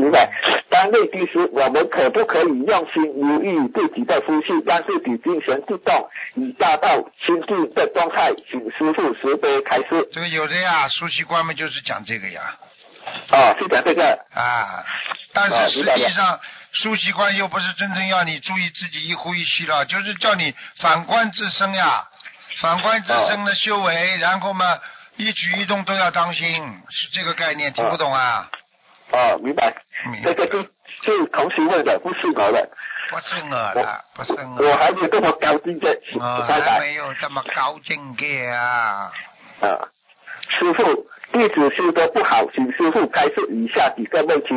[0.00, 0.30] 明白。
[0.70, 8.32] 当内地时，我们可不可以用心留意自己的呼吸，让自己精神自动，以达到清净的状态？
[8.50, 10.08] 请师傅慈悲开示。
[10.12, 12.40] 这个有的呀，数息观嘛，就是讲这个呀。
[13.30, 14.18] 啊，是讲这个。
[14.34, 14.84] 啊，
[15.32, 16.40] 但是实际上。
[16.72, 22.04] 书习观又不是真正要你注意自己一呼一吸了，就是叫你反观自身呀，
[22.62, 24.78] 反观自身的修为，然后嘛，
[25.16, 28.48] 一举一动都要当心，是这个概念，听不懂啊？
[29.12, 29.74] 啊，明白。
[30.24, 30.68] 这个是
[31.02, 32.70] 是同学问的，不是我的。
[33.10, 34.68] 不是我的，不是我。
[34.68, 36.00] 我还没有这么高境界。
[36.14, 39.10] 我还没有这么高境界啊。
[39.60, 39.88] 啊，
[40.58, 41.06] 师傅。
[41.32, 44.48] 弟子修得不好，请师傅开示以下几个问题。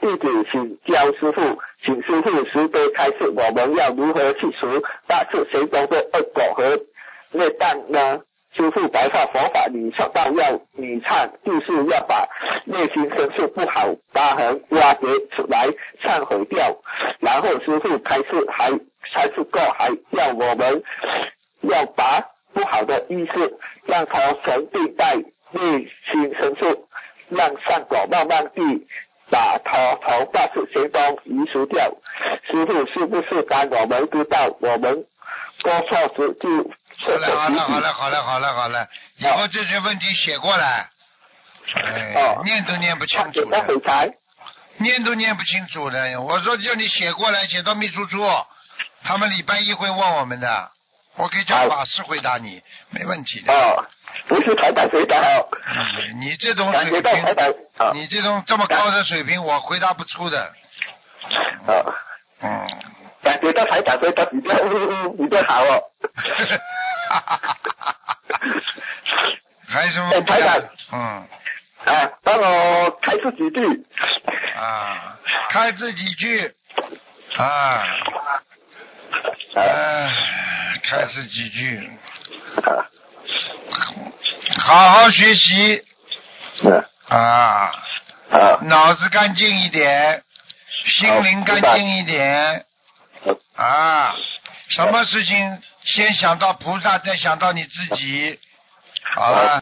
[0.00, 6.78] 弟子请教师傅，请师傅慈悲开示，我们要如何去除大次邪中的恶果和
[7.32, 8.20] 孽障呢？
[8.54, 12.28] 师傅白话佛法里说到要你忏，就是要把
[12.64, 15.68] 内心深处不好疤痕挖掘出来，
[16.02, 16.76] 忏悔掉。
[17.20, 18.70] 然后师傅开始还
[19.12, 20.82] 开示过，还要我们
[21.62, 22.20] 要把
[22.52, 25.16] 不好的意识让它神对待。
[25.54, 26.88] 内心深处，
[27.28, 28.86] 让善果慢慢地
[29.28, 31.92] 把它从大事行中移除掉。
[32.44, 35.04] 师傅是不是当我们知道我们
[35.62, 36.70] 过错时就
[37.04, 40.88] 好了好了好了好了好了好了，以后这些问题写过来。
[41.74, 43.64] 哎，念都念不清楚的。
[44.78, 48.26] 念都念不清楚的，我说叫你写过来，写到秘书处，
[49.04, 50.70] 他们礼拜一会问我们的，
[51.16, 53.88] 我可以叫法师回答你，没问题的。
[54.26, 55.48] 不是台长回答好。
[56.20, 57.24] 你这种水平，
[57.94, 60.52] 你这种这么高的水平，我回答不出的。
[61.66, 61.84] 啊。
[62.40, 62.66] 嗯。
[63.22, 64.54] 感觉到台长回答比较
[65.16, 65.82] 比较好哦。
[69.68, 70.20] 还有什么？
[70.22, 70.60] 台长。
[70.92, 71.26] 嗯。
[71.84, 73.86] 啊，帮我开出几句。
[74.56, 75.16] 啊，
[75.50, 76.54] 开这几句。
[77.36, 77.44] 啊。
[79.54, 80.10] 啊，
[80.84, 81.90] 开始几句。
[82.64, 82.86] 啊。
[84.64, 85.82] 好好学习，
[87.08, 87.72] 啊，
[88.62, 90.22] 脑子干净一点，
[90.84, 92.66] 心灵干净一点，
[93.56, 94.14] 啊，
[94.68, 98.38] 什么事情先想到菩萨，再想到你自己，
[99.14, 99.60] 好了。